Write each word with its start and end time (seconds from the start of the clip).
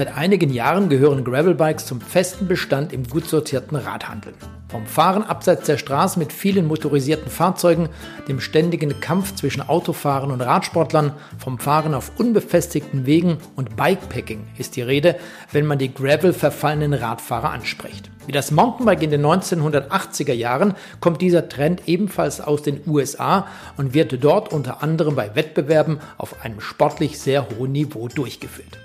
Seit 0.00 0.16
einigen 0.16 0.50
Jahren 0.50 0.88
gehören 0.88 1.24
Gravelbikes 1.24 1.84
zum 1.84 2.00
festen 2.00 2.48
Bestand 2.48 2.94
im 2.94 3.06
gut 3.06 3.28
sortierten 3.28 3.76
Radhandel. 3.76 4.32
Vom 4.68 4.86
Fahren 4.86 5.22
abseits 5.22 5.66
der 5.66 5.76
Straße 5.76 6.18
mit 6.18 6.32
vielen 6.32 6.66
motorisierten 6.66 7.30
Fahrzeugen, 7.30 7.90
dem 8.26 8.40
ständigen 8.40 8.98
Kampf 9.00 9.34
zwischen 9.34 9.60
Autofahrern 9.60 10.30
und 10.30 10.40
Radsportlern, 10.40 11.12
vom 11.36 11.58
Fahren 11.58 11.92
auf 11.92 12.12
unbefestigten 12.16 13.04
Wegen 13.04 13.36
und 13.56 13.76
Bikepacking 13.76 14.46
ist 14.56 14.76
die 14.76 14.80
Rede, 14.80 15.16
wenn 15.52 15.66
man 15.66 15.76
die 15.76 15.92
Gravel 15.92 16.32
verfallenen 16.32 16.94
Radfahrer 16.94 17.50
anspricht. 17.50 18.10
Wie 18.24 18.32
das 18.32 18.52
Mountainbike 18.52 19.02
in 19.02 19.10
den 19.10 19.26
1980er 19.26 20.32
Jahren 20.32 20.76
kommt 21.00 21.20
dieser 21.20 21.50
Trend 21.50 21.82
ebenfalls 21.84 22.40
aus 22.40 22.62
den 22.62 22.80
USA 22.86 23.48
und 23.76 23.92
wird 23.92 24.24
dort 24.24 24.50
unter 24.50 24.82
anderem 24.82 25.14
bei 25.14 25.36
Wettbewerben 25.36 26.00
auf 26.16 26.42
einem 26.42 26.62
sportlich 26.62 27.18
sehr 27.18 27.46
hohen 27.50 27.72
Niveau 27.72 28.08
durchgeführt. 28.08 28.78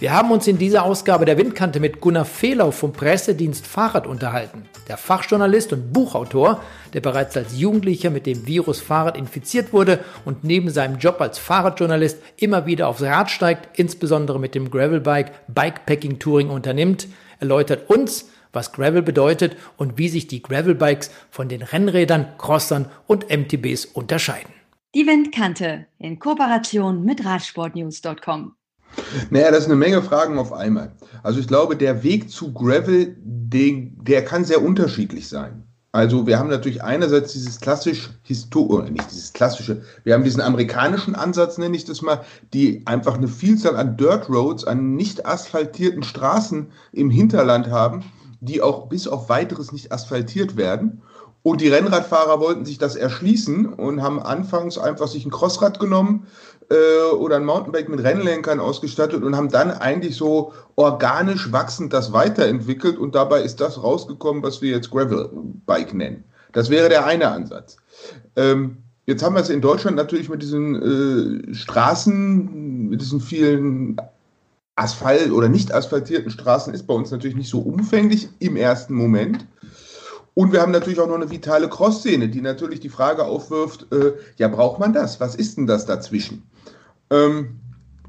Wir 0.00 0.12
haben 0.12 0.32
uns 0.32 0.48
in 0.48 0.58
dieser 0.58 0.84
Ausgabe 0.84 1.24
der 1.24 1.38
Windkante 1.38 1.78
mit 1.78 2.00
Gunnar 2.00 2.24
Fehlau 2.24 2.72
vom 2.72 2.92
Pressedienst 2.92 3.64
Fahrrad 3.64 4.08
unterhalten. 4.08 4.68
Der 4.88 4.96
Fachjournalist 4.96 5.72
und 5.72 5.92
Buchautor, 5.92 6.62
der 6.92 7.00
bereits 7.00 7.36
als 7.36 7.56
Jugendlicher 7.56 8.10
mit 8.10 8.26
dem 8.26 8.44
Virus 8.46 8.80
Fahrrad 8.80 9.16
infiziert 9.16 9.72
wurde 9.72 10.00
und 10.24 10.42
neben 10.42 10.68
seinem 10.70 10.98
Job 10.98 11.20
als 11.20 11.38
Fahrradjournalist 11.38 12.20
immer 12.36 12.66
wieder 12.66 12.88
aufs 12.88 13.02
Rad 13.02 13.30
steigt, 13.30 13.78
insbesondere 13.78 14.40
mit 14.40 14.56
dem 14.56 14.68
Gravelbike 14.68 15.32
Bikepacking 15.46 16.18
Touring 16.18 16.50
unternimmt, 16.50 17.06
erläutert 17.38 17.88
uns, 17.88 18.30
was 18.52 18.72
Gravel 18.72 19.02
bedeutet 19.02 19.56
und 19.76 19.96
wie 19.96 20.08
sich 20.08 20.26
die 20.26 20.42
Gravelbikes 20.42 21.12
von 21.30 21.48
den 21.48 21.62
Rennrädern, 21.62 22.36
Crossern 22.38 22.90
und 23.06 23.30
MTBs 23.30 23.84
unterscheiden. 23.86 24.52
Die 24.94 25.06
Windkante 25.06 25.86
in 25.98 26.18
Kooperation 26.18 27.04
mit 27.04 27.24
Radsportnews.com. 27.24 28.54
Naja, 29.30 29.50
das 29.50 29.60
ist 29.60 29.66
eine 29.66 29.76
Menge 29.76 30.02
Fragen 30.02 30.38
auf 30.38 30.52
einmal. 30.52 30.92
Also 31.22 31.40
ich 31.40 31.48
glaube, 31.48 31.76
der 31.76 32.02
Weg 32.02 32.30
zu 32.30 32.52
Gravel, 32.52 33.16
den, 33.18 33.96
der 34.02 34.24
kann 34.24 34.44
sehr 34.44 34.62
unterschiedlich 34.62 35.28
sein. 35.28 35.64
Also 35.94 36.26
wir 36.26 36.40
haben 36.40 36.50
natürlich 36.50 36.82
einerseits 36.82 37.34
dieses 37.34 37.60
klassisch 37.60 38.10
historische, 38.22 38.90
nicht 38.90 39.12
dieses 39.12 39.32
klassische, 39.32 39.82
wir 40.02 40.14
haben 40.14 40.24
diesen 40.24 40.40
amerikanischen 40.40 41.14
Ansatz, 41.14 41.56
nenne 41.56 41.76
ich 41.76 41.84
das 41.84 42.02
mal, 42.02 42.24
die 42.52 42.82
einfach 42.84 43.14
eine 43.14 43.28
Vielzahl 43.28 43.76
an 43.76 43.96
Dirt 43.96 44.28
Roads, 44.28 44.64
an 44.64 44.96
nicht 44.96 45.24
asphaltierten 45.24 46.02
Straßen 46.02 46.66
im 46.90 47.10
Hinterland 47.10 47.70
haben, 47.70 48.02
die 48.40 48.60
auch 48.60 48.88
bis 48.88 49.06
auf 49.06 49.28
weiteres 49.28 49.70
nicht 49.70 49.92
asphaltiert 49.92 50.56
werden. 50.56 51.02
Und 51.44 51.60
die 51.60 51.68
Rennradfahrer 51.68 52.40
wollten 52.40 52.64
sich 52.64 52.78
das 52.78 52.96
erschließen 52.96 53.66
und 53.66 54.02
haben 54.02 54.18
anfangs 54.18 54.78
einfach 54.78 55.08
sich 55.08 55.26
ein 55.26 55.30
Crossrad 55.30 55.78
genommen, 55.78 56.26
äh, 56.70 57.14
oder 57.14 57.36
ein 57.36 57.44
Mountainbike 57.44 57.88
mit 57.88 58.02
Rennlenkern 58.02 58.60
ausgestattet 58.60 59.22
und 59.22 59.36
haben 59.36 59.50
dann 59.50 59.70
eigentlich 59.70 60.16
so 60.16 60.52
organisch 60.76 61.52
wachsend 61.52 61.92
das 61.92 62.12
weiterentwickelt 62.12 62.96
und 62.96 63.14
dabei 63.14 63.42
ist 63.42 63.60
das 63.60 63.82
rausgekommen, 63.82 64.42
was 64.42 64.62
wir 64.62 64.70
jetzt 64.70 64.90
Gravelbike 64.90 65.92
nennen. 65.92 66.24
Das 66.52 66.70
wäre 66.70 66.88
der 66.88 67.04
eine 67.04 67.28
Ansatz. 67.28 67.76
Ähm, 68.36 68.78
jetzt 69.06 69.22
haben 69.22 69.34
wir 69.34 69.42
es 69.42 69.50
in 69.50 69.60
Deutschland 69.60 69.96
natürlich 69.96 70.28
mit 70.28 70.42
diesen 70.42 71.50
äh, 71.50 71.54
Straßen, 71.54 72.88
mit 72.88 73.00
diesen 73.00 73.20
vielen 73.20 73.96
Asphalt- 74.76 75.32
oder 75.32 75.48
nicht 75.48 75.72
asphaltierten 75.72 76.30
Straßen 76.30 76.72
ist 76.74 76.86
bei 76.86 76.94
uns 76.94 77.10
natürlich 77.10 77.36
nicht 77.36 77.50
so 77.50 77.60
umfänglich 77.60 78.28
im 78.38 78.56
ersten 78.56 78.94
Moment. 78.94 79.46
Und 80.34 80.52
wir 80.52 80.60
haben 80.60 80.72
natürlich 80.72 80.98
auch 80.98 81.06
noch 81.06 81.14
eine 81.14 81.30
vitale 81.30 81.68
Cross-Szene, 81.68 82.28
die 82.28 82.40
natürlich 82.40 82.80
die 82.80 82.88
Frage 82.88 83.24
aufwirft, 83.24 83.86
äh, 83.92 84.14
ja, 84.36 84.48
braucht 84.48 84.80
man 84.80 84.92
das? 84.92 85.20
Was 85.20 85.36
ist 85.36 85.56
denn 85.56 85.66
das 85.66 85.86
dazwischen? 85.86 86.42
Ähm, 87.10 87.60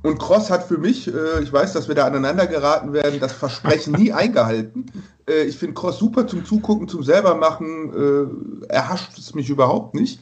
und 0.01 0.19
Cross 0.19 0.51
hat 0.51 0.63
für 0.63 0.77
mich, 0.77 1.07
äh, 1.07 1.41
ich 1.41 1.51
weiß, 1.51 1.73
dass 1.73 1.87
wir 1.87 1.95
da 1.95 2.05
aneinander 2.05 2.47
geraten 2.47 2.93
werden, 2.93 3.19
das 3.19 3.33
Versprechen 3.33 3.93
nie 3.93 4.11
eingehalten. 4.13 4.85
Äh, 5.29 5.43
ich 5.43 5.57
finde 5.57 5.75
Cross 5.75 5.99
super 5.99 6.27
zum 6.27 6.45
Zugucken, 6.45 6.87
zum 6.87 7.03
selbermachen, 7.03 8.61
äh, 8.67 8.73
erhascht 8.73 9.17
es 9.17 9.35
mich 9.35 9.49
überhaupt 9.49 9.93
nicht. 9.93 10.19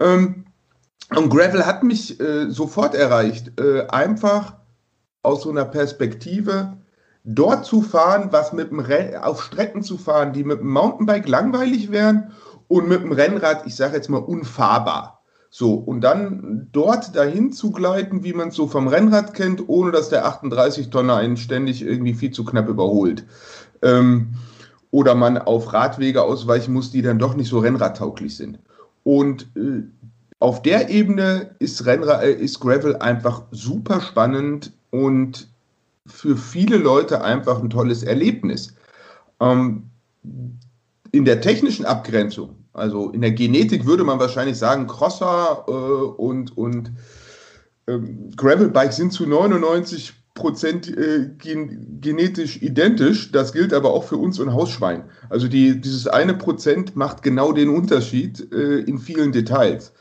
Ähm, 0.00 0.44
und 1.16 1.30
Gravel 1.30 1.66
hat 1.66 1.84
mich 1.84 2.20
äh, 2.20 2.50
sofort 2.50 2.94
erreicht, 2.94 3.60
äh, 3.60 3.86
einfach 3.88 4.54
aus 5.22 5.42
so 5.42 5.50
einer 5.50 5.64
Perspektive, 5.64 6.76
dort 7.28 7.66
zu 7.66 7.82
fahren, 7.82 8.28
was 8.30 8.54
mit 8.54 8.70
dem 8.70 8.80
Renn 8.80 9.16
auf 9.16 9.42
Strecken 9.42 9.82
zu 9.82 9.98
fahren, 9.98 10.32
die 10.32 10.44
mit 10.44 10.60
dem 10.60 10.68
Mountainbike 10.68 11.28
langweilig 11.28 11.90
wären 11.90 12.32
und 12.68 12.88
mit 12.88 13.02
dem 13.02 13.12
Rennrad, 13.12 13.66
ich 13.66 13.76
sage 13.76 13.96
jetzt 13.96 14.08
mal, 14.08 14.18
unfahrbar. 14.18 15.22
So, 15.50 15.74
und 15.74 16.02
dann 16.02 16.68
dort 16.72 17.14
dahin 17.14 17.52
zu 17.52 17.70
gleiten, 17.70 18.24
wie 18.24 18.32
man 18.32 18.48
es 18.48 18.54
so 18.54 18.66
vom 18.66 18.88
Rennrad 18.88 19.34
kennt, 19.34 19.68
ohne 19.68 19.92
dass 19.92 20.08
der 20.08 20.26
38-Tonner 20.26 21.16
einen 21.16 21.36
ständig 21.36 21.82
irgendwie 21.82 22.14
viel 22.14 22.30
zu 22.30 22.44
knapp 22.44 22.68
überholt. 22.68 23.24
Ähm, 23.82 24.34
oder 24.90 25.14
man 25.14 25.36
auf 25.36 25.72
Radwege 25.72 26.22
ausweichen 26.22 26.72
muss, 26.72 26.90
die 26.90 27.02
dann 27.02 27.18
doch 27.18 27.34
nicht 27.34 27.48
so 27.48 27.58
rennradtauglich 27.58 28.36
sind. 28.36 28.58
Und 29.04 29.48
äh, 29.54 29.82
auf 30.38 30.62
der 30.62 30.88
Ebene 30.88 31.54
ist, 31.58 31.84
Rennrad, 31.84 32.22
äh, 32.22 32.32
ist 32.32 32.60
Gravel 32.60 32.96
einfach 32.96 33.42
super 33.50 34.00
spannend 34.00 34.72
und 34.90 35.48
für 36.08 36.36
viele 36.36 36.76
Leute 36.76 37.22
einfach 37.22 37.62
ein 37.62 37.70
tolles 37.70 38.02
Erlebnis. 38.02 38.74
Ähm, 39.40 39.90
in 41.12 41.24
der 41.24 41.40
technischen 41.40 41.86
Abgrenzung, 41.86 42.56
also 42.72 43.10
in 43.10 43.20
der 43.20 43.32
Genetik 43.32 43.86
würde 43.86 44.04
man 44.04 44.18
wahrscheinlich 44.18 44.58
sagen, 44.58 44.86
Crosser 44.86 45.64
äh, 45.68 45.70
und, 45.70 46.56
und 46.56 46.92
ähm, 47.86 48.30
Gravelbike 48.36 48.92
sind 48.92 49.12
zu 49.12 49.26
99 49.26 50.14
Prozent 50.34 50.88
äh, 50.96 51.30
gen 51.36 52.00
genetisch 52.00 52.62
identisch. 52.62 53.32
Das 53.32 53.52
gilt 53.52 53.74
aber 53.74 53.92
auch 53.92 54.04
für 54.04 54.16
uns 54.16 54.38
und 54.38 54.52
Hausschwein. 54.52 55.04
Also 55.28 55.48
die, 55.48 55.80
dieses 55.80 56.06
eine 56.06 56.34
Prozent 56.34 56.94
macht 56.94 57.22
genau 57.22 57.52
den 57.52 57.68
Unterschied 57.68 58.52
äh, 58.52 58.78
in 58.80 58.98
vielen 58.98 59.32
Details. 59.32 59.92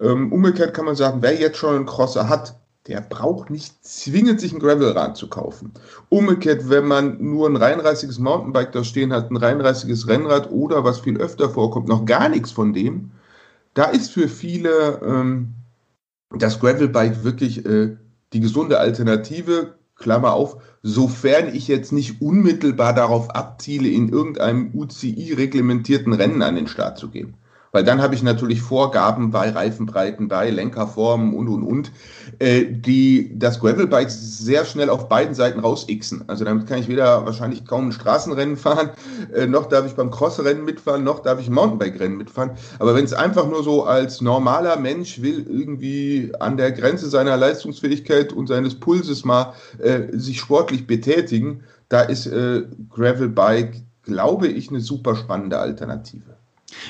Ähm, 0.00 0.30
umgekehrt 0.30 0.74
kann 0.74 0.84
man 0.84 0.94
sagen, 0.94 1.22
wer 1.22 1.34
jetzt 1.34 1.56
schon 1.56 1.74
einen 1.74 1.86
Crosser 1.86 2.28
hat, 2.28 2.58
der 2.88 3.02
braucht 3.02 3.50
nicht 3.50 3.84
zwingend 3.84 4.40
sich 4.40 4.52
ein 4.52 4.60
Gravelrad 4.60 5.16
zu 5.16 5.28
kaufen. 5.28 5.72
Umgekehrt, 6.08 6.70
wenn 6.70 6.86
man 6.86 7.22
nur 7.22 7.48
ein 7.48 7.56
reinreißiges 7.56 8.18
Mountainbike 8.18 8.72
da 8.72 8.82
stehen 8.82 9.12
hat, 9.12 9.30
ein 9.30 9.36
reinreißiges 9.36 10.08
Rennrad 10.08 10.50
oder 10.50 10.84
was 10.84 11.00
viel 11.00 11.18
öfter 11.18 11.50
vorkommt, 11.50 11.88
noch 11.88 12.06
gar 12.06 12.28
nichts 12.28 12.50
von 12.50 12.72
dem, 12.72 13.10
da 13.74 13.84
ist 13.84 14.10
für 14.10 14.28
viele 14.28 15.00
ähm, 15.04 15.54
das 16.30 16.58
Gravelbike 16.58 17.22
wirklich 17.24 17.64
äh, 17.66 17.96
die 18.32 18.40
gesunde 18.40 18.80
Alternative. 18.80 19.74
Klammer 19.98 20.32
auf, 20.32 20.62
sofern 20.82 21.52
ich 21.52 21.66
jetzt 21.66 21.92
nicht 21.92 22.22
unmittelbar 22.22 22.94
darauf 22.94 23.30
abziele, 23.30 23.88
in 23.88 24.08
irgendeinem 24.08 24.70
UCI-reglementierten 24.72 26.12
Rennen 26.12 26.40
an 26.42 26.54
den 26.54 26.68
Start 26.68 26.98
zu 26.98 27.10
gehen. 27.10 27.34
Weil 27.72 27.84
dann 27.84 28.00
habe 28.00 28.14
ich 28.14 28.22
natürlich 28.22 28.62
Vorgaben 28.62 29.30
bei 29.30 29.50
Reifenbreiten, 29.50 30.28
bei 30.28 30.50
Lenkerformen 30.50 31.34
und, 31.34 31.48
und, 31.48 31.62
und, 31.62 31.92
äh, 32.38 32.64
die 32.64 33.38
das 33.38 33.60
Gravelbike 33.60 34.10
sehr 34.10 34.64
schnell 34.64 34.90
auf 34.90 35.08
beiden 35.08 35.34
Seiten 35.34 35.60
rausixen. 35.60 36.24
Also 36.28 36.44
damit 36.44 36.66
kann 36.66 36.78
ich 36.78 36.88
weder 36.88 37.26
wahrscheinlich 37.26 37.66
kaum 37.66 37.88
ein 37.88 37.92
Straßenrennen 37.92 38.56
fahren, 38.56 38.90
äh, 39.34 39.46
noch 39.46 39.66
darf 39.66 39.86
ich 39.86 39.94
beim 39.94 40.10
Crossrennen 40.10 40.64
mitfahren, 40.64 41.04
noch 41.04 41.20
darf 41.20 41.40
ich 41.40 41.50
Mountainbike-Rennen 41.50 42.16
mitfahren. 42.16 42.52
Aber 42.78 42.94
wenn 42.94 43.04
es 43.04 43.12
einfach 43.12 43.46
nur 43.46 43.62
so 43.62 43.84
als 43.84 44.20
normaler 44.20 44.78
Mensch 44.78 45.20
will, 45.20 45.46
irgendwie 45.48 46.32
an 46.40 46.56
der 46.56 46.72
Grenze 46.72 47.08
seiner 47.08 47.36
Leistungsfähigkeit 47.36 48.32
und 48.32 48.46
seines 48.46 48.78
Pulses 48.78 49.24
mal 49.24 49.52
äh, 49.78 50.16
sich 50.16 50.40
sportlich 50.40 50.86
betätigen, 50.86 51.64
da 51.88 52.02
ist 52.02 52.26
äh, 52.26 52.64
Gravelbike, 52.90 53.82
glaube 54.02 54.48
ich, 54.48 54.68
eine 54.70 54.80
super 54.80 55.16
spannende 55.16 55.58
Alternative. 55.58 56.37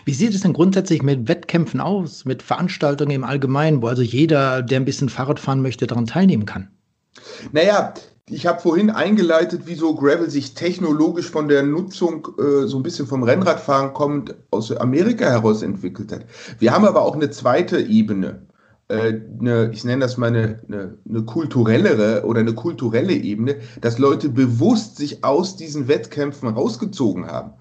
Wie 0.05 0.15
sieht 0.15 0.35
es 0.35 0.41
denn 0.41 0.53
grundsätzlich 0.53 1.03
mit 1.03 1.29
Wettkämpfen 1.29 1.81
aus, 1.81 2.25
mit 2.25 2.43
Veranstaltungen 2.43 3.13
im 3.13 3.25
Allgemeinen, 3.25 3.83
wo 3.83 3.87
also 3.87 4.03
jeder, 4.03 4.63
der 4.63 4.81
ein 4.81 4.85
bisschen 4.85 5.09
Fahrrad 5.09 5.39
fahren 5.39 5.63
möchte, 5.63 5.87
daran 5.87 6.07
teilnehmen 6.07 6.47
kann? 6.47 6.69
Naja, 7.53 7.95
ich 8.31 8.47
habe 8.47 8.61
vorhin 8.61 8.91
eingeleitet, 8.91 9.67
wie 9.67 9.75
so 9.75 9.95
Gravel 9.95 10.31
sich 10.31 10.55
technologisch 10.55 11.31
von 11.31 11.49
der 11.49 11.63
Nutzung 11.63 12.29
äh, 12.39 12.67
so 12.67 12.77
ein 12.77 12.83
bisschen 12.83 13.07
vom 13.07 13.23
Rennradfahren 13.23 13.95
kommend 13.95 14.35
aus 14.51 14.71
Amerika 14.77 15.25
heraus 15.25 15.63
entwickelt 15.63 16.13
hat. 16.13 16.27
Wir 16.59 16.73
haben 16.73 16.85
aber 16.85 17.03
auch 17.03 17.15
eine 17.15 17.31
zweite 17.31 17.81
Ebene. 17.81 18.43
Äh, 18.89 19.21
eine, 19.41 19.71
ich 19.73 19.85
nenne 19.85 20.03
das 20.03 20.19
mal 20.19 20.27
eine, 20.27 20.61
eine, 20.69 20.99
eine 21.09 21.23
kulturellere 21.23 22.25
oder 22.25 22.41
eine 22.41 22.55
kulturelle 22.55 23.15
Ebene, 23.15 23.57
dass 23.81 23.99
Leute 23.99 24.29
bewusst 24.29 24.97
sich 24.97 25.25
aus 25.25 25.57
diesen 25.57 25.89
Wettkämpfen 25.89 26.49
rausgezogen 26.49 27.27
haben 27.27 27.53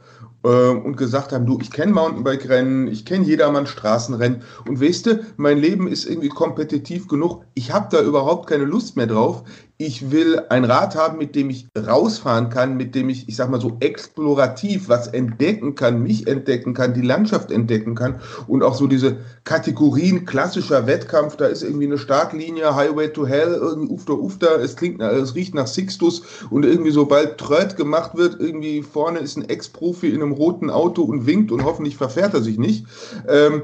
und 0.47 0.97
gesagt 0.97 1.33
haben, 1.33 1.45
du, 1.45 1.59
ich 1.61 1.71
kenne 1.71 1.93
Mountainbike-Rennen, 1.93 2.87
ich 2.87 3.05
kenne 3.05 3.25
jedermann 3.25 3.67
Straßenrennen 3.67 4.43
und 4.67 4.81
weißt 4.81 5.05
du, 5.05 5.25
mein 5.37 5.57
Leben 5.57 5.87
ist 5.87 6.05
irgendwie 6.05 6.29
kompetitiv 6.29 7.07
genug, 7.07 7.43
ich 7.53 7.71
habe 7.71 7.87
da 7.91 8.01
überhaupt 8.01 8.47
keine 8.47 8.65
Lust 8.65 8.95
mehr 8.95 9.07
drauf. 9.07 9.43
Ich 9.79 10.09
will 10.09 10.41
ein 10.49 10.65
Rad 10.65 10.95
haben, 10.95 11.19
mit 11.19 11.35
dem 11.35 11.51
ich 11.51 11.67
rausfahren 11.77 12.49
kann, 12.49 12.77
mit 12.77 12.95
dem 12.95 13.09
ich, 13.09 13.29
ich 13.29 13.35
sag 13.35 13.51
mal 13.51 13.61
so, 13.61 13.77
explorativ 13.79 14.89
was 14.89 15.07
entdecken 15.07 15.75
kann, 15.75 16.01
mich 16.01 16.25
entdecken 16.25 16.73
kann, 16.73 16.95
die 16.95 17.01
Landschaft 17.01 17.51
entdecken 17.51 17.93
kann. 17.93 18.19
Und 18.47 18.63
auch 18.63 18.73
so 18.73 18.87
diese 18.87 19.17
Kategorien 19.43 20.25
klassischer 20.25 20.87
Wettkampf, 20.87 21.35
da 21.35 21.45
ist 21.45 21.61
irgendwie 21.61 21.85
eine 21.85 21.99
Startlinie, 21.99 22.75
Highway 22.75 23.09
to 23.09 23.27
Hell, 23.27 23.53
irgendwie 23.53 23.93
Ufter 23.93 24.17
Ufter, 24.17 24.59
es 24.59 24.75
klingt, 24.75 24.99
es 24.99 25.35
riecht 25.35 25.53
nach 25.53 25.67
Sixtus. 25.67 26.23
Und 26.49 26.65
irgendwie 26.65 26.91
sobald 26.91 27.37
Tröd 27.37 27.75
gemacht 27.77 28.17
wird, 28.17 28.39
irgendwie 28.39 28.81
vorne 28.81 29.19
ist 29.19 29.37
ein 29.37 29.47
Ex-Profi 29.47 30.09
in 30.09 30.23
einem 30.23 30.31
roten 30.31 30.71
Auto 30.71 31.03
und 31.03 31.27
winkt 31.27 31.51
und 31.51 31.63
hoffentlich 31.63 31.97
verfährt 31.97 32.33
er 32.33 32.41
sich 32.41 32.57
nicht. 32.57 32.87
Ähm, 33.29 33.61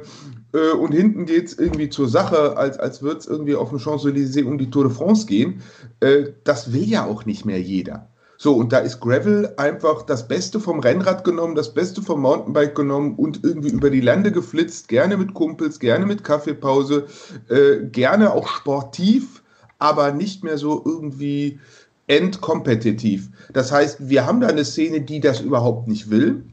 äh, 0.53 0.71
und 0.71 0.93
hinten 0.93 1.25
geht 1.25 1.47
es 1.47 1.57
irgendwie 1.57 1.89
zur 1.89 2.07
Sache, 2.07 2.57
als, 2.57 2.79
als 2.79 3.01
würde 3.01 3.19
es 3.19 3.27
irgendwie 3.27 3.55
auf 3.55 3.69
dem 3.69 3.79
Champs-Élysées 3.79 4.45
um 4.45 4.57
die 4.57 4.69
Tour 4.69 4.85
de 4.85 4.93
France 4.93 5.25
gehen. 5.25 5.61
Äh, 5.99 6.31
das 6.43 6.71
will 6.71 6.87
ja 6.87 7.05
auch 7.05 7.25
nicht 7.25 7.45
mehr 7.45 7.61
jeder. 7.61 8.09
So, 8.37 8.55
und 8.55 8.73
da 8.73 8.79
ist 8.79 8.99
Gravel 8.99 9.53
einfach 9.57 10.01
das 10.01 10.27
Beste 10.27 10.59
vom 10.59 10.79
Rennrad 10.79 11.23
genommen, 11.23 11.55
das 11.55 11.73
Beste 11.73 12.01
vom 12.01 12.21
Mountainbike 12.21 12.75
genommen 12.75 13.15
und 13.15 13.43
irgendwie 13.43 13.69
über 13.69 13.89
die 13.89 14.01
Lande 14.01 14.31
geflitzt, 14.31 14.89
gerne 14.89 15.17
mit 15.17 15.33
Kumpels, 15.33 15.79
gerne 15.79 16.05
mit 16.05 16.23
Kaffeepause, 16.23 17.05
äh, 17.49 17.85
gerne 17.85 18.33
auch 18.33 18.47
sportiv, 18.47 19.43
aber 19.79 20.11
nicht 20.11 20.43
mehr 20.43 20.57
so 20.57 20.81
irgendwie 20.85 21.59
endkompetitiv. 22.07 23.29
Das 23.53 23.71
heißt, 23.71 24.09
wir 24.09 24.25
haben 24.25 24.41
da 24.41 24.47
eine 24.47 24.65
Szene, 24.65 25.01
die 25.01 25.21
das 25.21 25.39
überhaupt 25.39 25.87
nicht 25.87 26.09
will. 26.09 26.43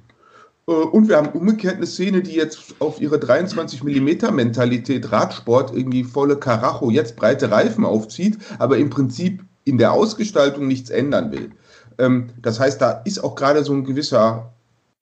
Äh, 0.67 0.73
und 0.73 1.09
wir 1.09 1.17
haben 1.17 1.31
umgekehrt 1.31 1.77
eine 1.77 1.87
Szene, 1.87 2.23
die 2.23 2.35
jetzt 2.35 2.75
auf 2.79 3.01
ihre 3.01 3.19
23 3.19 3.83
mm 3.83 4.35
Mentalität 4.35 5.11
Radsport 5.12 5.75
irgendwie 5.75 6.05
volle 6.05 6.37
Karacho 6.37 6.91
jetzt 6.91 7.17
breite 7.17 7.51
Reifen 7.51 7.85
aufzieht, 7.85 8.39
aber 8.59 8.79
im 8.79 8.91
Prinzip 8.91 9.45
in 9.65 9.79
der 9.79 9.93
Ausgestaltung 9.93 10.67
nichts 10.67 10.91
ändern 10.91 11.33
will. 11.33 11.51
Ähm, 11.99 12.31
das 12.41 12.61
heißt, 12.61 12.81
da 12.81 12.93
ist 13.05 13.23
auch 13.23 13.35
gerade 13.35 13.65
so 13.65 13.73
ein 13.73 13.85
gewisser, 13.85 14.53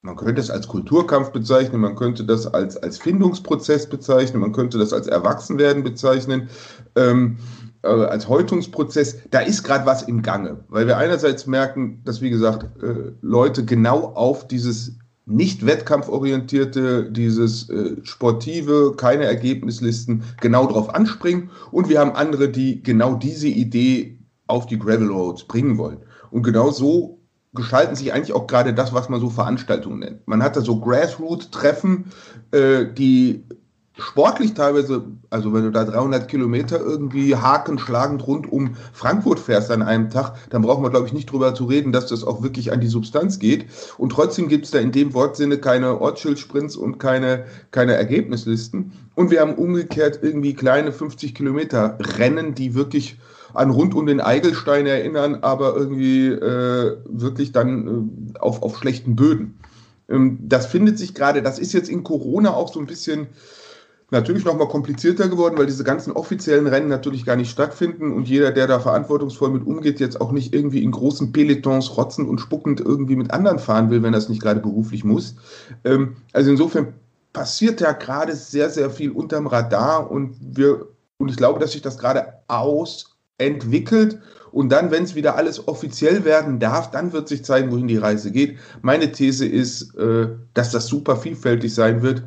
man 0.02 0.16
könnte 0.16 0.40
es 0.40 0.50
als 0.50 0.68
Kulturkampf 0.68 1.30
bezeichnen, 1.30 1.80
man 1.80 1.96
könnte 1.96 2.24
das 2.24 2.46
als, 2.46 2.76
als 2.76 2.98
Findungsprozess 2.98 3.88
bezeichnen, 3.88 4.40
man 4.40 4.52
könnte 4.52 4.78
das 4.78 4.92
als 4.92 5.06
Erwachsenwerden 5.06 5.82
bezeichnen. 5.84 6.48
Ähm, 6.96 7.38
äh, 7.82 7.88
als 7.88 8.28
Häutungsprozess, 8.28 9.18
da 9.30 9.38
ist 9.40 9.62
gerade 9.62 9.86
was 9.86 10.02
im 10.02 10.22
Gange, 10.22 10.64
weil 10.68 10.88
wir 10.88 10.96
einerseits 10.96 11.46
merken, 11.46 12.02
dass, 12.04 12.20
wie 12.20 12.30
gesagt, 12.30 12.82
äh, 12.82 13.12
Leute 13.20 13.64
genau 13.64 14.12
auf 14.14 14.48
dieses 14.48 14.98
nicht 15.28 15.66
wettkampforientierte, 15.66 17.10
dieses 17.12 17.68
äh, 17.68 17.96
sportive, 18.02 18.94
keine 18.96 19.24
Ergebnislisten 19.24 20.24
genau 20.40 20.66
drauf 20.66 20.94
anspringen. 20.94 21.50
Und 21.70 21.88
wir 21.88 22.00
haben 22.00 22.12
andere, 22.12 22.48
die 22.48 22.82
genau 22.82 23.14
diese 23.14 23.48
Idee 23.48 24.18
auf 24.46 24.66
die 24.66 24.78
Gravel 24.78 25.08
Roads 25.08 25.44
bringen 25.44 25.76
wollen. 25.76 25.98
Und 26.30 26.42
genau 26.42 26.70
so 26.70 27.18
gestalten 27.54 27.94
sich 27.94 28.12
eigentlich 28.12 28.34
auch 28.34 28.46
gerade 28.46 28.72
das, 28.72 28.92
was 28.94 29.08
man 29.08 29.20
so 29.20 29.28
Veranstaltungen 29.28 29.98
nennt. 30.00 30.26
Man 30.26 30.42
hat 30.42 30.56
da 30.56 30.62
so 30.62 30.80
Grassroot-Treffen, 30.80 32.06
äh, 32.52 32.86
die 32.92 33.44
sportlich 33.98 34.54
teilweise, 34.54 35.04
also 35.28 35.52
wenn 35.52 35.64
du 35.64 35.70
da 35.70 35.84
300 35.84 36.28
Kilometer 36.28 36.80
irgendwie 36.80 37.34
haken 37.34 37.78
schlagend 37.78 38.26
rund 38.26 38.50
um 38.50 38.76
Frankfurt 38.92 39.40
fährst 39.40 39.70
an 39.70 39.82
einem 39.82 40.08
Tag, 40.08 40.36
dann 40.50 40.62
brauchen 40.62 40.82
wir, 40.84 40.90
glaube 40.90 41.06
ich, 41.06 41.12
nicht 41.12 41.30
drüber 41.30 41.54
zu 41.54 41.64
reden, 41.64 41.92
dass 41.92 42.06
das 42.06 42.24
auch 42.24 42.42
wirklich 42.42 42.72
an 42.72 42.80
die 42.80 42.86
Substanz 42.86 43.38
geht. 43.38 43.66
Und 43.98 44.10
trotzdem 44.10 44.48
gibt 44.48 44.66
es 44.66 44.70
da 44.70 44.78
in 44.78 44.92
dem 44.92 45.14
Wortsinne 45.14 45.58
keine 45.58 46.00
Ortsschildsprints 46.00 46.76
und 46.76 46.98
keine, 46.98 47.44
keine 47.72 47.94
Ergebnislisten. 47.94 48.92
Und 49.16 49.30
wir 49.30 49.40
haben 49.40 49.54
umgekehrt 49.54 50.20
irgendwie 50.22 50.54
kleine 50.54 50.92
50 50.92 51.34
Kilometer 51.34 51.98
Rennen, 52.00 52.54
die 52.54 52.74
wirklich 52.74 53.18
an 53.54 53.70
rund 53.70 53.94
um 53.94 54.06
den 54.06 54.20
Eigelstein 54.20 54.86
erinnern, 54.86 55.38
aber 55.42 55.74
irgendwie 55.74 56.26
äh, 56.28 56.96
wirklich 57.06 57.50
dann 57.50 58.30
äh, 58.34 58.38
auf, 58.38 58.62
auf 58.62 58.78
schlechten 58.78 59.16
Böden. 59.16 59.58
Ähm, 60.08 60.38
das 60.42 60.66
findet 60.66 60.98
sich 60.98 61.14
gerade, 61.14 61.42
das 61.42 61.58
ist 61.58 61.72
jetzt 61.72 61.88
in 61.88 62.04
Corona 62.04 62.54
auch 62.54 62.72
so 62.72 62.80
ein 62.80 62.86
bisschen 62.86 63.28
natürlich 64.10 64.44
nochmal 64.44 64.68
komplizierter 64.68 65.28
geworden, 65.28 65.58
weil 65.58 65.66
diese 65.66 65.84
ganzen 65.84 66.12
offiziellen 66.12 66.66
Rennen 66.66 66.88
natürlich 66.88 67.26
gar 67.26 67.36
nicht 67.36 67.50
stattfinden 67.50 68.12
und 68.12 68.28
jeder, 68.28 68.52
der 68.52 68.66
da 68.66 68.80
verantwortungsvoll 68.80 69.50
mit 69.50 69.66
umgeht, 69.66 70.00
jetzt 70.00 70.20
auch 70.20 70.32
nicht 70.32 70.54
irgendwie 70.54 70.82
in 70.82 70.92
großen 70.92 71.32
Pelotons 71.32 71.96
rotzend 71.96 72.28
und 72.28 72.40
spuckend 72.40 72.80
irgendwie 72.80 73.16
mit 73.16 73.32
anderen 73.32 73.58
fahren 73.58 73.90
will, 73.90 74.02
wenn 74.02 74.14
es 74.14 74.28
nicht 74.28 74.40
gerade 74.40 74.60
beruflich 74.60 75.04
muss. 75.04 75.36
Ähm, 75.84 76.16
also 76.32 76.50
insofern 76.50 76.94
passiert 77.34 77.80
da 77.80 77.92
gerade 77.92 78.34
sehr, 78.34 78.70
sehr 78.70 78.90
viel 78.90 79.10
unterm 79.10 79.46
Radar 79.46 80.10
und 80.10 80.36
wir, 80.40 80.86
und 81.18 81.30
ich 81.30 81.36
glaube, 81.36 81.60
dass 81.60 81.72
sich 81.72 81.82
das 81.82 81.98
gerade 81.98 82.32
ausentwickelt. 82.48 84.20
Und 84.50 84.70
dann, 84.70 84.90
wenn 84.90 85.04
es 85.04 85.14
wieder 85.14 85.36
alles 85.36 85.68
offiziell 85.68 86.24
werden 86.24 86.58
darf, 86.58 86.90
dann 86.90 87.12
wird 87.12 87.28
sich 87.28 87.44
zeigen, 87.44 87.70
wohin 87.70 87.86
die 87.86 87.98
Reise 87.98 88.32
geht. 88.32 88.58
Meine 88.80 89.12
These 89.12 89.46
ist, 89.46 89.94
äh, 89.96 90.28
dass 90.54 90.70
das 90.70 90.86
super 90.86 91.16
vielfältig 91.16 91.74
sein 91.74 92.00
wird. 92.00 92.22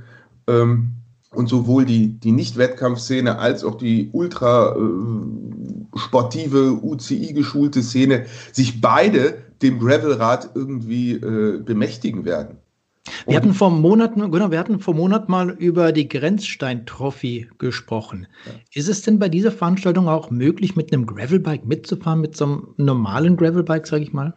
Ähm, 0.48 1.01
und 1.34 1.48
sowohl 1.48 1.86
die, 1.86 2.20
die 2.20 2.32
Nicht-Wettkampfszene 2.32 3.40
als 3.40 3.64
auch 3.64 3.76
die 3.76 4.10
ultra 4.12 4.76
äh, 4.76 6.00
sportive, 6.00 6.80
UCI-geschulte 6.84 7.82
Szene 7.82 8.26
sich 8.52 8.82
beide 8.82 9.38
dem 9.62 9.80
Gravelrad 9.80 10.52
irgendwie 10.56 11.14
äh, 11.14 11.60
bemächtigen 11.60 12.26
werden. 12.26 12.58
Wir 13.26 13.36
hatten 13.36 13.54
vor 13.54 13.72
Monaten, 13.72 14.30
genau, 14.32 14.52
wir 14.52 14.60
hatten 14.60 14.80
vor 14.80 14.94
Monat 14.94 15.28
mal 15.28 15.50
über 15.50 15.92
die 15.92 16.08
Grenzstein-Trophy 16.08 17.50
gesprochen. 17.58 18.28
Ja. 18.46 18.52
Ist 18.74 18.90
es 18.90 19.02
denn 19.02 19.18
bei 19.18 19.28
dieser 19.28 19.52
Veranstaltung 19.52 20.08
auch 20.08 20.30
möglich, 20.30 20.76
mit 20.76 20.94
einem 20.94 21.08
Gravelbike 21.08 21.66
mitzufahren, 21.66 22.22
mit 22.22 22.38
so 22.38 22.46
einem 22.46 22.68
normalen 22.78 23.38
Gravelbike, 23.38 23.88
sage 23.88 24.04
ich 24.04 24.14
mal? 24.14 24.36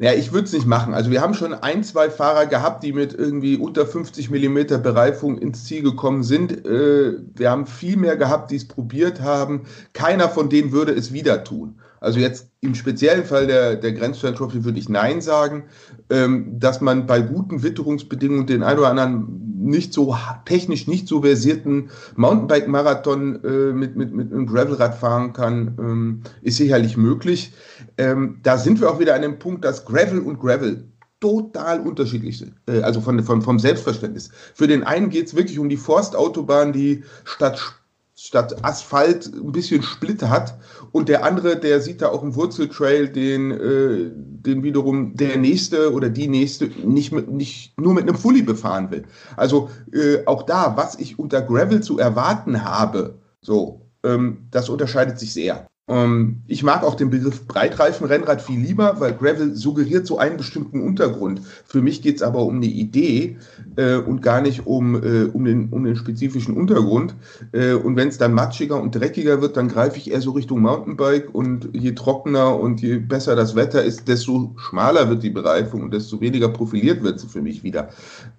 Ja, 0.00 0.12
ich 0.12 0.32
würde 0.32 0.44
es 0.44 0.52
nicht 0.52 0.66
machen. 0.66 0.94
Also 0.94 1.10
wir 1.10 1.20
haben 1.20 1.34
schon 1.34 1.52
ein, 1.54 1.82
zwei 1.82 2.08
Fahrer 2.08 2.46
gehabt, 2.46 2.84
die 2.84 2.92
mit 2.92 3.14
irgendwie 3.14 3.56
unter 3.56 3.84
50 3.84 4.30
Millimeter 4.30 4.78
Bereifung 4.78 5.38
ins 5.38 5.64
Ziel 5.64 5.82
gekommen 5.82 6.22
sind. 6.22 6.64
Äh, 6.64 7.14
wir 7.34 7.50
haben 7.50 7.66
viel 7.66 7.96
mehr 7.96 8.16
gehabt, 8.16 8.52
die 8.52 8.56
es 8.56 8.68
probiert 8.68 9.20
haben. 9.20 9.62
Keiner 9.94 10.28
von 10.28 10.50
denen 10.50 10.70
würde 10.70 10.92
es 10.92 11.12
wieder 11.12 11.42
tun. 11.42 11.80
Also 12.00 12.20
jetzt 12.20 12.50
im 12.60 12.74
speziellen 12.74 13.24
Fall 13.24 13.46
der, 13.46 13.76
der 13.76 13.92
Grenzstein 13.92 14.34
Trophy 14.34 14.64
würde 14.64 14.78
ich 14.78 14.88
Nein 14.88 15.20
sagen, 15.20 15.64
ähm, 16.10 16.58
dass 16.58 16.80
man 16.80 17.06
bei 17.06 17.20
guten 17.20 17.62
Witterungsbedingungen 17.62 18.46
den 18.46 18.62
ein 18.62 18.78
oder 18.78 18.88
anderen 18.88 19.48
nicht 19.58 19.92
so 19.92 20.16
technisch 20.44 20.86
nicht 20.86 21.08
so 21.08 21.22
versierten 21.22 21.90
Mountainbike-Marathon 22.16 23.44
äh, 23.44 23.72
mit, 23.72 23.96
mit, 23.96 24.14
mit 24.14 24.32
einem 24.32 24.46
Gravelrad 24.46 24.94
fahren 24.94 25.32
kann, 25.32 25.76
ähm, 25.78 26.22
ist 26.42 26.56
sicherlich 26.56 26.96
möglich. 26.96 27.52
Ähm, 27.96 28.40
da 28.42 28.56
sind 28.56 28.80
wir 28.80 28.90
auch 28.90 29.00
wieder 29.00 29.14
an 29.14 29.22
dem 29.22 29.38
Punkt, 29.38 29.64
dass 29.64 29.84
Gravel 29.84 30.20
und 30.20 30.38
Gravel 30.40 30.84
total 31.20 31.80
unterschiedlich 31.80 32.38
sind, 32.38 32.54
äh, 32.66 32.80
also 32.80 33.00
von, 33.00 33.22
von, 33.24 33.42
vom 33.42 33.58
Selbstverständnis. 33.58 34.30
Für 34.54 34.68
den 34.68 34.84
einen 34.84 35.10
geht 35.10 35.26
es 35.26 35.36
wirklich 35.36 35.58
um 35.58 35.68
die 35.68 35.76
Forstautobahn, 35.76 36.72
die 36.72 37.02
statt 37.24 37.78
statt 38.20 38.64
Asphalt 38.64 39.30
ein 39.32 39.52
bisschen 39.52 39.82
Splitter 39.82 40.28
hat. 40.28 40.58
Und 40.98 41.08
der 41.08 41.24
andere, 41.24 41.56
der 41.56 41.80
sieht 41.80 42.02
da 42.02 42.08
auch 42.08 42.24
im 42.24 42.34
Wurzeltrail, 42.34 43.08
den, 43.08 43.52
äh, 43.52 44.10
den 44.12 44.64
wiederum 44.64 45.14
der 45.14 45.36
nächste 45.36 45.92
oder 45.92 46.10
die 46.10 46.26
nächste 46.26 46.66
nicht, 46.84 47.12
mit, 47.12 47.30
nicht 47.30 47.78
nur 47.78 47.94
mit 47.94 48.02
einem 48.02 48.16
Fully 48.16 48.42
befahren 48.42 48.90
will. 48.90 49.04
Also 49.36 49.70
äh, 49.92 50.26
auch 50.26 50.42
da, 50.42 50.76
was 50.76 50.98
ich 50.98 51.16
unter 51.16 51.40
Gravel 51.40 51.84
zu 51.84 52.00
erwarten 52.00 52.64
habe, 52.64 53.14
so, 53.40 53.82
ähm, 54.02 54.48
das 54.50 54.68
unterscheidet 54.68 55.20
sich 55.20 55.32
sehr. 55.32 55.68
Ähm, 55.88 56.42
ich 56.46 56.62
mag 56.62 56.82
auch 56.82 56.94
den 56.94 57.10
Begriff 57.10 57.46
Breitreifenrennrad 57.46 58.42
viel 58.42 58.60
lieber, 58.60 59.00
weil 59.00 59.14
Gravel 59.14 59.54
suggeriert 59.54 60.06
so 60.06 60.18
einen 60.18 60.36
bestimmten 60.36 60.82
Untergrund. 60.82 61.40
Für 61.64 61.82
mich 61.82 62.02
geht 62.02 62.16
es 62.16 62.22
aber 62.22 62.44
um 62.44 62.56
eine 62.56 62.66
Idee 62.66 63.38
äh, 63.76 63.96
und 63.96 64.22
gar 64.22 64.40
nicht 64.40 64.66
um, 64.66 64.94
äh, 65.02 65.24
um, 65.24 65.44
den, 65.44 65.70
um 65.70 65.84
den 65.84 65.96
spezifischen 65.96 66.56
Untergrund. 66.56 67.14
Äh, 67.52 67.72
und 67.72 67.96
wenn 67.96 68.08
es 68.08 68.18
dann 68.18 68.34
matschiger 68.34 68.80
und 68.80 68.94
dreckiger 68.94 69.40
wird, 69.40 69.56
dann 69.56 69.68
greife 69.68 69.96
ich 69.96 70.10
eher 70.10 70.20
so 70.20 70.32
Richtung 70.32 70.60
Mountainbike 70.60 71.34
und 71.34 71.70
je 71.72 71.92
trockener 71.92 72.58
und 72.58 72.80
je 72.80 72.98
besser 72.98 73.34
das 73.34 73.54
Wetter 73.54 73.82
ist, 73.82 74.06
desto 74.08 74.54
schmaler 74.56 75.08
wird 75.08 75.22
die 75.22 75.30
Bereifung 75.30 75.82
und 75.82 75.94
desto 75.94 76.20
weniger 76.20 76.48
profiliert 76.48 77.02
wird 77.02 77.20
sie 77.20 77.28
für 77.28 77.42
mich 77.42 77.62
wieder. 77.62 77.88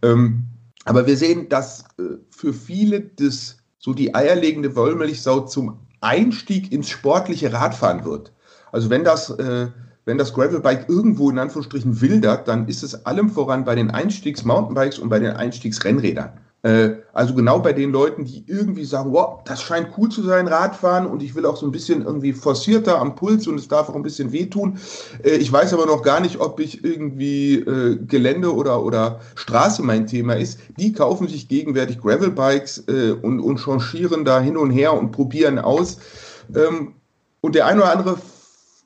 Ähm, 0.02 0.44
aber 0.86 1.08
wir 1.08 1.18
sehen, 1.18 1.50
dass 1.50 1.82
äh, 1.98 2.18
für 2.30 2.54
viele 2.54 3.02
das 3.02 3.58
so 3.80 3.94
die 3.94 4.14
eierlegende 4.14 4.76
Wollmilchsau 4.76 5.42
zum 5.42 5.80
Einstieg 6.02 6.72
ins 6.72 6.90
sportliche 6.90 7.54
Radfahren 7.54 8.06
wird. 8.06 8.32
Also 8.72 8.90
wenn 8.90 9.04
das, 9.04 9.30
äh, 9.32 9.68
wenn 10.06 10.18
das 10.18 10.34
Gravelbike 10.34 10.88
irgendwo 10.90 11.30
in 11.30 11.40
Anführungsstrichen 11.40 12.02
wildert, 12.02 12.48
dann 12.48 12.68
ist 12.68 12.84
es 12.84 13.06
allem 13.06 13.30
voran 13.30 13.66
bei 13.66 13.76
den 13.76 13.92
Einstiegs-Mountainbikes 13.92 15.00
und 15.00 15.10
bei 15.10 15.20
den 15.20 15.32
Einstiegsrennrädern. 15.32 16.32
Äh, 16.62 16.96
also 17.14 17.34
genau 17.34 17.60
bei 17.60 17.72
den 17.72 17.92
Leuten, 17.92 18.26
die 18.26 18.44
irgendwie 18.48 18.84
sagen, 18.84 19.14
wow, 19.14 19.40
das 19.46 19.62
scheint 19.62 19.90
cool 19.98 20.10
zu 20.10 20.24
sein, 20.24 20.48
Radfahren 20.48 21.06
und 21.06 21.24
ich 21.24 21.34
will 21.34 21.46
auch 21.46 21.56
so 21.56 21.66
ein 21.66 21.72
bisschen 21.72 22.04
irgendwie 22.04 22.34
forcierter 22.34 23.00
am 23.00 23.16
Puls 23.16 23.48
und 23.48 23.58
es 23.58 23.70
darf 23.70 23.88
auch 23.88 23.96
ein 23.96 24.04
bisschen 24.04 24.34
wehtun. 24.34 24.78
Äh, 25.24 25.38
ich 25.38 25.52
weiß 25.52 25.74
aber 25.74 25.86
noch 25.86 26.02
gar 26.02 26.20
nicht, 26.20 26.42
ob 26.42 26.60
ich 26.60 26.84
irgendwie 26.84 27.56
äh, 27.56 27.98
Gelände 28.06 28.54
oder, 28.54 28.84
oder 28.84 29.22
Straße 29.36 29.82
mein 29.84 30.06
Thema 30.06 30.34
ist. 30.34 30.60
Die 30.78 30.92
kaufen 30.92 31.30
sich 31.30 31.48
gegenwärtig 31.48 32.00
Gravelbikes 32.00 32.80
und, 33.22 33.40
und 33.40 33.58
changieren 33.60 34.26
da 34.26 34.40
hin 34.40 34.58
und 34.58 34.72
her 34.72 34.94
und 34.94 35.12
probieren 35.12 35.60
aus. 35.60 35.98
Ähm, 36.56 36.94
und 37.42 37.56
der 37.56 37.68
eine 37.68 37.82
oder 37.82 37.92
andere 37.92 38.18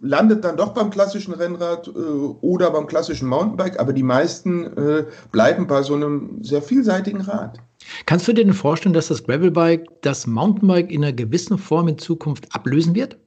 landet 0.04 0.44
dann 0.44 0.58
doch 0.58 0.74
beim 0.74 0.90
klassischen 0.90 1.34
Rennrad 1.34 1.88
äh, 1.88 1.92
oder 1.92 2.70
beim 2.72 2.86
klassischen 2.86 3.28
Mountainbike, 3.28 3.80
aber 3.80 3.94
die 3.94 4.04
meisten 4.04 4.66
äh, 4.78 5.06
bleiben 5.32 5.66
bei 5.66 5.82
so 5.82 5.96
einem 5.96 6.44
sehr 6.44 6.62
vielseitigen 6.62 7.22
Rad. 7.22 7.58
Kannst 8.06 8.28
du 8.28 8.34
dir 8.34 8.44
denn 8.44 8.54
vorstellen, 8.54 8.94
dass 8.94 9.08
das 9.08 9.24
Gravelbike 9.24 10.02
das 10.02 10.28
Mountainbike 10.28 10.92
in 10.92 11.04
einer 11.04 11.14
gewissen 11.14 11.58
Form 11.58 11.88
in 11.88 11.98
Zukunft 11.98 12.54
ablösen 12.54 12.94
wird? 12.96 13.18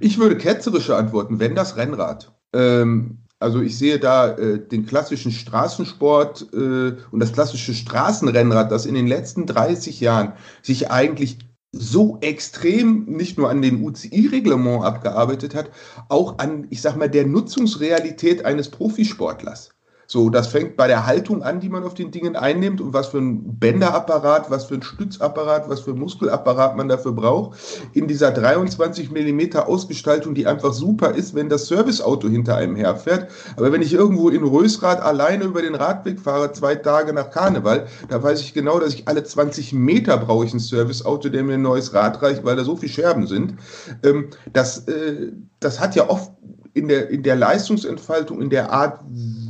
Ich 0.00 0.18
würde 0.18 0.36
ketzerische 0.36 0.96
antworten, 0.96 1.38
wenn 1.38 1.54
das 1.54 1.76
Rennrad. 1.76 2.32
Ähm, 2.52 3.18
also 3.38 3.60
ich 3.60 3.78
sehe 3.78 3.98
da 3.98 4.32
äh, 4.36 4.58
den 4.58 4.86
klassischen 4.86 5.30
Straßensport 5.30 6.46
äh, 6.52 6.94
und 7.10 7.20
das 7.20 7.32
klassische 7.32 7.74
Straßenrennrad, 7.74 8.70
das 8.70 8.86
in 8.86 8.94
den 8.94 9.06
letzten 9.06 9.46
30 9.46 10.00
Jahren 10.00 10.32
sich 10.62 10.90
eigentlich 10.90 11.38
so 11.76 12.18
extrem 12.20 13.04
nicht 13.04 13.38
nur 13.38 13.50
an 13.50 13.62
dem 13.62 13.84
UCI-Reglement 13.84 14.84
abgearbeitet 14.84 15.54
hat, 15.54 15.70
auch 16.08 16.38
an, 16.38 16.66
ich 16.70 16.80
sag 16.80 16.96
mal, 16.96 17.10
der 17.10 17.26
Nutzungsrealität 17.26 18.44
eines 18.44 18.70
Profisportlers. 18.70 19.70
So, 20.06 20.30
das 20.30 20.48
fängt 20.48 20.76
bei 20.76 20.86
der 20.86 21.06
Haltung 21.06 21.42
an, 21.42 21.60
die 21.60 21.68
man 21.68 21.84
auf 21.84 21.94
den 21.94 22.10
Dingen 22.10 22.36
einnimmt 22.36 22.80
und 22.80 22.92
was 22.92 23.08
für 23.08 23.18
ein 23.18 23.58
Bänderapparat, 23.58 24.50
was 24.50 24.66
für 24.66 24.74
ein 24.74 24.82
Stützapparat, 24.82 25.68
was 25.68 25.80
für 25.80 25.92
ein 25.92 25.98
Muskelapparat 25.98 26.76
man 26.76 26.88
dafür 26.88 27.12
braucht. 27.12 27.58
In 27.92 28.08
dieser 28.08 28.30
23 28.30 29.10
Millimeter 29.10 29.68
Ausgestaltung, 29.68 30.34
die 30.34 30.46
einfach 30.46 30.72
super 30.72 31.12
ist, 31.12 31.34
wenn 31.34 31.48
das 31.48 31.66
Serviceauto 31.66 32.28
hinter 32.28 32.56
einem 32.56 32.76
herfährt. 32.76 33.28
Aber 33.56 33.72
wenn 33.72 33.82
ich 33.82 33.92
irgendwo 33.92 34.28
in 34.28 34.42
Rösrad 34.42 35.00
alleine 35.00 35.44
über 35.44 35.62
den 35.62 35.74
Radweg 35.74 36.20
fahre, 36.20 36.52
zwei 36.52 36.74
Tage 36.74 37.12
nach 37.12 37.30
Karneval, 37.30 37.86
da 38.08 38.22
weiß 38.22 38.40
ich 38.40 38.54
genau, 38.54 38.78
dass 38.78 38.94
ich 38.94 39.08
alle 39.08 39.24
20 39.24 39.72
Meter 39.72 40.18
brauche 40.18 40.44
ich 40.44 40.52
ein 40.52 40.58
Serviceauto, 40.58 41.28
der 41.28 41.42
mir 41.42 41.54
ein 41.54 41.62
neues 41.62 41.94
Rad 41.94 42.20
reicht, 42.22 42.44
weil 42.44 42.56
da 42.56 42.64
so 42.64 42.76
viele 42.76 42.92
Scherben 42.92 43.26
sind. 43.26 43.54
Ähm, 44.02 44.28
das, 44.52 44.86
äh, 44.88 45.32
das 45.60 45.80
hat 45.80 45.94
ja 45.94 46.08
oft 46.08 46.30
in 46.74 46.88
der, 46.88 47.08
in 47.08 47.22
der 47.22 47.36
Leistungsentfaltung, 47.36 48.42
in 48.42 48.50
der 48.50 48.72
Art, 48.72 49.00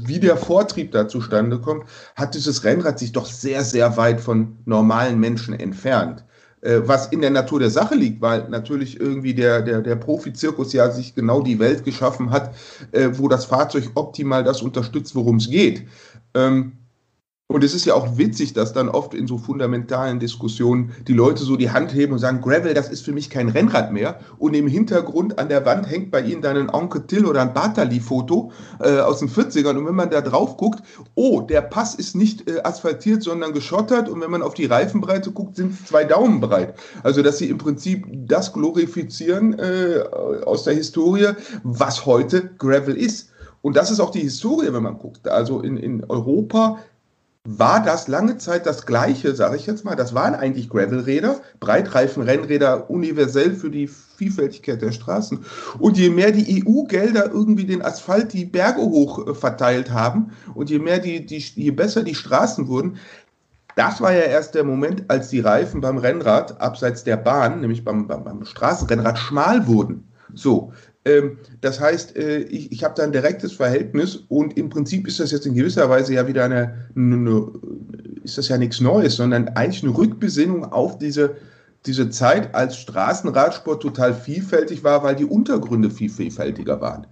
wie 0.07 0.21
der 0.21 0.37
Vortrieb 0.37 0.93
da 0.93 1.09
zustande 1.09 1.59
kommt, 1.59 1.85
hat 2.17 2.35
dieses 2.35 2.65
Rennrad 2.65 2.99
sich 2.99 3.13
doch 3.13 3.27
sehr, 3.27 3.65
sehr 3.65 3.97
weit 3.97 4.21
von 4.21 4.57
normalen 4.65 5.19
Menschen 5.19 5.55
entfernt. 5.55 6.25
Äh, 6.65 6.81
was 6.87 7.09
in 7.09 7.21
der 7.21 7.31
Natur 7.31 7.61
der 7.61 7.71
Sache 7.71 7.95
liegt, 7.95 8.23
weil 8.23 8.49
natürlich 8.49 8.99
irgendwie 8.99 9.35
der, 9.35 9.61
der, 9.61 9.83
der 9.83 9.97
Profizirkus 9.97 10.73
ja 10.73 10.91
sich 10.91 11.15
genau 11.15 11.43
die 11.43 11.59
Welt 11.59 11.85
geschaffen 11.85 12.31
hat, 12.31 12.55
äh, 12.93 13.11
wo 13.13 13.29
das 13.29 13.45
Fahrzeug 13.45 13.91
optimal 13.95 14.45
das 14.45 14.63
unterstützt, 14.63 15.15
worum 15.15 15.37
es 15.37 15.51
geht. 15.51 15.87
Ähm, 16.35 16.73
und 17.47 17.63
es 17.63 17.75
ist 17.75 17.85
ja 17.85 17.93
auch 17.93 18.17
witzig, 18.17 18.55
dass 18.55 18.73
dann 18.73 18.89
oft 18.89 19.13
in 19.13 19.27
so 19.27 19.37
fundamentalen 19.37 20.19
Diskussionen 20.19 20.93
die 21.07 21.13
Leute 21.13 21.45
so 21.45 21.57
die 21.57 21.71
Hand 21.71 21.93
heben 21.93 22.15
und 22.15 22.19
sagen, 22.19 22.41
Gravel, 22.41 22.73
das 22.73 22.89
ist 22.89 23.05
für 23.05 23.13
mich 23.13 23.29
kein 23.29 23.51
Rennrad 23.51 23.93
mehr. 23.93 24.19
Und 24.39 24.55
im 24.55 24.67
Hintergrund 24.67 25.39
an 25.39 25.51
der 25.51 25.67
Wand 25.67 25.87
hängt 25.87 26.11
bei 26.11 26.23
ihnen 26.23 26.41
dann 26.41 26.57
ein 26.57 26.71
Onkel 26.71 27.07
Till 27.07 27.27
oder 27.27 27.43
ein 27.43 27.53
Bartali-Foto 27.53 28.51
äh, 28.81 28.99
aus 28.99 29.19
den 29.19 29.29
40ern. 29.29 29.77
Und 29.77 29.87
wenn 29.87 29.95
man 29.95 30.09
da 30.09 30.23
drauf 30.23 30.57
guckt, 30.57 30.83
oh, 31.17 31.43
der 31.43 31.61
Pass 31.61 31.95
ist 31.95 32.17
nicht 32.17 32.49
äh, 32.49 32.63
asphaltiert, 32.63 33.23
sondern 33.23 33.53
geschottert. 33.53 34.09
Und 34.09 34.23
wenn 34.23 34.31
man 34.31 34.41
auf 34.41 34.55
die 34.55 34.65
Reifenbreite 34.65 35.31
guckt, 35.31 35.57
sind 35.57 35.75
es 35.75 35.85
zwei 35.85 36.05
Daumen 36.05 36.41
breit. 36.41 36.75
Also, 37.03 37.23
dass 37.23 37.37
sie 37.37 37.51
im 37.51 37.59
Prinzip 37.59 38.07
das 38.11 38.55
glorifizieren 38.55 39.59
äh, 39.59 40.03
aus 40.47 40.65
der 40.65 40.75
Historie, 40.75 41.33
was 41.63 42.07
heute 42.07 42.51
Gravel 42.57 42.97
ist. 42.97 43.29
Und 43.61 43.77
das 43.77 43.91
ist 43.91 44.01
auch 44.01 44.11
die 44.11 44.21
Historie, 44.21 44.73
wenn 44.73 44.83
man 44.83 44.99
guckt. 44.99 45.27
Also 45.27 45.61
in, 45.61 45.77
in 45.77 46.05
Europa 46.05 46.79
war 47.47 47.83
das 47.83 48.09
lange 48.09 48.39
Zeit 48.39 48.65
das 48.65 48.87
Gleiche, 48.87 49.35
sage 49.35 49.57
ich 49.57 49.67
jetzt 49.67 49.85
mal. 49.85 49.97
Das 49.97 50.15
waren 50.15 50.35
eigentlich 50.35 50.71
Gravelräder, 50.71 51.41
Breitreifen-Rennräder 51.61 52.89
universell 52.89 53.55
für 53.55 53.69
die 53.69 53.87
Vielfältigkeit 53.87 54.81
der 54.81 54.93
Straßen. 54.93 55.45
Und 55.79 55.99
je 55.99 56.09
mehr 56.09 56.33
die 56.33 56.65
EU-Gelder 56.67 57.31
irgendwie 57.31 57.67
den 57.67 57.83
Asphalt 57.83 58.33
die 58.33 58.47
Berge 58.47 58.81
hoch 58.81 59.27
äh, 59.27 59.35
verteilt 59.35 59.91
haben 59.91 60.33
und 60.55 60.71
je 60.71 60.79
mehr 60.79 60.99
die, 61.01 61.27
die, 61.27 61.37
je 61.37 61.71
besser 61.71 62.03
die 62.03 62.15
Straßen 62.15 62.67
wurden, 62.67 62.97
das 63.77 64.01
war 64.01 64.13
ja 64.13 64.23
erst 64.23 64.55
der 64.55 64.65
Moment, 64.65 65.05
als 65.09 65.29
die 65.29 65.41
Reifen 65.41 65.81
beim 65.83 65.99
Rennrad 65.99 66.61
abseits 66.63 67.05
der 67.05 67.17
Bahn, 67.19 67.61
nämlich 67.61 67.85
beim, 67.85 68.07
beim, 68.07 68.25
beim 68.25 68.45
Straßenrennrad, 68.45 69.19
schmal 69.19 69.67
wurden. 69.67 70.09
So, 70.33 70.73
das 71.61 71.81
heißt, 71.81 72.17
äh, 72.17 72.39
ich, 72.39 72.73
ich 72.73 72.83
habe 72.83 72.95
da 72.97 73.03
ein 73.03 73.13
direktes 73.13 73.53
Verhältnis 73.53 74.17
und 74.29 74.57
im 74.57 74.71
Prinzip 74.71 75.07
ist 75.07 75.21
das 75.21 75.33
jetzt 75.33 75.47
in 75.47 75.55
gewisser 75.55 75.91
Weise 75.91 76.15
ja 76.15 76.27
wieder 76.27 76.45
eine, 76.45 76.89
eine 76.97 77.51
ist 78.23 78.39
das 78.39 78.49
ja 78.49 78.57
nichts 78.57 78.81
Neues, 78.81 79.17
sondern 79.17 79.49
eigentlich 79.49 79.83
eine 79.83 79.97
Rückbesinnung 79.97 80.65
auf 80.65 80.99
diese, 80.99 81.37
diese 81.85 82.09
Zeit, 82.09 82.55
als 82.55 82.79
Straßenradsport 82.79 83.83
total 83.83 84.15
vielfältig 84.15 84.83
war, 84.83 85.03
weil 85.03 85.15
die 85.15 85.27
Untergründe 85.27 85.91
viel 85.91 86.09
vielfältiger 86.09 86.81
waren. 86.81 87.07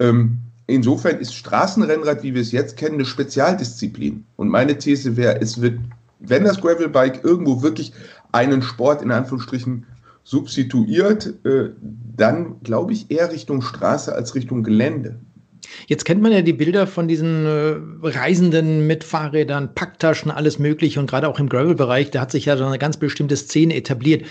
Ähm, 0.00 0.38
insofern 0.66 1.18
ist 1.18 1.34
Straßenrennrad, 1.34 2.22
wie 2.22 2.34
wir 2.34 2.42
es 2.42 2.52
jetzt 2.52 2.76
kennen, 2.76 2.96
eine 2.96 3.06
Spezialdisziplin. 3.06 4.26
Und 4.36 4.48
meine 4.48 4.76
These 4.76 5.16
wäre, 5.16 5.40
es 5.40 5.62
wird, 5.62 5.78
wenn 6.18 6.44
das 6.44 6.60
Gravelbike 6.60 7.24
irgendwo 7.24 7.62
wirklich 7.62 7.94
einen 8.32 8.60
Sport 8.60 9.00
in 9.00 9.10
Anführungsstrichen 9.10 9.86
substituiert, 10.24 11.34
äh, 11.44 11.70
dann 12.16 12.60
glaube 12.62 12.92
ich 12.92 13.10
eher 13.10 13.32
Richtung 13.32 13.62
Straße 13.62 14.14
als 14.14 14.34
Richtung 14.34 14.62
Gelände. 14.62 15.18
Jetzt 15.86 16.04
kennt 16.04 16.22
man 16.22 16.32
ja 16.32 16.42
die 16.42 16.52
Bilder 16.52 16.86
von 16.86 17.08
diesen 17.08 17.46
äh, 17.46 17.76
Reisenden 18.02 18.86
mit 18.86 19.04
Fahrrädern, 19.04 19.74
Packtaschen, 19.74 20.30
alles 20.30 20.58
Mögliche 20.58 21.00
und 21.00 21.08
gerade 21.08 21.28
auch 21.28 21.38
im 21.38 21.48
Gravel-Bereich, 21.48 22.10
da 22.10 22.20
hat 22.20 22.30
sich 22.30 22.46
ja 22.46 22.56
so 22.56 22.64
eine 22.64 22.78
ganz 22.78 22.96
bestimmte 22.96 23.36
Szene 23.36 23.74
etabliert. 23.74 24.24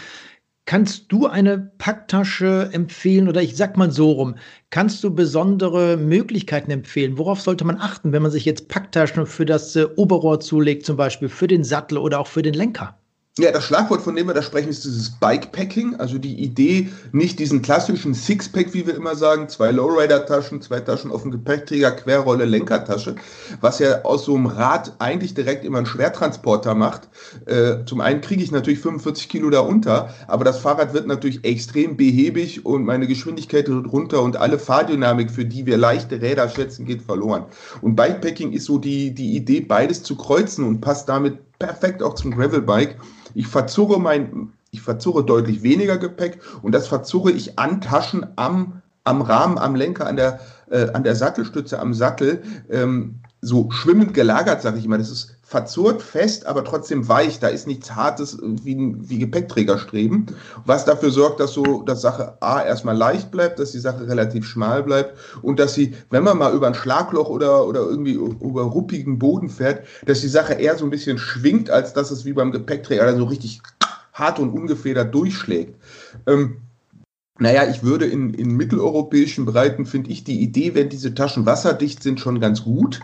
Kannst 0.66 1.12
du 1.12 1.26
eine 1.26 1.72
Packtasche 1.80 2.70
empfehlen 2.74 3.28
oder 3.28 3.42
ich 3.42 3.56
sag 3.56 3.76
mal 3.76 3.90
so 3.90 4.12
rum, 4.12 4.36
kannst 4.70 5.04
du 5.04 5.16
besondere 5.16 5.98
Möglichkeiten 5.98 6.70
empfehlen? 6.70 7.18
Worauf 7.18 7.42
sollte 7.42 7.66
man 7.66 7.78
achten, 7.78 8.12
wenn 8.12 8.22
man 8.22 8.32
sich 8.32 8.46
jetzt 8.46 8.68
Packtaschen 8.68 9.26
für 9.26 9.46
das 9.46 9.76
äh, 9.76 9.88
Oberrohr 9.96 10.40
zulegt, 10.40 10.86
zum 10.86 10.96
Beispiel 10.96 11.30
für 11.30 11.48
den 11.48 11.64
Sattel 11.64 11.98
oder 11.98 12.20
auch 12.20 12.28
für 12.28 12.44
den 12.44 12.54
Lenker? 12.54 12.99
Ja, 13.40 13.54
das 13.54 13.64
Schlagwort, 13.64 14.02
von 14.02 14.18
dem 14.18 14.28
wir 14.28 14.34
da 14.34 14.42
sprechen, 14.42 14.68
ist 14.68 14.84
dieses 14.84 15.12
Bikepacking. 15.12 15.96
Also 15.96 16.18
die 16.18 16.44
Idee, 16.44 16.90
nicht 17.14 17.40
diesen 17.40 17.62
klassischen 17.62 18.14
Sixpack, 18.14 18.74
wie 18.74 18.86
wir 18.86 18.94
immer 18.94 19.16
sagen, 19.16 19.48
zwei 19.48 19.72
Lowrider-Taschen, 19.72 20.62
zwei 20.62 20.82
Taschen 20.82 21.10
auf 21.10 21.22
dem 21.22 21.32
Gepäckträger, 21.32 21.92
Querrolle, 21.92 22.44
Lenkertasche, 22.44 23.16
was 23.62 23.80
ja 23.80 24.04
aus 24.04 24.26
so 24.26 24.36
einem 24.36 24.48
Rad 24.48 24.94
eigentlich 25.00 25.36
direkt 25.36 25.64
immer 25.64 25.78
einen 25.78 25.88
Schwertransporter 25.88 26.76
macht. 26.76 27.08
Äh, 27.46 27.86
zum 27.86 28.02
einen 28.02 28.20
kriege 28.20 28.44
ich 28.44 28.52
natürlich 28.52 28.80
45 28.80 29.30
Kilo 29.30 29.50
da 29.50 29.62
unter, 29.62 30.14
aber 30.28 30.44
das 30.44 30.60
Fahrrad 30.60 30.94
wird 30.94 31.08
natürlich 31.08 31.46
extrem 31.46 31.96
behäbig 31.96 32.66
und 32.66 32.84
meine 32.84 33.08
Geschwindigkeit 33.08 33.70
runter 33.70 34.22
und 34.22 34.36
alle 34.36 34.60
Fahrdynamik, 34.60 35.32
für 35.32 35.46
die 35.46 35.66
wir 35.66 35.78
leichte 35.78 36.22
Räder 36.22 36.50
schätzen, 36.50 36.86
geht 36.86 37.04
verloren. 37.04 37.46
Und 37.82 37.96
Bikepacking 37.96 38.52
ist 38.52 38.66
so 38.66 38.80
die, 38.80 39.14
die 39.14 39.38
Idee, 39.38 39.62
beides 39.62 40.04
zu 40.04 40.18
kreuzen 40.18 40.66
und 40.66 40.82
passt 40.82 41.08
damit 41.08 41.38
perfekt 41.60 42.02
auch 42.02 42.16
zum 42.16 42.32
Gravelbike. 42.32 42.98
Ich 43.36 43.48
verzurre 43.48 44.00
mein, 44.00 44.54
ich 44.72 44.82
verzurre 44.82 45.24
deutlich 45.24 45.62
weniger 45.62 45.98
Gepäck 45.98 46.40
und 46.62 46.72
das 46.72 46.88
verzurre 46.88 47.32
ich 47.32 47.60
an 47.60 47.82
Taschen 47.82 48.26
am, 48.38 48.82
am 49.04 49.22
Rahmen, 49.22 49.58
am 49.58 49.76
Lenker, 49.76 50.08
an 50.08 50.16
der, 50.16 50.40
äh, 50.72 50.90
an 50.94 51.04
der 51.04 51.16
Sattelstütze, 51.16 51.80
am 51.80 51.94
Sattel, 51.94 52.42
ähm, 52.70 53.20
so 53.42 53.70
schwimmend 53.72 54.14
gelagert, 54.14 54.62
sage 54.62 54.80
ich 54.80 54.88
mal. 54.88 54.98
Das 54.98 55.12
ist 55.12 55.36
verzurrt, 55.50 56.04
fest, 56.04 56.46
aber 56.46 56.64
trotzdem 56.64 57.08
weich. 57.08 57.40
Da 57.40 57.48
ist 57.48 57.66
nichts 57.66 57.96
Hartes 57.96 58.38
wie, 58.40 58.96
wie 59.00 59.18
Gepäckträgerstreben, 59.18 60.28
was 60.64 60.86
dafür 60.86 61.10
sorgt, 61.10 61.40
dass 61.40 61.54
so 61.54 61.82
dass 61.82 62.04
Sache 62.04 62.38
A 62.40 62.62
erstmal 62.62 62.96
leicht 62.96 63.32
bleibt, 63.32 63.58
dass 63.58 63.72
die 63.72 63.80
Sache 63.80 64.08
relativ 64.08 64.46
schmal 64.46 64.84
bleibt 64.84 65.18
und 65.42 65.58
dass 65.58 65.74
sie, 65.74 65.96
wenn 66.12 66.24
man 66.24 66.38
mal 66.38 66.54
über 66.54 66.68
ein 66.68 66.76
Schlagloch 66.76 67.30
oder, 67.30 67.66
oder 67.66 67.80
irgendwie 67.80 68.14
über 68.14 68.62
ruppigen 68.62 69.18
Boden 69.18 69.50
fährt, 69.50 69.88
dass 70.06 70.22
die 70.22 70.28
Sache 70.28 70.54
eher 70.54 70.78
so 70.78 70.86
ein 70.86 70.92
bisschen 70.92 71.18
schwingt, 71.18 71.72
als 71.72 71.94
dass 71.94 72.12
es 72.12 72.26
wie 72.26 72.34
beim 72.34 72.52
Gepäckträger 72.52 73.18
so 73.18 73.24
richtig 73.24 73.60
hart 74.14 74.38
und 74.38 74.52
ungefedert 74.52 75.16
durchschlägt. 75.16 75.76
Ähm, 76.28 76.58
naja, 77.40 77.68
ich 77.68 77.82
würde 77.82 78.06
in, 78.06 78.36
in 78.36 78.56
mitteleuropäischen 78.56 79.46
Breiten, 79.46 79.88
finde 79.88 80.12
ich 80.12 80.24
die 80.24 80.42
Idee, 80.42 80.76
wenn 80.76 80.90
diese 80.90 81.16
Taschen 81.16 81.48
wasserdicht 81.48 82.04
sind, 82.04 82.20
schon 82.20 82.40
ganz 82.40 82.64
gut. 82.64 83.00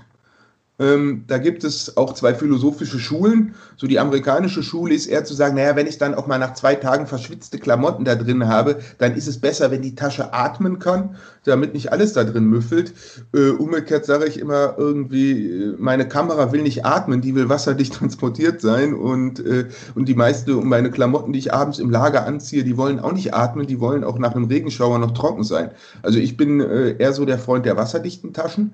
Ähm, 0.77 1.24
da 1.27 1.38
gibt 1.38 1.63
es 1.63 1.96
auch 1.96 2.13
zwei 2.13 2.34
philosophische 2.34 3.00
Schulen. 3.00 3.55
So 3.77 3.88
die 3.88 3.98
amerikanische 3.98 4.62
Schule 4.62 4.94
ist 4.94 5.08
eher 5.08 5.24
zu 5.24 5.34
sagen, 5.34 5.55
naja, 5.55 5.75
wenn 5.77 5.88
ich 5.88 5.98
dann 5.98 6.13
auch 6.13 6.27
mal 6.27 6.38
nach 6.38 6.53
zwei 6.53 6.75
Tagen 6.75 7.08
verschwitzte 7.08 7.60
Klamotten 7.60 8.03
da 8.03 8.15
drin 8.15 8.48
habe, 8.48 8.79
dann 8.98 9.15
ist 9.15 9.27
es 9.27 9.39
besser, 9.39 9.72
wenn 9.72 9.82
die 9.82 9.96
Tasche 9.96 10.34
atmen 10.34 10.79
kann, 10.79 11.15
damit 11.46 11.74
nicht 11.74 11.94
alles 11.94 12.12
da 12.12 12.25
drin 12.25 12.46
müffelt. 12.46 12.94
Äh, 13.34 13.51
umgekehrt 13.51 14.05
sage 14.05 14.25
ich 14.25 14.38
immer 14.38 14.75
irgendwie, 14.77 15.50
äh, 15.50 15.75
meine 15.79 16.10
Kamera 16.10 16.51
will 16.51 16.63
nicht 16.63 16.86
atmen, 16.86 17.22
die 17.22 17.36
will 17.36 17.48
wasserdicht 17.48 17.94
transportiert 17.96 18.60
sein 18.60 18.94
und, 18.94 19.39
äh, 19.46 19.70
und 19.96 20.10
die 20.10 20.15
meiste, 20.15 20.58
und 20.58 20.67
meine 20.67 20.91
Klamotten, 20.91 21.32
die 21.32 21.39
ich 21.39 21.53
abends 21.53 21.79
im 21.79 21.89
Lager 21.89 22.25
anziehe, 22.25 22.65
die 22.65 22.75
wollen 22.75 23.00
auch 23.00 23.13
nicht 23.13 23.34
atmen, 23.34 23.65
die 23.65 23.79
wollen 23.79 24.03
auch 24.03 24.20
nach 24.20 24.36
einem 24.36 24.46
Regenschauer 24.46 25.00
noch 25.00 25.12
trocken 25.12 25.44
sein. 25.44 25.72
Also 26.01 26.20
ich 26.20 26.36
bin 26.36 26.60
äh, 26.60 26.98
eher 26.98 27.13
so 27.13 27.24
der 27.24 27.39
Freund 27.39 27.65
der 27.65 27.77
wasserdichten 27.77 28.34
Taschen. 28.34 28.74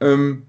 Ähm, 0.00 0.42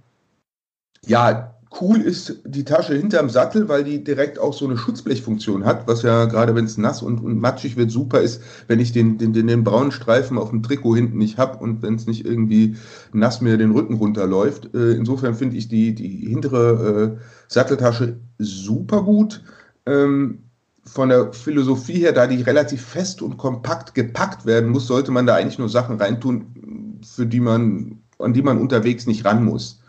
ja, 1.08 1.58
Cool 1.80 1.98
ist 1.98 2.42
die 2.46 2.64
Tasche 2.64 2.96
hinterm 2.96 3.30
Sattel, 3.30 3.68
weil 3.68 3.84
die 3.84 4.04
direkt 4.04 4.40
auch 4.40 4.54
so 4.54 4.66
eine 4.66 4.78
Schutzblechfunktion 4.78 5.66
hat, 5.66 5.86
was 5.86 6.02
ja 6.02 6.26
gerade 6.26 6.56
wenn 6.56 6.64
es 6.64 6.78
nass 6.78 7.02
und, 7.02 7.20
und, 7.20 7.40
matschig 7.40 7.76
wird, 7.76 7.92
super 7.92 8.22
ist, 8.22 8.42
wenn 8.68 8.80
ich 8.80 8.94
den, 8.94 9.18
den, 9.18 9.34
den, 9.34 9.48
den 9.48 9.66
braunen 9.66 9.92
Streifen 9.92 10.38
auf 10.38 10.50
dem 10.50 10.64
Trikot 10.64 10.96
hinten 10.96 11.18
nicht 11.18 11.38
habe 11.38 11.60
und 11.60 11.82
wenn 11.82 11.96
es 11.96 12.08
nicht 12.08 12.26
irgendwie 12.26 12.78
nass 13.12 13.42
mir 13.42 13.58
den 13.58 13.72
Rücken 13.72 13.96
runterläuft. 13.96 14.74
Äh, 14.74 14.94
insofern 14.94 15.36
finde 15.36 15.58
ich 15.58 15.68
die, 15.68 15.94
die 15.94 16.28
hintere 16.30 17.18
äh, 17.18 17.22
Satteltasche 17.50 18.18
super 18.38 19.04
gut. 19.04 19.44
Ähm, 19.86 20.44
von 20.86 21.10
der 21.10 21.34
Philosophie 21.34 22.00
her, 22.00 22.14
da 22.14 22.28
die 22.28 22.42
relativ 22.42 22.82
fest 22.82 23.22
und 23.22 23.36
kompakt 23.36 23.94
gepackt 23.94 24.46
werden 24.46 24.70
muss, 24.70 24.88
sollte 24.88 25.12
man 25.12 25.26
da 25.26 25.36
eigentlich 25.36 25.60
nur 25.60 25.68
Sachen 25.68 25.98
reintun, 25.98 27.02
für 27.04 27.26
die 27.26 27.42
man, 27.42 28.00
an 28.20 28.34
die 28.34 28.42
man 28.42 28.58
unterwegs 28.58 29.06
nicht 29.06 29.26
ran 29.26 29.44
muss 29.44 29.82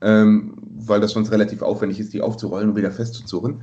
ähm, 0.00 0.54
weil 0.78 1.00
das 1.00 1.12
sonst 1.12 1.30
relativ 1.32 1.62
aufwendig 1.62 2.00
ist, 2.00 2.12
die 2.12 2.22
aufzurollen 2.22 2.70
und 2.70 2.76
wieder 2.76 2.90
festzuzurren. 2.90 3.60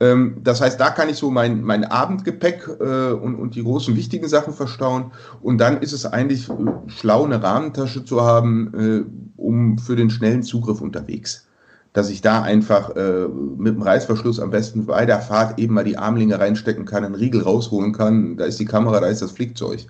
Ähm, 0.00 0.38
das 0.42 0.60
heißt, 0.60 0.80
da 0.80 0.90
kann 0.90 1.08
ich 1.08 1.16
so 1.16 1.30
mein, 1.30 1.62
mein 1.62 1.84
Abendgepäck 1.84 2.68
äh, 2.80 3.12
und, 3.12 3.36
und 3.36 3.54
die 3.54 3.62
großen 3.62 3.96
wichtigen 3.96 4.28
Sachen 4.28 4.54
verstauen. 4.54 5.12
Und 5.42 5.58
dann 5.58 5.80
ist 5.82 5.92
es 5.92 6.06
eigentlich 6.06 6.48
äh, 6.48 6.54
schlau, 6.86 7.24
eine 7.24 7.42
Rahmentasche 7.42 8.04
zu 8.04 8.22
haben, 8.22 8.72
äh, 8.74 9.40
um 9.40 9.78
für 9.78 9.96
den 9.96 10.10
schnellen 10.10 10.42
Zugriff 10.42 10.80
unterwegs. 10.80 11.46
Dass 11.92 12.10
ich 12.10 12.22
da 12.22 12.42
einfach 12.42 12.96
äh, 12.96 13.28
mit 13.28 13.74
dem 13.74 13.82
Reißverschluss 13.82 14.40
am 14.40 14.50
besten 14.50 14.86
bei 14.86 15.06
der 15.06 15.20
Fahrt 15.20 15.60
eben 15.60 15.74
mal 15.74 15.84
die 15.84 15.96
Armlinge 15.96 16.40
reinstecken 16.40 16.86
kann, 16.86 17.04
einen 17.04 17.14
Riegel 17.14 17.42
rausholen 17.42 17.92
kann. 17.92 18.36
Da 18.36 18.46
ist 18.46 18.58
die 18.58 18.64
Kamera, 18.64 18.98
da 18.98 19.06
ist 19.06 19.22
das 19.22 19.30
Flickzeug. 19.30 19.86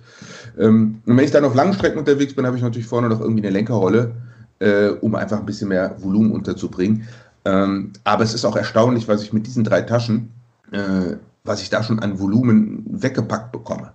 Ähm, 0.59 1.01
und 1.05 1.17
wenn 1.17 1.25
ich 1.25 1.31
dann 1.31 1.45
auf 1.45 1.55
langen 1.55 1.73
Strecken 1.73 1.97
unterwegs 1.97 2.35
bin, 2.35 2.45
habe 2.45 2.57
ich 2.57 2.63
natürlich 2.63 2.87
vorne 2.87 3.09
noch 3.09 3.21
irgendwie 3.21 3.41
eine 3.41 3.51
Lenkerrolle 3.51 4.13
äh, 4.59 4.89
um 4.89 5.15
einfach 5.15 5.39
ein 5.39 5.45
bisschen 5.45 5.69
mehr 5.69 5.95
Volumen 6.01 6.31
unterzubringen. 6.31 7.07
Ähm, 7.45 7.93
aber 8.03 8.23
es 8.23 8.33
ist 8.33 8.45
auch 8.45 8.55
erstaunlich, 8.55 9.07
was 9.07 9.21
ich 9.23 9.33
mit 9.33 9.45
diesen 9.45 9.63
drei 9.63 9.81
Taschen, 9.81 10.31
äh, 10.71 11.17
was 11.43 11.61
ich 11.61 11.69
da 11.69 11.83
schon 11.83 11.99
an 11.99 12.19
Volumen 12.19 12.83
weggepackt 12.87 13.51
bekomme. 13.51 13.91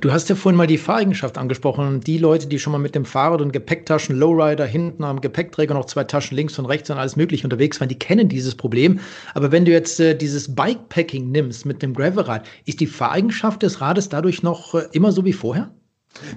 Du 0.00 0.12
hast 0.12 0.28
ja 0.28 0.34
vorhin 0.34 0.56
mal 0.56 0.66
die 0.66 0.78
Fahreigenschaft 0.78 1.38
angesprochen. 1.38 2.00
Die 2.00 2.18
Leute, 2.18 2.46
die 2.46 2.58
schon 2.58 2.72
mal 2.72 2.78
mit 2.78 2.94
dem 2.94 3.04
Fahrrad 3.04 3.40
und 3.40 3.52
Gepäcktaschen, 3.52 4.16
Lowrider 4.16 4.66
hinten 4.66 5.04
am 5.04 5.20
Gepäckträger 5.20 5.74
noch 5.74 5.86
zwei 5.86 6.04
Taschen 6.04 6.36
links 6.36 6.58
und 6.58 6.66
rechts 6.66 6.90
und 6.90 6.98
alles 6.98 7.16
mögliche 7.16 7.44
unterwegs 7.44 7.80
waren, 7.80 7.88
die 7.88 7.98
kennen 7.98 8.28
dieses 8.28 8.54
Problem. 8.54 9.00
Aber 9.34 9.50
wenn 9.50 9.64
du 9.64 9.72
jetzt 9.72 9.98
äh, 10.00 10.14
dieses 10.14 10.54
Bikepacking 10.54 11.30
nimmst 11.30 11.66
mit 11.66 11.82
dem 11.82 11.94
Gravelrad, 11.94 12.46
ist 12.66 12.80
die 12.80 12.86
Fahreigenschaft 12.86 13.62
des 13.62 13.80
Rades 13.80 14.08
dadurch 14.08 14.42
noch 14.42 14.74
äh, 14.74 14.84
immer 14.92 15.12
so 15.12 15.24
wie 15.24 15.32
vorher? 15.32 15.70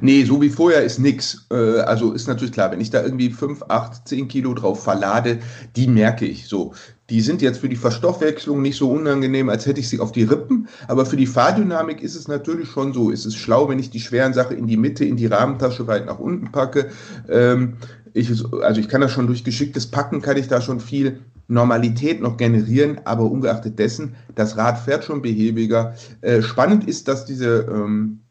Nee, 0.01 0.23
so 0.23 0.41
wie 0.41 0.49
vorher 0.49 0.83
ist 0.83 0.99
nix. 0.99 1.47
Äh, 1.51 1.79
also 1.81 2.13
ist 2.13 2.27
natürlich 2.27 2.53
klar, 2.53 2.71
wenn 2.71 2.81
ich 2.81 2.89
da 2.89 3.03
irgendwie 3.03 3.29
5, 3.29 3.63
8, 3.67 4.07
10 4.07 4.27
Kilo 4.27 4.53
drauf 4.53 4.83
verlade, 4.83 5.39
die 5.75 5.87
merke 5.87 6.25
ich 6.25 6.47
so. 6.47 6.73
Die 7.09 7.21
sind 7.21 7.41
jetzt 7.41 7.59
für 7.59 7.69
die 7.69 7.75
Verstoffwechslung 7.75 8.61
nicht 8.61 8.77
so 8.77 8.89
unangenehm, 8.89 9.49
als 9.49 9.65
hätte 9.65 9.79
ich 9.79 9.89
sie 9.89 9.99
auf 9.99 10.11
die 10.11 10.23
Rippen. 10.23 10.67
Aber 10.87 11.05
für 11.05 11.17
die 11.17 11.27
Fahrdynamik 11.27 12.01
ist 12.01 12.15
es 12.15 12.27
natürlich 12.27 12.69
schon 12.69 12.93
so. 12.93 13.11
Es 13.11 13.25
ist 13.25 13.35
schlau, 13.35 13.69
wenn 13.69 13.79
ich 13.79 13.91
die 13.91 13.99
schweren 13.99 14.33
Sachen 14.33 14.57
in 14.57 14.65
die 14.65 14.77
Mitte, 14.77 15.05
in 15.05 15.17
die 15.17 15.27
Rahmentasche 15.27 15.87
weit 15.87 16.05
nach 16.05 16.19
unten 16.19 16.51
packe. 16.51 16.89
Ähm, 17.29 17.77
ich, 18.13 18.31
also 18.61 18.79
ich 18.79 18.87
kann 18.87 19.01
das 19.01 19.11
schon 19.11 19.27
durch 19.27 19.43
geschicktes 19.43 19.87
Packen, 19.87 20.21
kann 20.21 20.37
ich 20.37 20.47
da 20.47 20.61
schon 20.61 20.79
viel 20.79 21.19
Normalität 21.47 22.21
noch 22.21 22.37
generieren, 22.37 23.01
aber 23.05 23.29
ungeachtet 23.29 23.77
dessen, 23.77 24.15
das 24.33 24.57
Rad 24.57 24.79
fährt 24.79 25.03
schon 25.03 25.21
behäbiger. 25.21 25.93
Äh, 26.21 26.41
spannend 26.41 26.87
ist, 26.87 27.07
dass 27.07 27.25
diese 27.25 27.67
ähm, 27.69 28.21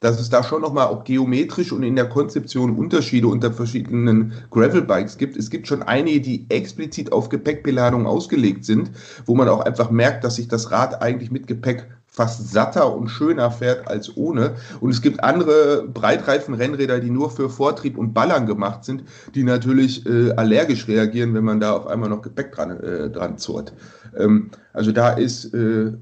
dass 0.00 0.20
es 0.20 0.30
da 0.30 0.44
schon 0.44 0.62
nochmal 0.62 0.86
auch 0.86 1.04
geometrisch 1.04 1.72
und 1.72 1.82
in 1.82 1.96
der 1.96 2.08
Konzeption 2.08 2.76
Unterschiede 2.76 3.26
unter 3.26 3.52
verschiedenen 3.52 4.32
Gravel-Bikes 4.50 5.18
gibt. 5.18 5.36
Es 5.36 5.50
gibt 5.50 5.66
schon 5.66 5.82
einige, 5.82 6.20
die 6.20 6.46
explizit 6.50 7.12
auf 7.12 7.28
Gepäckbeladung 7.28 8.06
ausgelegt 8.06 8.64
sind, 8.64 8.90
wo 9.26 9.34
man 9.34 9.48
auch 9.48 9.60
einfach 9.60 9.90
merkt, 9.90 10.22
dass 10.22 10.36
sich 10.36 10.48
das 10.48 10.70
Rad 10.70 11.02
eigentlich 11.02 11.30
mit 11.30 11.46
Gepäck 11.46 11.88
fast 12.06 12.50
satter 12.50 12.96
und 12.96 13.08
schöner 13.08 13.50
fährt 13.50 13.86
als 13.86 14.16
ohne. 14.16 14.56
Und 14.80 14.90
es 14.90 15.02
gibt 15.02 15.22
andere 15.22 15.86
Breitreifen-Rennräder, 15.86 17.00
die 17.00 17.10
nur 17.10 17.30
für 17.30 17.48
Vortrieb 17.48 17.98
und 17.98 18.12
Ballern 18.12 18.46
gemacht 18.46 18.84
sind, 18.84 19.04
die 19.34 19.44
natürlich 19.44 20.04
äh, 20.06 20.32
allergisch 20.32 20.88
reagieren, 20.88 21.34
wenn 21.34 21.44
man 21.44 21.60
da 21.60 21.76
auf 21.76 21.86
einmal 21.86 22.08
noch 22.08 22.22
Gepäck 22.22 22.52
dran, 22.52 22.80
äh, 22.80 23.10
dran 23.10 23.38
zurrt. 23.38 23.72
Ähm, 24.16 24.50
also 24.72 24.90
da 24.90 25.10
ist 25.10 25.52
äh, 25.54 25.92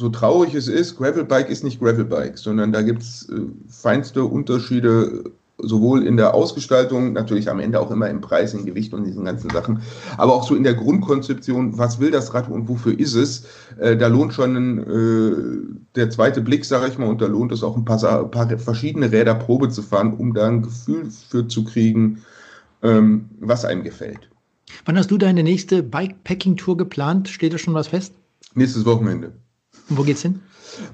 so 0.00 0.08
traurig 0.08 0.54
es 0.54 0.66
ist, 0.66 0.96
Gravelbike 0.96 1.50
ist 1.50 1.62
nicht 1.62 1.78
Gravelbike, 1.78 2.38
sondern 2.38 2.72
da 2.72 2.80
gibt 2.80 3.02
es 3.02 3.28
äh, 3.28 3.42
feinste 3.68 4.24
Unterschiede, 4.24 5.24
sowohl 5.58 6.06
in 6.06 6.16
der 6.16 6.32
Ausgestaltung, 6.32 7.12
natürlich 7.12 7.50
am 7.50 7.60
Ende 7.60 7.78
auch 7.78 7.90
immer 7.90 8.08
im 8.08 8.22
Preis, 8.22 8.54
im 8.54 8.64
Gewicht 8.64 8.94
und 8.94 9.04
diesen 9.04 9.26
ganzen 9.26 9.50
Sachen, 9.50 9.82
aber 10.16 10.32
auch 10.32 10.48
so 10.48 10.54
in 10.54 10.62
der 10.62 10.72
Grundkonzeption, 10.72 11.76
was 11.76 12.00
will 12.00 12.10
das 12.10 12.32
Rad 12.32 12.48
und 12.48 12.66
wofür 12.66 12.98
ist 12.98 13.14
es? 13.14 13.44
Äh, 13.78 13.98
da 13.98 14.06
lohnt 14.06 14.32
schon 14.32 14.78
äh, 14.78 15.76
der 15.96 16.08
zweite 16.08 16.40
Blick, 16.40 16.64
sage 16.64 16.88
ich 16.88 16.96
mal, 16.96 17.06
und 17.06 17.20
da 17.20 17.26
lohnt 17.26 17.52
es 17.52 17.62
auch 17.62 17.76
ein 17.76 17.84
paar, 17.84 18.02
ein 18.02 18.30
paar, 18.30 18.58
verschiedene 18.58 19.12
Räder 19.12 19.34
Probe 19.34 19.68
zu 19.68 19.82
fahren, 19.82 20.14
um 20.14 20.32
da 20.32 20.48
ein 20.48 20.62
Gefühl 20.62 21.10
für 21.10 21.46
zu 21.46 21.64
kriegen, 21.64 22.22
ähm, 22.82 23.28
was 23.38 23.66
einem 23.66 23.84
gefällt. 23.84 24.30
Wann 24.86 24.96
hast 24.96 25.10
du 25.10 25.18
deine 25.18 25.42
nächste 25.42 25.82
Bikepacking-Tour 25.82 26.78
geplant? 26.78 27.28
Steht 27.28 27.52
da 27.52 27.58
schon 27.58 27.74
was 27.74 27.88
fest? 27.88 28.14
Nächstes 28.54 28.86
Wochenende. 28.86 29.32
Und 29.90 29.98
wo 29.98 30.02
geht's 30.02 30.22
hin? 30.22 30.40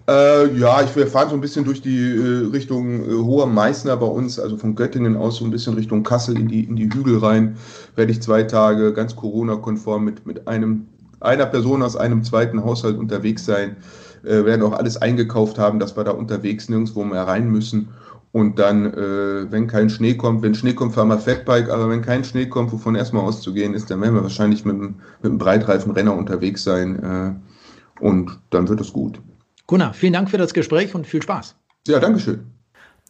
Äh, 0.08 0.58
ja, 0.58 0.82
ich, 0.82 0.96
wir 0.96 1.06
fahren 1.06 1.28
so 1.28 1.34
ein 1.34 1.40
bisschen 1.40 1.64
durch 1.64 1.82
die 1.82 2.00
äh, 2.00 2.46
Richtung 2.50 3.04
äh, 3.04 3.12
Hoher 3.12 3.46
Meißner 3.46 3.96
bei 3.96 4.06
uns, 4.06 4.38
also 4.38 4.56
von 4.56 4.74
Göttingen 4.74 5.16
aus 5.16 5.36
so 5.36 5.44
ein 5.44 5.50
bisschen 5.50 5.74
Richtung 5.74 6.02
Kassel 6.02 6.38
in 6.38 6.48
die, 6.48 6.64
in 6.64 6.76
die 6.76 6.88
Hügel 6.92 7.18
rein. 7.18 7.56
Werde 7.94 8.12
ich 8.12 8.22
zwei 8.22 8.42
Tage 8.42 8.92
ganz 8.94 9.14
Corona-konform 9.14 10.04
mit, 10.04 10.26
mit 10.26 10.48
einem, 10.48 10.86
einer 11.20 11.46
Person 11.46 11.82
aus 11.82 11.94
einem 11.94 12.24
zweiten 12.24 12.64
Haushalt 12.64 12.98
unterwegs 12.98 13.44
sein. 13.44 13.76
Äh, 14.24 14.44
werden 14.44 14.62
auch 14.62 14.72
alles 14.72 14.96
eingekauft 14.96 15.58
haben, 15.58 15.78
dass 15.78 15.96
wir 15.96 16.04
da 16.04 16.12
unterwegs 16.12 16.68
nirgendwo 16.68 17.04
mehr 17.04 17.26
rein 17.26 17.50
müssen. 17.50 17.88
Und 18.32 18.58
dann, 18.58 18.92
äh, 18.92 19.50
wenn 19.50 19.66
kein 19.66 19.88
Schnee 19.88 20.14
kommt, 20.14 20.42
wenn 20.42 20.54
Schnee 20.54 20.72
kommt, 20.72 20.94
fahren 20.94 21.08
wir 21.08 21.18
Fatbike, 21.18 21.70
aber 21.70 21.88
wenn 21.88 22.02
kein 22.02 22.24
Schnee 22.24 22.46
kommt, 22.46 22.72
wovon 22.72 22.94
erstmal 22.94 23.24
auszugehen 23.24 23.74
ist, 23.74 23.90
dann 23.90 24.00
werden 24.00 24.14
wir 24.14 24.22
wahrscheinlich 24.22 24.64
mit, 24.64 24.76
mit 24.76 24.94
einem 25.22 25.38
Breitreifen-Renner 25.38 26.14
unterwegs 26.14 26.64
sein. 26.64 27.40
Und 28.00 28.38
dann 28.50 28.68
wird 28.68 28.80
es 28.80 28.92
gut. 28.92 29.20
Gunnar, 29.66 29.94
vielen 29.94 30.12
Dank 30.12 30.30
für 30.30 30.38
das 30.38 30.54
Gespräch 30.54 30.94
und 30.94 31.06
viel 31.06 31.22
Spaß. 31.22 31.54
Ja, 31.88 31.98
Dankeschön. 31.98 32.46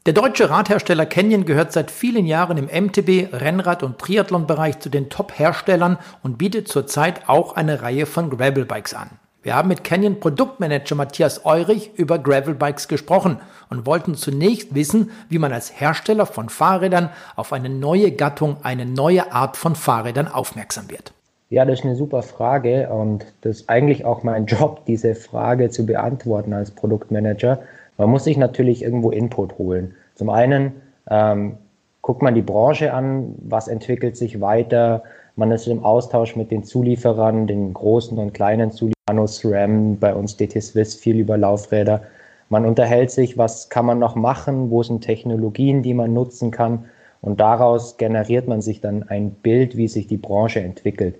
Der 0.06 0.12
deutsche 0.12 0.48
Radhersteller 0.48 1.04
Canyon 1.04 1.46
gehört 1.46 1.72
seit 1.72 1.90
vielen 1.90 2.26
Jahren 2.26 2.58
im 2.58 2.66
MTB, 2.66 3.34
Rennrad- 3.34 3.82
und 3.82 3.98
Triathlon-Bereich 3.98 4.78
zu 4.78 4.88
den 4.88 5.10
Top-Herstellern 5.10 5.98
und 6.22 6.38
bietet 6.38 6.68
zurzeit 6.68 7.28
auch 7.28 7.56
eine 7.56 7.82
Reihe 7.82 8.06
von 8.06 8.30
Gravelbikes 8.30 8.94
an. 8.94 9.10
Wir 9.42 9.56
haben 9.56 9.68
mit 9.68 9.82
Canyon 9.82 10.20
Produktmanager 10.20 10.94
Matthias 10.94 11.44
Eurich 11.44 11.90
über 11.96 12.20
Gravelbikes 12.20 12.86
gesprochen 12.86 13.40
und 13.68 13.84
wollten 13.84 14.14
zunächst 14.14 14.76
wissen, 14.76 15.10
wie 15.28 15.38
man 15.38 15.52
als 15.52 15.80
Hersteller 15.80 16.26
von 16.26 16.50
Fahrrädern 16.50 17.10
auf 17.34 17.52
eine 17.52 17.68
neue 17.68 18.12
Gattung, 18.12 18.58
eine 18.62 18.86
neue 18.86 19.32
Art 19.32 19.56
von 19.56 19.74
Fahrrädern 19.74 20.28
aufmerksam 20.28 20.88
wird. 20.88 21.15
Ja, 21.56 21.64
das 21.64 21.78
ist 21.78 21.86
eine 21.86 21.96
super 21.96 22.20
Frage 22.20 22.90
und 22.90 23.24
das 23.40 23.60
ist 23.60 23.70
eigentlich 23.70 24.04
auch 24.04 24.22
mein 24.22 24.44
Job, 24.54 24.84
diese 24.84 25.14
Frage 25.14 25.70
zu 25.70 25.86
beantworten 25.86 26.52
als 26.52 26.70
Produktmanager. 26.70 27.60
Man 27.96 28.10
muss 28.10 28.24
sich 28.24 28.36
natürlich 28.36 28.82
irgendwo 28.82 29.10
Input 29.10 29.56
holen. 29.56 29.94
Zum 30.16 30.28
einen 30.28 30.72
ähm, 31.08 31.56
guckt 32.02 32.20
man 32.20 32.34
die 32.34 32.42
Branche 32.42 32.92
an, 32.92 33.36
was 33.38 33.68
entwickelt 33.68 34.18
sich 34.18 34.42
weiter. 34.42 35.02
Man 35.36 35.50
ist 35.50 35.66
im 35.66 35.82
Austausch 35.82 36.36
mit 36.36 36.50
den 36.50 36.62
Zulieferern, 36.62 37.46
den 37.46 37.72
großen 37.72 38.18
und 38.18 38.34
kleinen 38.34 38.70
Zulieferern, 38.70 39.26
SRAM, 39.26 39.96
bei 39.98 40.14
uns 40.14 40.36
DT 40.36 40.62
Swiss, 40.62 40.94
viel 40.94 41.16
über 41.16 41.38
Laufräder. 41.38 42.02
Man 42.50 42.66
unterhält 42.66 43.10
sich, 43.10 43.38
was 43.38 43.70
kann 43.70 43.86
man 43.86 43.98
noch 43.98 44.14
machen, 44.14 44.70
wo 44.70 44.82
sind 44.82 45.00
Technologien, 45.00 45.82
die 45.82 45.94
man 45.94 46.12
nutzen 46.12 46.50
kann. 46.50 46.84
Und 47.22 47.40
daraus 47.40 47.96
generiert 47.96 48.46
man 48.46 48.60
sich 48.60 48.82
dann 48.82 49.04
ein 49.04 49.30
Bild, 49.30 49.78
wie 49.78 49.88
sich 49.88 50.06
die 50.06 50.18
Branche 50.18 50.60
entwickelt. 50.60 51.14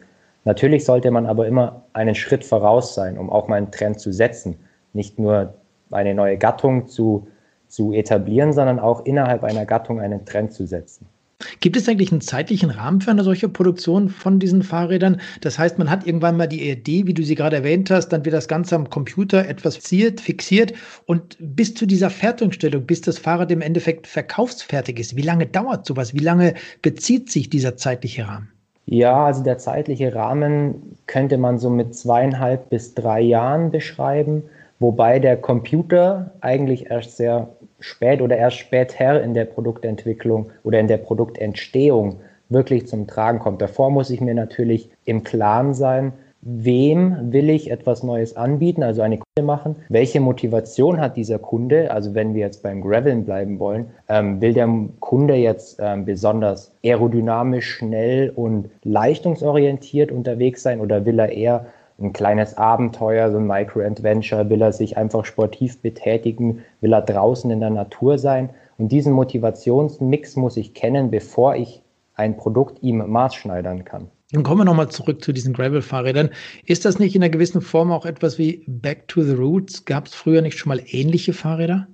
Natürlich 0.47 0.85
sollte 0.85 1.11
man 1.11 1.27
aber 1.27 1.49
immer 1.49 1.83
einen 1.93 2.15
Schritt 2.15 2.45
voraus 2.45 2.95
sein, 2.95 3.19
um 3.19 3.31
auch 3.31 3.49
mal 3.49 3.57
einen 3.57 3.73
Trend 3.73 3.99
zu 3.99 4.13
setzen. 4.13 4.57
Nicht 4.93 5.19
nur 5.19 5.55
eine 5.91 6.15
neue 6.15 6.39
Gattung 6.39 6.87
zu, 6.87 7.27
zu 7.67 7.93
etablieren, 7.93 8.53
sondern 8.53 8.79
auch 8.79 9.05
innerhalb 9.05 9.43
einer 9.43 9.67
Gattung 9.67 10.01
einen 10.01 10.25
Trend 10.25 10.53
zu 10.53 10.65
setzen. 10.65 11.09
Gibt 11.61 11.77
es 11.77 11.89
eigentlich 11.89 12.13
einen 12.13 12.21
zeitlichen 12.21 12.71
Rahmen 12.71 13.01
für 13.01 13.11
eine 13.11 13.25
solche 13.25 13.49
Produktion 13.49 14.09
von 14.09 14.39
diesen 14.39 14.63
Fahrrädern? 14.63 15.21
Das 15.41 15.59
heißt, 15.59 15.79
man 15.79 15.91
hat 15.91 16.07
irgendwann 16.07 16.37
mal 16.37 16.47
die 16.47 16.71
Idee, 16.71 17.09
wie 17.09 17.15
du 17.15 17.25
sie 17.25 17.35
gerade 17.35 17.57
erwähnt 17.57 17.91
hast, 17.91 18.11
dann 18.11 18.25
wird 18.25 18.35
das 18.35 18.47
Ganze 18.47 18.77
am 18.77 18.89
Computer 18.89 19.49
etwas 19.49 19.75
fixiert, 19.75 20.21
fixiert 20.21 20.75
und 21.07 21.37
bis 21.41 21.75
zu 21.75 21.87
dieser 21.87 22.09
Fertigstellung, 22.09 22.87
bis 22.87 23.01
das 23.01 23.19
Fahrrad 23.19 23.51
im 23.51 23.63
Endeffekt 23.63 24.07
verkaufsfertig 24.07 25.01
ist. 25.01 25.17
Wie 25.17 25.23
lange 25.23 25.47
dauert 25.47 25.87
sowas? 25.87 26.15
Wie 26.15 26.21
lange 26.21 26.55
bezieht 26.83 27.33
sich 27.33 27.51
dieser 27.51 27.77
zeitliche 27.77 28.29
Rahmen? 28.29 28.56
Ja, 28.89 29.27
also 29.27 29.43
der 29.43 29.59
zeitliche 29.59 30.15
Rahmen 30.15 30.97
könnte 31.07 31.39
man 31.39 31.59
so 31.59 31.71
mit 31.71 31.95
zweieinhalb 31.95 32.71
bis 32.71 32.95
drei 32.95 33.21
Jahren 33.21 33.73
beschreiben, 33.73 34.45
wobei 34.79 35.19
der 35.19 35.37
Computer 35.37 36.33
eigentlich 36.41 36.89
erst 36.89 37.17
sehr 37.17 37.49
spät 37.81 38.23
oder 38.23 38.37
erst 38.37 38.59
später 38.59 39.23
in 39.23 39.35
der 39.35 39.45
Produktentwicklung 39.45 40.51
oder 40.63 40.79
in 40.79 40.87
der 40.87 40.99
Produktentstehung 40.99 42.21
wirklich 42.49 42.87
zum 42.87 43.09
Tragen 43.09 43.41
kommt. 43.41 43.61
Davor 43.61 43.91
muss 43.91 44.11
ich 44.11 44.21
mir 44.21 44.35
natürlich 44.35 44.89
im 45.05 45.25
Klaren 45.25 45.75
sein, 45.75 46.13
wem 46.43 47.33
will 47.33 47.51
ich 47.51 47.71
etwas 47.71 48.03
Neues 48.03 48.37
anbieten, 48.37 48.83
also 48.83 49.03
eine 49.03 49.19
Kunde 49.19 49.47
machen, 49.47 49.77
welche 49.89 50.21
Motivation 50.21 51.01
hat 51.01 51.17
dieser 51.17 51.39
Kunde, 51.39 51.91
also 51.91 52.15
wenn 52.15 52.35
wir 52.35 52.41
jetzt 52.43 52.63
beim 52.63 52.83
Graveln 52.83 53.25
bleiben 53.25 53.59
wollen, 53.59 53.87
ähm, 54.09 54.41
will 54.41 54.55
der 54.55 54.69
Kunde 55.01 55.35
jetzt 55.35 55.79
ähm, 55.81 56.05
besonders 56.05 56.73
aerodynamisch, 56.85 57.69
schnell 57.69 58.31
und 58.35 58.69
leistungsorientiert 58.85 60.13
unterwegs 60.13 60.63
sein 60.63 60.81
oder 60.81 61.05
will 61.05 61.19
er 61.19 61.33
eher 61.33 61.67
ein 61.99 62.13
kleines 62.13 62.57
Abenteuer, 62.57 63.31
so 63.31 63.39
ein 63.39 63.47
Micro-Adventure, 63.47 64.51
will 64.51 64.63
er 64.63 64.73
sich 64.73 64.97
einfach 64.97 65.25
sportiv 65.25 65.81
betätigen, 65.81 66.63
will 66.81 66.93
er 66.93 67.03
draußen 67.03 67.51
in 67.51 67.61
der 67.61 67.71
Natur 67.71 68.19
sein? 68.19 68.51
Und 68.79 68.93
diesen 68.93 69.13
Motivationsmix 69.13 70.37
muss 70.37 70.57
ich 70.59 70.75
kennen, 70.75 71.11
bevor 71.11 71.57
ich 71.57 71.83
ein 72.15 72.37
Produkt 72.37 72.83
ihm 72.83 72.99
maßschneidern 73.11 73.85
kann. 73.85 74.09
Dann 74.37 74.43
kommen 74.43 74.61
wir 74.61 74.65
nochmal 74.67 74.91
zurück 74.91 75.25
zu 75.25 75.33
diesen 75.33 75.55
Gravel-Fahrrädern. 75.55 76.29
Ist 76.67 76.85
das 76.85 76.99
nicht 76.99 77.17
in 77.17 77.23
einer 77.23 77.31
gewissen 77.31 77.63
Form 77.63 77.91
auch 77.91 78.05
etwas 78.05 78.37
wie 78.37 78.63
Back 78.67 79.09
to 79.09 79.23
the 79.23 79.33
Roots? 79.33 79.87
Gab 79.87 80.09
es 80.09 80.15
früher 80.15 80.43
nicht 80.43 80.59
schon 80.59 80.69
mal 80.69 80.83
ähnliche 80.91 81.33
Fahrräder? 81.33 81.87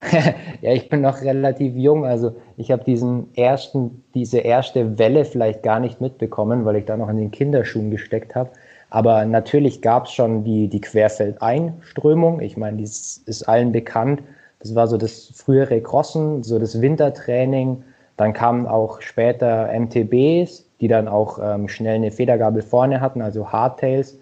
ja, 0.60 0.72
ich 0.72 0.88
bin 0.88 1.00
noch 1.00 1.20
relativ 1.20 1.74
jung, 1.74 2.06
also 2.06 2.36
ich 2.56 2.70
habe 2.70 2.84
diesen 2.84 3.34
ersten, 3.34 4.04
diese 4.14 4.38
erste 4.38 5.00
Welle 5.00 5.24
vielleicht 5.24 5.64
gar 5.64 5.80
nicht 5.80 6.00
mitbekommen, 6.00 6.64
weil 6.64 6.76
ich 6.76 6.84
da 6.84 6.96
noch 6.96 7.08
in 7.08 7.16
den 7.16 7.32
Kinderschuhen 7.32 7.90
gesteckt 7.90 8.36
habe. 8.36 8.50
Aber 8.90 9.24
natürlich 9.24 9.82
gab 9.82 10.06
es 10.06 10.12
schon 10.12 10.44
die, 10.44 10.68
die 10.68 10.80
Querfeldeinströmung. 10.80 12.40
Ich 12.40 12.56
meine, 12.56 12.76
die 12.76 12.84
ist 12.84 13.48
allen 13.48 13.72
bekannt. 13.72 14.22
Das 14.60 14.76
war 14.76 14.86
so 14.86 14.96
das 14.96 15.32
frühere 15.34 15.80
Crossen, 15.80 16.44
so 16.44 16.60
das 16.60 16.80
Wintertraining. 16.80 17.82
Dann 18.16 18.32
kamen 18.32 18.68
auch 18.68 19.00
später 19.02 19.68
MTBs, 19.76 20.69
die 20.80 20.88
dann 20.88 21.08
auch 21.08 21.38
ähm, 21.42 21.68
schnell 21.68 21.96
eine 21.96 22.10
Federgabel 22.10 22.62
vorne 22.62 23.00
hatten, 23.00 23.22
also 23.22 23.50
Hardtails. 23.52 24.18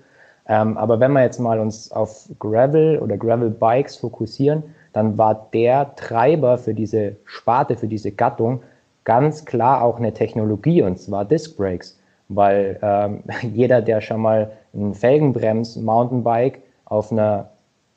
Ähm, 0.48 0.76
aber 0.76 0.98
wenn 1.00 1.12
wir 1.12 1.22
jetzt 1.22 1.38
mal 1.38 1.60
uns 1.60 1.92
auf 1.92 2.28
Gravel 2.38 2.98
oder 2.98 3.16
Gravel 3.16 3.50
Bikes 3.50 3.96
fokussieren, 3.96 4.62
dann 4.92 5.18
war 5.18 5.48
der 5.52 5.94
Treiber 5.96 6.58
für 6.58 6.74
diese 6.74 7.16
Sparte, 7.24 7.76
für 7.76 7.86
diese 7.86 8.10
Gattung 8.10 8.62
ganz 9.04 9.44
klar 9.44 9.82
auch 9.82 9.98
eine 9.98 10.12
Technologie 10.12 10.82
und 10.82 10.98
zwar 10.98 11.24
Disc 11.24 11.56
Brakes. 11.56 11.98
Weil 12.28 12.78
ähm, 12.82 13.22
jeder, 13.54 13.82
der 13.82 14.00
schon 14.00 14.20
mal 14.20 14.50
ein 14.74 14.94
Felgenbrems-Mountainbike 14.94 16.60
auf 16.86 17.12
einer 17.12 17.50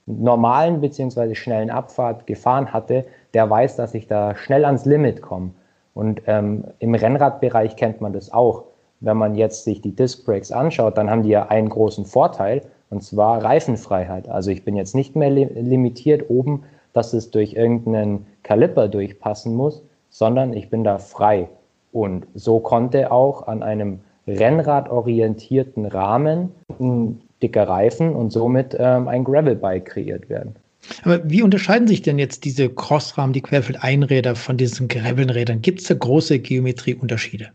normalen 0.06 0.82
bzw. 0.82 1.36
schnellen 1.36 1.70
Abfahrt 1.70 2.28
gefahren 2.28 2.74
hatte, 2.74 3.06
der 3.34 3.50
weiß, 3.50 3.78
dass 3.78 3.94
ich 3.94 4.08
da 4.08 4.36
schnell 4.36 4.66
ans 4.66 4.86
Limit 4.86 5.22
komme. 5.22 5.52
Und 5.94 6.22
ähm, 6.28 6.66
im 6.80 6.96
Rennradbereich 6.96 7.76
kennt 7.76 8.02
man 8.02 8.14
das 8.14 8.32
auch. 8.32 8.64
Wenn 9.00 9.18
man 9.18 9.36
jetzt 9.36 9.64
sich 9.64 9.82
die 9.82 9.96
Disc 9.96 10.26
Brakes 10.26 10.52
anschaut, 10.52 10.98
dann 10.98 11.10
haben 11.10 11.24
die 11.24 11.30
ja 11.30 11.48
einen 11.48 11.70
großen 11.70 12.06
Vorteil, 12.06 12.62
und 12.90 13.04
zwar 13.04 13.44
Reifenfreiheit. 13.44 14.30
Also 14.30 14.52
ich 14.52 14.64
bin 14.64 14.76
jetzt 14.76 14.96
nicht 14.96 15.16
mehr 15.16 15.30
li 15.30 15.46
limitiert 15.46 16.30
oben, 16.30 16.64
dass 16.94 17.14
es 17.14 17.32
durch 17.32 17.54
irgendeinen 17.54 18.26
Kaliper 18.44 18.88
durchpassen 18.88 19.56
muss, 19.56 19.84
sondern 20.10 20.54
ich 20.54 20.70
bin 20.70 20.84
da 20.84 20.98
frei. 20.98 21.48
Und 21.92 22.28
so 22.36 22.60
konnte 22.60 23.12
auch 23.12 23.48
an 23.48 23.64
einem 23.64 24.02
rennradorientierten 24.28 25.86
Rahmen 25.86 26.52
ein 26.80 27.22
dicker 27.42 27.68
Reifen 27.68 28.16
und 28.16 28.32
somit 28.32 28.76
ähm, 28.80 29.08
ein 29.08 29.24
Gravelbike 29.24 29.86
kreiert 29.86 30.30
werden. 30.30 30.56
Aber 31.04 31.20
wie 31.30 31.44
unterscheiden 31.44 31.88
sich 31.88 32.02
denn 32.02 32.20
jetzt 32.20 32.46
diese 32.46 32.70
Crossrahmen, 32.70 33.34
die 33.34 33.42
Querfeldeinräder 33.42 34.36
von 34.36 34.58
diesen 34.58 34.88
Gravelrädern? 34.88 35.62
Gibt 35.62 35.82
es 35.82 35.88
da 35.88 35.94
große 35.94 36.40
Geometrieunterschiede? 36.40 37.50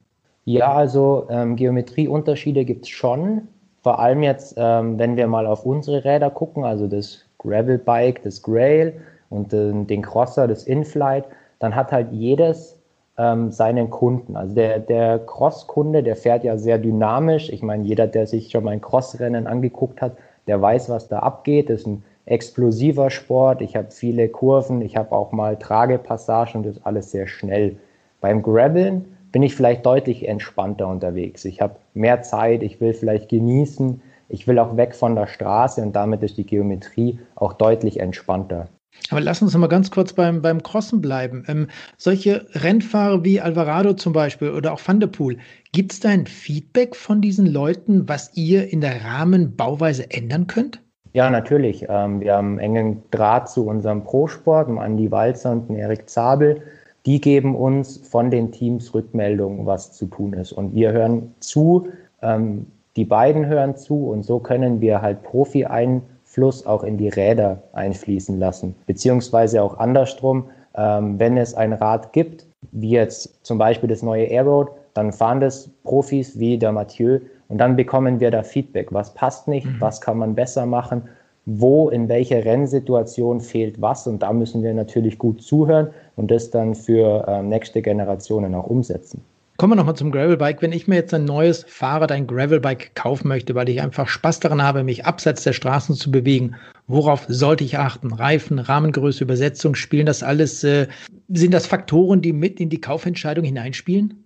Ja, 0.45 0.73
also 0.73 1.27
ähm, 1.29 1.57
Geometrieunterschiede 1.57 2.65
gibt 2.65 2.85
es 2.85 2.91
schon. 2.91 3.49
Vor 3.83 3.99
allem 3.99 4.23
jetzt, 4.23 4.55
ähm, 4.57 4.99
wenn 4.99 5.17
wir 5.17 5.27
mal 5.27 5.47
auf 5.47 5.67
unsere 5.67 6.05
Räder 6.05 6.31
gucken, 6.31 6.65
also 6.65 6.87
das 6.87 7.25
Gravelbike, 7.39 8.23
das 8.23 8.43
Grail 8.43 8.95
und 9.29 9.53
den, 9.53 9.87
den 9.87 10.03
Crosser, 10.03 10.47
das 10.47 10.65
Inflight, 10.65 11.25
dann 11.59 11.75
hat 11.75 11.93
halt 11.93 12.13
jedes 12.13 12.79
ähm, 13.19 13.51
seinen 13.51 13.91
Kunden. 13.91 14.37
Also 14.37 14.55
der, 14.55 14.79
der 14.79 15.19
Cross-Kunde, 15.21 16.03
der 16.03 16.17
fährt 16.17 16.45
ja 16.45 16.57
sehr 16.59 16.79
dynamisch. 16.79 17.51
Ich 17.51 17.63
meine, 17.63 17.85
jeder, 17.85 18.07
der 18.07 18.27
sich 18.27 18.51
schon 18.51 18.65
mal 18.65 18.71
ein 18.71 18.81
Crossrennen 18.81 19.47
angeguckt 19.47 20.01
hat, 20.01 20.17
der 20.47 20.61
weiß, 20.61 20.89
was 20.91 21.09
da 21.09 21.21
abgeht. 21.21 21.71
Das 21.71 21.81
ist 21.81 21.87
ein 21.87 22.05
explosiver 22.27 23.11
Sport. 23.11 23.63
Ich 23.63 23.77
habe 23.77 23.91
viele 23.91 24.29
Kurven, 24.29 24.83
ich 24.83 24.97
habe 24.97 25.13
auch 25.13 25.33
mal 25.33 25.57
Tragepassagen 25.57 26.59
und 26.59 26.67
das 26.67 26.77
ist 26.77 26.87
alles 26.87 27.11
sehr 27.11 27.27
schnell. 27.27 27.77
Beim 28.21 28.43
Graveln 28.43 29.07
bin 29.33 29.43
ich 29.43 29.55
vielleicht 29.55 29.87
deutlich 29.87 30.29
entspannter 30.29 30.89
unterwegs. 30.89 31.45
Ich 31.45 31.61
habe 31.61 31.77
mehr 31.95 32.23
Zeit, 32.23 32.63
ich 32.63 32.81
will 32.81 32.93
vielleicht 32.93 33.29
genießen, 33.29 34.01
ich 34.29 34.49
will 34.49 34.59
auch 34.59 34.77
weg 34.77 34.95
von 34.95 35.15
der 35.15 35.27
Straße 35.27 35.81
und 35.83 35.95
damit 35.95 36.23
ist 36.23 36.37
die 36.37 36.47
Geometrie 36.47 37.21
auch 37.37 37.53
deutlich 37.53 38.01
entspannter. 38.01 38.69
Aber 39.11 39.21
lass 39.21 39.43
uns 39.43 39.55
mal 39.57 39.67
ganz 39.67 39.91
kurz 39.91 40.15
beim, 40.15 40.43
beim 40.43 40.63
Crossen 40.63 41.01
bleiben. 41.01 41.45
Ähm, 41.49 41.69
solche 41.97 42.47
Rennfahrer 42.53 43.25
wie 43.25 43.41
Alvarado 43.41 43.93
zum 43.93 44.13
Beispiel 44.13 44.51
oder 44.51 44.73
auch 44.73 44.81
Van 44.85 45.01
der 45.01 45.09
Poel, 45.09 45.37
gibt 45.73 45.93
es 45.93 46.01
da 46.01 46.09
ein 46.09 46.27
Feedback 46.27 46.97
von 46.97 47.21
diesen 47.21 47.47
Leuten, 47.47 48.09
was 48.09 48.35
ihr 48.35 48.73
in 48.73 48.81
der 48.81 49.05
Rahmenbauweise 49.05 50.11
ändern 50.11 50.47
könnt? 50.47 50.81
Ja, 51.17 51.31
natürlich. 51.31 51.87
Ähm, 51.89 52.21
wir 52.21 52.35
haben 52.35 52.59
engen 52.59 53.03
Draht 53.11 53.49
zu 53.49 53.67
unserem 53.67 54.05
Pro-Sport, 54.05 54.69
dem 54.69 54.79
Andi 54.79 55.11
Walzer 55.11 55.53
und 55.53 55.71
dem 55.71 55.77
Erik 55.77 56.11
Zabel. 56.11 56.61
Die 57.07 57.23
geben 57.23 57.57
uns 57.57 57.97
von 57.97 58.31
den 58.31 58.53
Teams 58.53 58.93
Rückmeldungen, 58.93 59.65
was 59.65 59.93
zu 59.93 60.05
tun 60.05 60.35
ist. 60.35 60.53
Und 60.53 60.75
wir 60.75 60.93
hören 60.93 61.35
zu, 61.41 61.89
ähm, 62.21 62.67
die 62.97 63.07
beiden 63.07 63.47
hören 63.47 63.77
zu 63.77 64.11
und 64.11 64.25
so 64.25 64.41
können 64.41 64.83
wir 64.83 65.01
halt 65.01 65.23
Profi 65.23 65.65
ein 65.65 66.03
Fluss 66.25 66.67
auch 66.67 66.85
in 66.85 66.99
die 66.99 67.09
Räder 67.09 67.63
einfließen 67.73 68.39
lassen. 68.39 68.75
Beziehungsweise 68.85 69.63
auch 69.63 69.79
andersrum, 69.79 70.45
ähm, 70.75 71.19
wenn 71.19 71.39
es 71.39 71.55
ein 71.55 71.73
Rad 71.73 72.13
gibt, 72.13 72.47
wie 72.73 72.91
jetzt 72.91 73.43
zum 73.43 73.57
Beispiel 73.57 73.89
das 73.89 74.03
neue 74.03 74.27
Aeroad, 74.27 74.69
dann 74.93 75.15
fahren 75.15 75.41
das 75.41 75.71
Profis 75.83 76.39
wie 76.39 76.59
der 76.59 76.73
Mathieu 76.73 77.21
und 77.49 77.59
dann 77.59 77.77
bekommen 77.77 78.21
wir 78.21 78.31
da 78.31 78.43
Feedback. 78.43 78.89
Was 78.93 79.15
passt 79.15 79.49
nicht? 79.49 79.67
Mhm. 79.67 79.81
Was 79.81 80.01
kann 80.01 80.19
man 80.19 80.35
besser 80.35 80.67
machen? 80.67 81.03
Wo, 81.45 81.89
in 81.89 82.09
welcher 82.09 82.45
Rennsituation 82.45 83.41
fehlt 83.41 83.81
was? 83.81 84.07
Und 84.07 84.23
da 84.23 84.33
müssen 84.33 84.63
wir 84.65 84.75
natürlich 84.75 85.17
gut 85.17 85.43
zuhören 85.43 85.89
und 86.17 86.31
das 86.31 86.51
dann 86.51 86.75
für 86.75 87.27
äh, 87.29 87.43
nächste 87.43 87.83
Generationen 87.83 88.55
auch 88.55 88.67
umsetzen. 88.67 89.23
Kommen 89.57 89.73
wir 89.73 89.77
nochmal 89.77 89.97
zum 89.97 90.13
Gravelbike. 90.13 90.61
Wenn 90.61 90.73
ich 90.73 90.87
mir 90.87 90.97
jetzt 90.97 91.15
ein 91.15 91.25
neues 91.25 91.65
Fahrrad, 91.67 92.13
ein 92.13 92.27
Gravelbike 92.27 92.95
kaufen 92.95 93.29
möchte, 93.29 93.55
weil 93.55 93.71
ich 93.71 93.81
einfach 93.81 94.07
Spaß 94.07 94.41
daran 94.41 94.63
habe, 94.63 94.85
mich 94.85 95.07
abseits 95.07 95.45
der 95.45 95.55
Straßen 95.55 95.95
zu 95.95 96.11
bewegen, 96.11 96.57
worauf 96.89 97.25
sollte 97.29 97.65
ich 97.65 97.79
achten? 97.79 98.13
Reifen, 98.13 98.59
Rahmengröße, 98.59 99.25
Übersetzung, 99.25 99.75
spielen 99.75 100.05
das 100.05 100.23
alles, 100.23 100.63
äh, 100.63 100.89
sind 101.29 101.55
das 101.55 101.67
Faktoren, 101.67 102.21
die 102.21 102.35
mit 102.35 102.61
in 102.61 102.69
die 102.69 102.83
Kaufentscheidung 102.83 103.45
hineinspielen? 103.47 104.26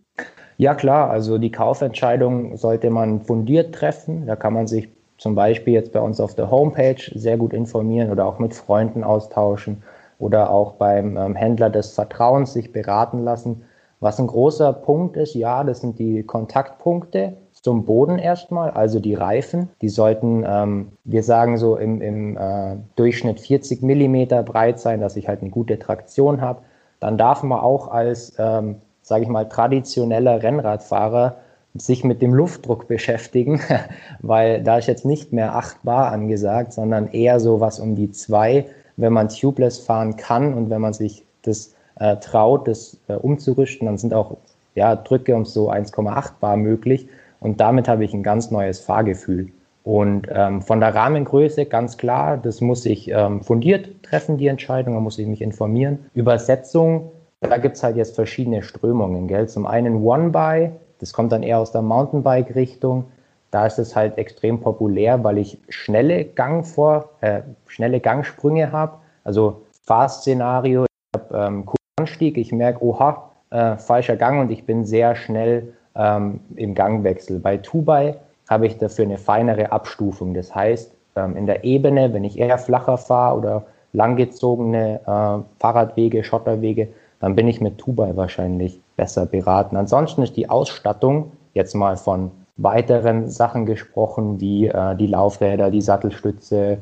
Ja 0.60 0.74
klar, 0.74 1.08
also 1.10 1.38
die 1.38 1.50
Kaufentscheidung 1.50 2.56
sollte 2.56 2.90
man 2.90 3.22
fundiert 3.22 3.74
treffen. 3.74 4.26
Da 4.26 4.36
kann 4.36 4.52
man 4.52 4.66
sich 4.66 4.88
zum 5.16 5.34
Beispiel 5.34 5.72
jetzt 5.72 5.92
bei 5.92 6.00
uns 6.00 6.20
auf 6.20 6.34
der 6.34 6.50
Homepage 6.50 7.00
sehr 7.14 7.38
gut 7.38 7.54
informieren 7.54 8.10
oder 8.10 8.26
auch 8.26 8.38
mit 8.38 8.52
Freunden 8.54 9.02
austauschen 9.02 9.82
oder 10.18 10.50
auch 10.50 10.72
beim 10.74 11.16
ähm, 11.16 11.34
Händler 11.34 11.70
des 11.70 11.92
Vertrauens 11.92 12.52
sich 12.52 12.72
beraten 12.72 13.24
lassen 13.24 13.62
was 14.00 14.18
ein 14.18 14.26
großer 14.26 14.72
Punkt 14.72 15.18
ist, 15.18 15.34
ja, 15.34 15.62
das 15.62 15.82
sind 15.82 15.98
die 15.98 16.22
Kontaktpunkte 16.22 17.36
zum 17.52 17.84
Boden 17.84 18.18
erstmal, 18.18 18.70
also 18.70 18.98
die 18.98 19.14
Reifen. 19.14 19.68
Die 19.82 19.90
sollten, 19.90 20.42
ähm, 20.46 20.92
wir 21.04 21.22
sagen 21.22 21.58
so 21.58 21.76
im, 21.76 22.00
im 22.00 22.38
äh, 22.38 22.76
Durchschnitt 22.96 23.40
40 23.40 23.82
Millimeter 23.82 24.42
breit 24.42 24.80
sein, 24.80 25.02
dass 25.02 25.16
ich 25.16 25.28
halt 25.28 25.42
eine 25.42 25.50
gute 25.50 25.78
Traktion 25.78 26.40
habe. 26.40 26.62
Dann 26.98 27.18
darf 27.18 27.42
man 27.42 27.60
auch 27.60 27.88
als, 27.88 28.34
ähm, 28.38 28.76
sage 29.10 29.24
ich 29.24 29.28
mal, 29.28 29.48
traditioneller 29.48 30.40
Rennradfahrer 30.40 31.34
sich 31.74 32.04
mit 32.04 32.22
dem 32.22 32.32
Luftdruck 32.32 32.86
beschäftigen, 32.86 33.60
weil 34.20 34.62
da 34.62 34.78
ist 34.78 34.86
jetzt 34.86 35.04
nicht 35.04 35.32
mehr 35.32 35.56
8 35.56 35.82
Bar 35.82 36.12
angesagt, 36.12 36.72
sondern 36.72 37.08
eher 37.08 37.40
so 37.40 37.58
was 37.58 37.80
um 37.80 37.96
die 37.96 38.12
2, 38.12 38.66
wenn 38.96 39.12
man 39.12 39.28
tubeless 39.28 39.80
fahren 39.80 40.14
kann 40.16 40.54
und 40.54 40.70
wenn 40.70 40.80
man 40.80 40.92
sich 40.92 41.24
das 41.42 41.74
äh, 41.98 42.18
traut, 42.18 42.68
das 42.68 42.98
äh, 43.08 43.14
umzurüsten, 43.14 43.86
dann 43.86 43.98
sind 43.98 44.14
auch 44.14 44.36
ja, 44.76 44.94
Drücke 44.94 45.34
um 45.34 45.44
so 45.44 45.72
1,8 45.72 46.34
Bar 46.38 46.56
möglich. 46.56 47.08
Und 47.40 47.60
damit 47.60 47.88
habe 47.88 48.04
ich 48.04 48.14
ein 48.14 48.22
ganz 48.22 48.52
neues 48.52 48.78
Fahrgefühl. 48.78 49.48
Und 49.82 50.28
ähm, 50.30 50.62
von 50.62 50.78
der 50.78 50.94
Rahmengröße 50.94 51.66
ganz 51.66 51.96
klar, 51.96 52.36
das 52.36 52.60
muss 52.60 52.86
ich 52.86 53.10
ähm, 53.10 53.42
fundiert 53.42 53.88
treffen, 54.04 54.36
die 54.36 54.46
Entscheidung, 54.46 54.94
da 54.94 55.00
muss 55.00 55.18
ich 55.18 55.26
mich 55.26 55.42
informieren. 55.42 55.98
Übersetzung, 56.14 57.10
da 57.40 57.56
gibt 57.56 57.76
es 57.76 57.82
halt 57.82 57.96
jetzt 57.96 58.14
verschiedene 58.14 58.62
Strömungen. 58.62 59.26
Gell? 59.26 59.48
Zum 59.48 59.66
einen 59.66 60.04
One-By, 60.04 60.70
das 60.98 61.12
kommt 61.12 61.32
dann 61.32 61.42
eher 61.42 61.58
aus 61.58 61.72
der 61.72 61.82
Mountainbike-Richtung. 61.82 63.06
Da 63.50 63.66
ist 63.66 63.78
es 63.78 63.96
halt 63.96 64.18
extrem 64.18 64.60
populär, 64.60 65.24
weil 65.24 65.38
ich 65.38 65.58
schnelle 65.68 66.24
Gang 66.24 66.64
vor, 66.64 67.10
äh, 67.20 67.40
schnelle 67.66 68.00
Gangsprünge 68.00 68.70
habe. 68.70 68.98
Also 69.24 69.62
Fahrszenario, 69.84 70.84
ich 70.84 71.20
habe 71.20 71.46
ähm, 71.46 71.64
Anstieg, 71.98 72.38
ich 72.38 72.52
merke, 72.52 72.84
oha, 72.84 73.30
äh, 73.50 73.76
falscher 73.76 74.16
Gang 74.16 74.40
und 74.40 74.50
ich 74.50 74.64
bin 74.64 74.84
sehr 74.84 75.16
schnell 75.16 75.72
ähm, 75.96 76.40
im 76.54 76.74
Gangwechsel. 76.74 77.40
Bei 77.40 77.56
Tubai 77.56 78.16
habe 78.48 78.66
ich 78.66 78.78
dafür 78.78 79.04
eine 79.04 79.18
feinere 79.18 79.72
Abstufung. 79.72 80.34
Das 80.34 80.54
heißt, 80.54 80.94
ähm, 81.16 81.36
in 81.36 81.46
der 81.46 81.64
Ebene, 81.64 82.12
wenn 82.12 82.24
ich 82.24 82.38
eher 82.38 82.58
flacher 82.58 82.98
fahre 82.98 83.38
oder 83.38 83.66
langgezogene 83.92 85.00
äh, 85.00 85.60
Fahrradwege, 85.60 86.22
Schotterwege, 86.22 86.88
dann 87.20 87.36
bin 87.36 87.46
ich 87.46 87.60
mit 87.60 87.78
Tubai 87.78 88.16
wahrscheinlich 88.16 88.80
besser 88.96 89.26
beraten. 89.26 89.76
Ansonsten 89.76 90.22
ist 90.22 90.36
die 90.36 90.48
Ausstattung 90.48 91.32
jetzt 91.54 91.74
mal 91.74 91.96
von 91.96 92.30
weiteren 92.56 93.28
Sachen 93.28 93.66
gesprochen, 93.66 94.40
wie 94.40 94.66
äh, 94.66 94.96
die 94.96 95.06
Laufräder, 95.06 95.70
die 95.70 95.80
Sattelstütze, 95.80 96.78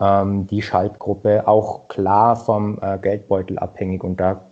ähm, 0.00 0.46
die 0.46 0.62
Schaltgruppe, 0.62 1.46
auch 1.46 1.88
klar 1.88 2.36
vom 2.36 2.78
äh, 2.82 2.98
Geldbeutel 2.98 3.58
abhängig. 3.58 4.02
Und 4.02 4.20
da 4.20 4.42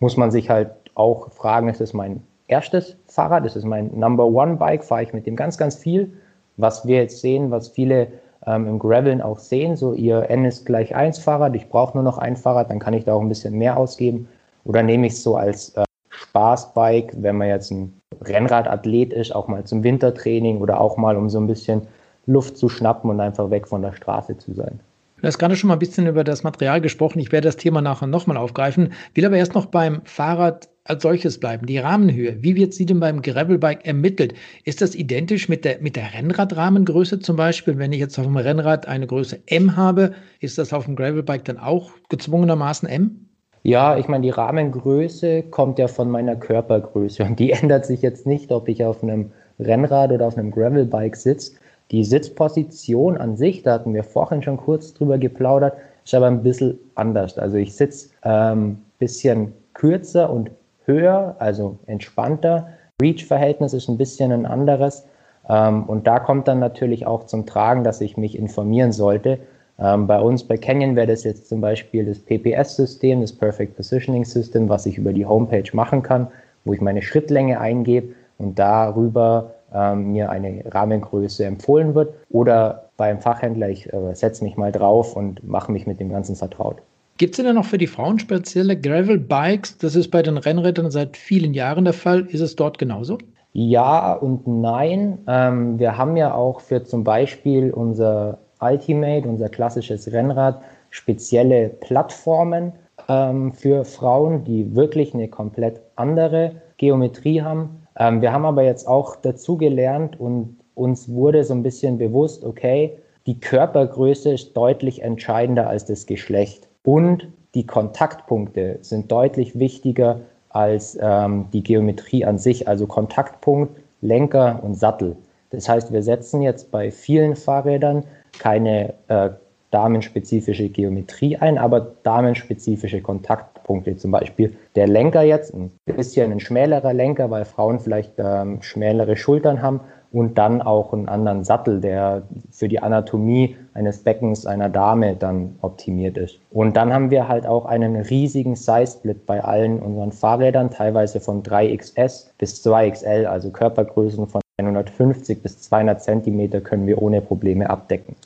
muss 0.00 0.16
man 0.16 0.30
sich 0.30 0.50
halt 0.50 0.70
auch 0.94 1.30
fragen, 1.30 1.68
ist 1.68 1.80
es 1.80 1.92
mein 1.92 2.22
erstes 2.48 2.96
Fahrrad, 3.06 3.44
ist 3.46 3.56
es 3.56 3.64
mein 3.64 3.96
Number 3.98 4.26
One 4.26 4.56
Bike, 4.56 4.84
fahre 4.84 5.02
ich 5.02 5.12
mit 5.12 5.26
dem 5.26 5.36
ganz, 5.36 5.58
ganz 5.58 5.76
viel. 5.76 6.12
Was 6.56 6.86
wir 6.86 6.96
jetzt 6.96 7.20
sehen, 7.20 7.50
was 7.50 7.68
viele 7.68 8.08
ähm, 8.46 8.66
im 8.66 8.78
Graveln 8.78 9.22
auch 9.22 9.38
sehen, 9.38 9.76
so 9.76 9.92
ihr 9.92 10.28
N 10.28 10.44
ist 10.44 10.66
gleich 10.66 10.94
1 10.94 11.18
Fahrrad, 11.18 11.54
ich 11.54 11.68
brauche 11.68 11.96
nur 11.96 12.04
noch 12.04 12.18
ein 12.18 12.36
Fahrrad, 12.36 12.70
dann 12.70 12.78
kann 12.80 12.94
ich 12.94 13.04
da 13.04 13.14
auch 13.14 13.20
ein 13.20 13.28
bisschen 13.28 13.54
mehr 13.54 13.76
ausgeben. 13.76 14.28
Oder 14.68 14.82
nehme 14.82 15.06
ich 15.06 15.14
es 15.14 15.22
so 15.22 15.36
als 15.36 15.70
äh, 15.70 15.84
Spaßbike, 16.10 17.14
wenn 17.16 17.38
man 17.38 17.48
jetzt 17.48 17.70
ein 17.70 17.98
Rennradathlet 18.20 19.14
ist, 19.14 19.34
auch 19.34 19.48
mal 19.48 19.64
zum 19.64 19.82
Wintertraining 19.82 20.58
oder 20.58 20.78
auch 20.78 20.98
mal, 20.98 21.16
um 21.16 21.30
so 21.30 21.40
ein 21.40 21.46
bisschen 21.46 21.82
Luft 22.26 22.58
zu 22.58 22.68
schnappen 22.68 23.08
und 23.08 23.18
einfach 23.18 23.50
weg 23.50 23.66
von 23.66 23.80
der 23.80 23.94
Straße 23.94 24.36
zu 24.36 24.52
sein. 24.52 24.78
Du 25.20 25.26
hast 25.26 25.38
gerade 25.38 25.56
schon 25.56 25.68
mal 25.68 25.74
ein 25.74 25.80
bisschen 25.80 26.06
über 26.06 26.22
das 26.22 26.42
Material 26.42 26.82
gesprochen. 26.82 27.18
Ich 27.18 27.32
werde 27.32 27.48
das 27.48 27.56
Thema 27.56 27.80
nachher 27.80 28.06
nochmal 28.06 28.36
aufgreifen, 28.36 28.92
will 29.14 29.24
aber 29.24 29.38
erst 29.38 29.54
noch 29.54 29.66
beim 29.66 30.02
Fahrrad 30.04 30.68
als 30.84 31.02
solches 31.02 31.40
bleiben. 31.40 31.66
Die 31.66 31.78
Rahmenhöhe, 31.78 32.36
wie 32.42 32.54
wird 32.54 32.74
sie 32.74 32.84
denn 32.84 33.00
beim 33.00 33.22
Gravelbike 33.22 33.86
ermittelt? 33.86 34.34
Ist 34.64 34.82
das 34.82 34.94
identisch 34.94 35.48
mit 35.48 35.64
der, 35.64 35.80
mit 35.80 35.96
der 35.96 36.12
Rennradrahmengröße 36.12 37.20
zum 37.20 37.36
Beispiel? 37.36 37.78
Wenn 37.78 37.92
ich 37.92 38.00
jetzt 38.00 38.18
auf 38.18 38.26
dem 38.26 38.36
Rennrad 38.36 38.86
eine 38.86 39.06
Größe 39.06 39.40
M 39.46 39.76
habe, 39.76 40.12
ist 40.40 40.58
das 40.58 40.74
auf 40.74 40.84
dem 40.84 40.94
Gravelbike 40.94 41.46
dann 41.46 41.58
auch 41.58 41.90
gezwungenermaßen 42.10 42.88
M? 42.88 43.27
Ja, 43.62 43.96
ich 43.96 44.08
meine, 44.08 44.22
die 44.22 44.30
Rahmengröße 44.30 45.42
kommt 45.44 45.78
ja 45.78 45.88
von 45.88 46.10
meiner 46.10 46.36
Körpergröße 46.36 47.24
und 47.24 47.38
die 47.38 47.52
ändert 47.52 47.86
sich 47.86 48.02
jetzt 48.02 48.26
nicht, 48.26 48.52
ob 48.52 48.68
ich 48.68 48.84
auf 48.84 49.02
einem 49.02 49.32
Rennrad 49.58 50.12
oder 50.12 50.26
auf 50.26 50.38
einem 50.38 50.50
Gravelbike 50.50 51.16
sitze. 51.16 51.52
Die 51.90 52.04
Sitzposition 52.04 53.16
an 53.16 53.36
sich, 53.36 53.62
da 53.62 53.72
hatten 53.72 53.94
wir 53.94 54.04
vorhin 54.04 54.42
schon 54.42 54.58
kurz 54.58 54.92
drüber 54.92 55.18
geplaudert, 55.18 55.74
ist 56.04 56.14
aber 56.14 56.26
ein 56.26 56.42
bisschen 56.42 56.78
anders. 56.94 57.38
Also 57.38 57.56
ich 57.56 57.74
sitze 57.74 58.10
ein 58.22 58.58
ähm, 58.58 58.78
bisschen 58.98 59.52
kürzer 59.74 60.30
und 60.30 60.50
höher, 60.84 61.36
also 61.38 61.78
entspannter. 61.86 62.68
Reach-Verhältnis 63.00 63.72
ist 63.72 63.88
ein 63.88 63.96
bisschen 63.96 64.32
ein 64.32 64.46
anderes. 64.46 65.06
Ähm, 65.48 65.84
und 65.84 66.06
da 66.06 66.18
kommt 66.18 66.48
dann 66.48 66.58
natürlich 66.58 67.06
auch 67.06 67.24
zum 67.24 67.46
Tragen, 67.46 67.84
dass 67.84 68.00
ich 68.00 68.16
mich 68.16 68.38
informieren 68.38 68.92
sollte. 68.92 69.38
Ähm, 69.78 70.06
bei 70.06 70.20
uns 70.20 70.42
bei 70.44 70.56
Canyon 70.56 70.96
wäre 70.96 71.06
das 71.06 71.24
jetzt 71.24 71.48
zum 71.48 71.60
Beispiel 71.60 72.04
das 72.04 72.18
PPS-System, 72.18 73.20
das 73.20 73.32
Perfect 73.32 73.76
Positioning 73.76 74.24
System, 74.24 74.68
was 74.68 74.86
ich 74.86 74.98
über 74.98 75.12
die 75.12 75.26
Homepage 75.26 75.70
machen 75.72 76.02
kann, 76.02 76.28
wo 76.64 76.72
ich 76.72 76.80
meine 76.80 77.02
Schrittlänge 77.02 77.60
eingebe 77.60 78.14
und 78.38 78.58
darüber 78.58 79.54
ähm, 79.72 80.12
mir 80.12 80.30
eine 80.30 80.64
Rahmengröße 80.66 81.44
empfohlen 81.44 81.94
wird. 81.94 82.14
Oder 82.30 82.90
beim 82.96 83.20
Fachhändler, 83.20 83.68
ich 83.68 83.92
äh, 83.92 84.14
setze 84.14 84.44
mich 84.44 84.56
mal 84.56 84.72
drauf 84.72 85.14
und 85.14 85.46
mache 85.46 85.70
mich 85.70 85.86
mit 85.86 86.00
dem 86.00 86.08
Ganzen 86.08 86.34
vertraut. 86.34 86.78
Gibt 87.18 87.38
es 87.38 87.44
denn 87.44 87.54
noch 87.54 87.64
für 87.64 87.78
die 87.78 87.88
Frauen 87.88 88.18
spezielle 88.18 88.76
Gravel-Bikes? 88.76 89.78
Das 89.78 89.96
ist 89.96 90.10
bei 90.10 90.22
den 90.22 90.38
Rennrädern 90.38 90.90
seit 90.90 91.16
vielen 91.16 91.52
Jahren 91.52 91.84
der 91.84 91.94
Fall. 91.94 92.26
Ist 92.26 92.40
es 92.40 92.54
dort 92.54 92.78
genauso? 92.78 93.18
Ja 93.52 94.12
und 94.14 94.46
nein. 94.46 95.18
Ähm, 95.26 95.78
wir 95.78 95.98
haben 95.98 96.16
ja 96.16 96.34
auch 96.34 96.60
für 96.60 96.84
zum 96.84 97.02
Beispiel 97.02 97.72
unser 97.72 98.38
Ultimate, 98.60 99.28
unser 99.28 99.48
klassisches 99.48 100.12
Rennrad, 100.12 100.60
spezielle 100.90 101.68
Plattformen 101.68 102.72
ähm, 103.08 103.52
für 103.52 103.84
Frauen, 103.84 104.44
die 104.44 104.74
wirklich 104.74 105.14
eine 105.14 105.28
komplett 105.28 105.80
andere 105.96 106.52
Geometrie 106.76 107.42
haben. 107.42 107.86
Ähm, 107.98 108.22
wir 108.22 108.32
haben 108.32 108.44
aber 108.44 108.62
jetzt 108.62 108.86
auch 108.86 109.16
dazu 109.16 109.56
gelernt 109.56 110.18
und 110.18 110.58
uns 110.74 111.08
wurde 111.08 111.44
so 111.44 111.54
ein 111.54 111.62
bisschen 111.62 111.98
bewusst, 111.98 112.44
okay, 112.44 112.98
die 113.26 113.40
Körpergröße 113.40 114.32
ist 114.32 114.56
deutlich 114.56 115.02
entscheidender 115.02 115.68
als 115.68 115.84
das 115.84 116.06
Geschlecht 116.06 116.68
und 116.84 117.28
die 117.54 117.66
Kontaktpunkte 117.66 118.78
sind 118.80 119.10
deutlich 119.10 119.58
wichtiger 119.58 120.20
als 120.50 120.98
ähm, 121.00 121.46
die 121.52 121.62
Geometrie 121.62 122.24
an 122.24 122.38
sich, 122.38 122.68
also 122.68 122.86
Kontaktpunkt, 122.86 123.76
Lenker 124.00 124.60
und 124.62 124.74
Sattel. 124.76 125.16
Das 125.50 125.68
heißt, 125.68 125.92
wir 125.92 126.02
setzen 126.02 126.42
jetzt 126.42 126.70
bei 126.70 126.90
vielen 126.90 127.36
Fahrrädern 127.36 128.04
keine 128.38 128.94
äh, 129.08 129.30
damenspezifische 129.70 130.68
Geometrie 130.68 131.36
ein, 131.36 131.58
aber 131.58 131.92
damenspezifische 132.02 133.02
Kontaktpunkte. 133.02 133.96
Zum 133.96 134.10
Beispiel 134.10 134.56
der 134.76 134.88
Lenker 134.88 135.22
jetzt, 135.22 135.54
ein 135.54 135.70
bisschen 135.84 136.32
ein 136.32 136.40
schmälerer 136.40 136.94
Lenker, 136.94 137.30
weil 137.30 137.44
Frauen 137.44 137.78
vielleicht 137.78 138.14
ähm, 138.18 138.62
schmälere 138.62 139.16
Schultern 139.16 139.60
haben 139.60 139.80
und 140.10 140.38
dann 140.38 140.62
auch 140.62 140.94
einen 140.94 141.08
anderen 141.08 141.44
Sattel, 141.44 141.80
der 141.80 142.22
für 142.50 142.68
die 142.68 142.80
Anatomie 142.80 143.56
eines 143.74 144.02
Beckens 144.02 144.46
einer 144.46 144.70
Dame 144.70 145.16
dann 145.16 145.56
optimiert 145.60 146.16
ist. 146.16 146.38
Und 146.50 146.76
dann 146.76 146.92
haben 146.94 147.10
wir 147.10 147.28
halt 147.28 147.46
auch 147.46 147.66
einen 147.66 147.96
riesigen 147.96 148.56
Size-Split 148.56 149.26
bei 149.26 149.44
allen 149.44 149.80
unseren 149.80 150.12
Fahrrädern, 150.12 150.70
teilweise 150.70 151.20
von 151.20 151.42
3XS 151.42 152.28
bis 152.38 152.64
2XL, 152.66 153.26
also 153.26 153.50
Körpergrößen 153.50 154.26
von 154.26 154.40
150 154.58 155.42
bis 155.42 155.60
200 155.60 156.02
Zentimeter 156.02 156.60
können 156.60 156.86
wir 156.86 157.00
ohne 157.02 157.20
Probleme 157.20 157.68
abdecken. 157.68 158.16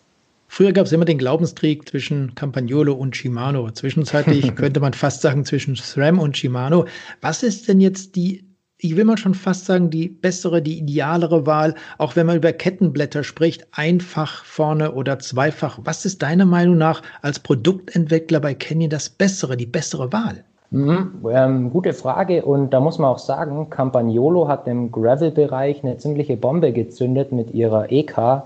Früher 0.54 0.72
gab 0.72 0.84
es 0.84 0.92
immer 0.92 1.06
den 1.06 1.16
Glaubenskrieg 1.16 1.88
zwischen 1.88 2.34
Campagnolo 2.34 2.92
und 2.92 3.16
Shimano. 3.16 3.70
Zwischenzeitlich 3.70 4.54
könnte 4.54 4.80
man 4.80 4.92
fast 4.92 5.22
sagen 5.22 5.46
zwischen 5.46 5.76
SRAM 5.76 6.18
und 6.18 6.36
Shimano. 6.36 6.84
Was 7.22 7.42
ist 7.42 7.68
denn 7.68 7.80
jetzt 7.80 8.16
die, 8.16 8.44
ich 8.76 8.94
will 8.94 9.06
mal 9.06 9.16
schon 9.16 9.32
fast 9.32 9.64
sagen, 9.64 9.88
die 9.88 10.10
bessere, 10.10 10.60
die 10.60 10.76
idealere 10.76 11.46
Wahl, 11.46 11.74
auch 11.96 12.16
wenn 12.16 12.26
man 12.26 12.36
über 12.36 12.52
Kettenblätter 12.52 13.24
spricht, 13.24 13.66
einfach 13.72 14.44
vorne 14.44 14.92
oder 14.92 15.18
zweifach. 15.18 15.78
Was 15.84 16.04
ist 16.04 16.20
deiner 16.20 16.44
Meinung 16.44 16.76
nach 16.76 17.00
als 17.22 17.38
Produktentwickler 17.38 18.40
bei 18.40 18.52
Canyon 18.52 18.90
das 18.90 19.08
Bessere, 19.08 19.56
die 19.56 19.64
bessere 19.64 20.12
Wahl? 20.12 20.44
Mhm, 20.70 21.24
ähm, 21.30 21.70
gute 21.70 21.94
Frage 21.94 22.44
und 22.44 22.74
da 22.74 22.80
muss 22.80 22.98
man 22.98 23.10
auch 23.10 23.18
sagen, 23.18 23.70
Campagnolo 23.70 24.48
hat 24.48 24.68
im 24.68 24.92
Gravel-Bereich 24.92 25.82
eine 25.82 25.96
ziemliche 25.96 26.36
Bombe 26.36 26.74
gezündet 26.74 27.32
mit 27.32 27.54
ihrer 27.54 27.90
EK 27.90 28.42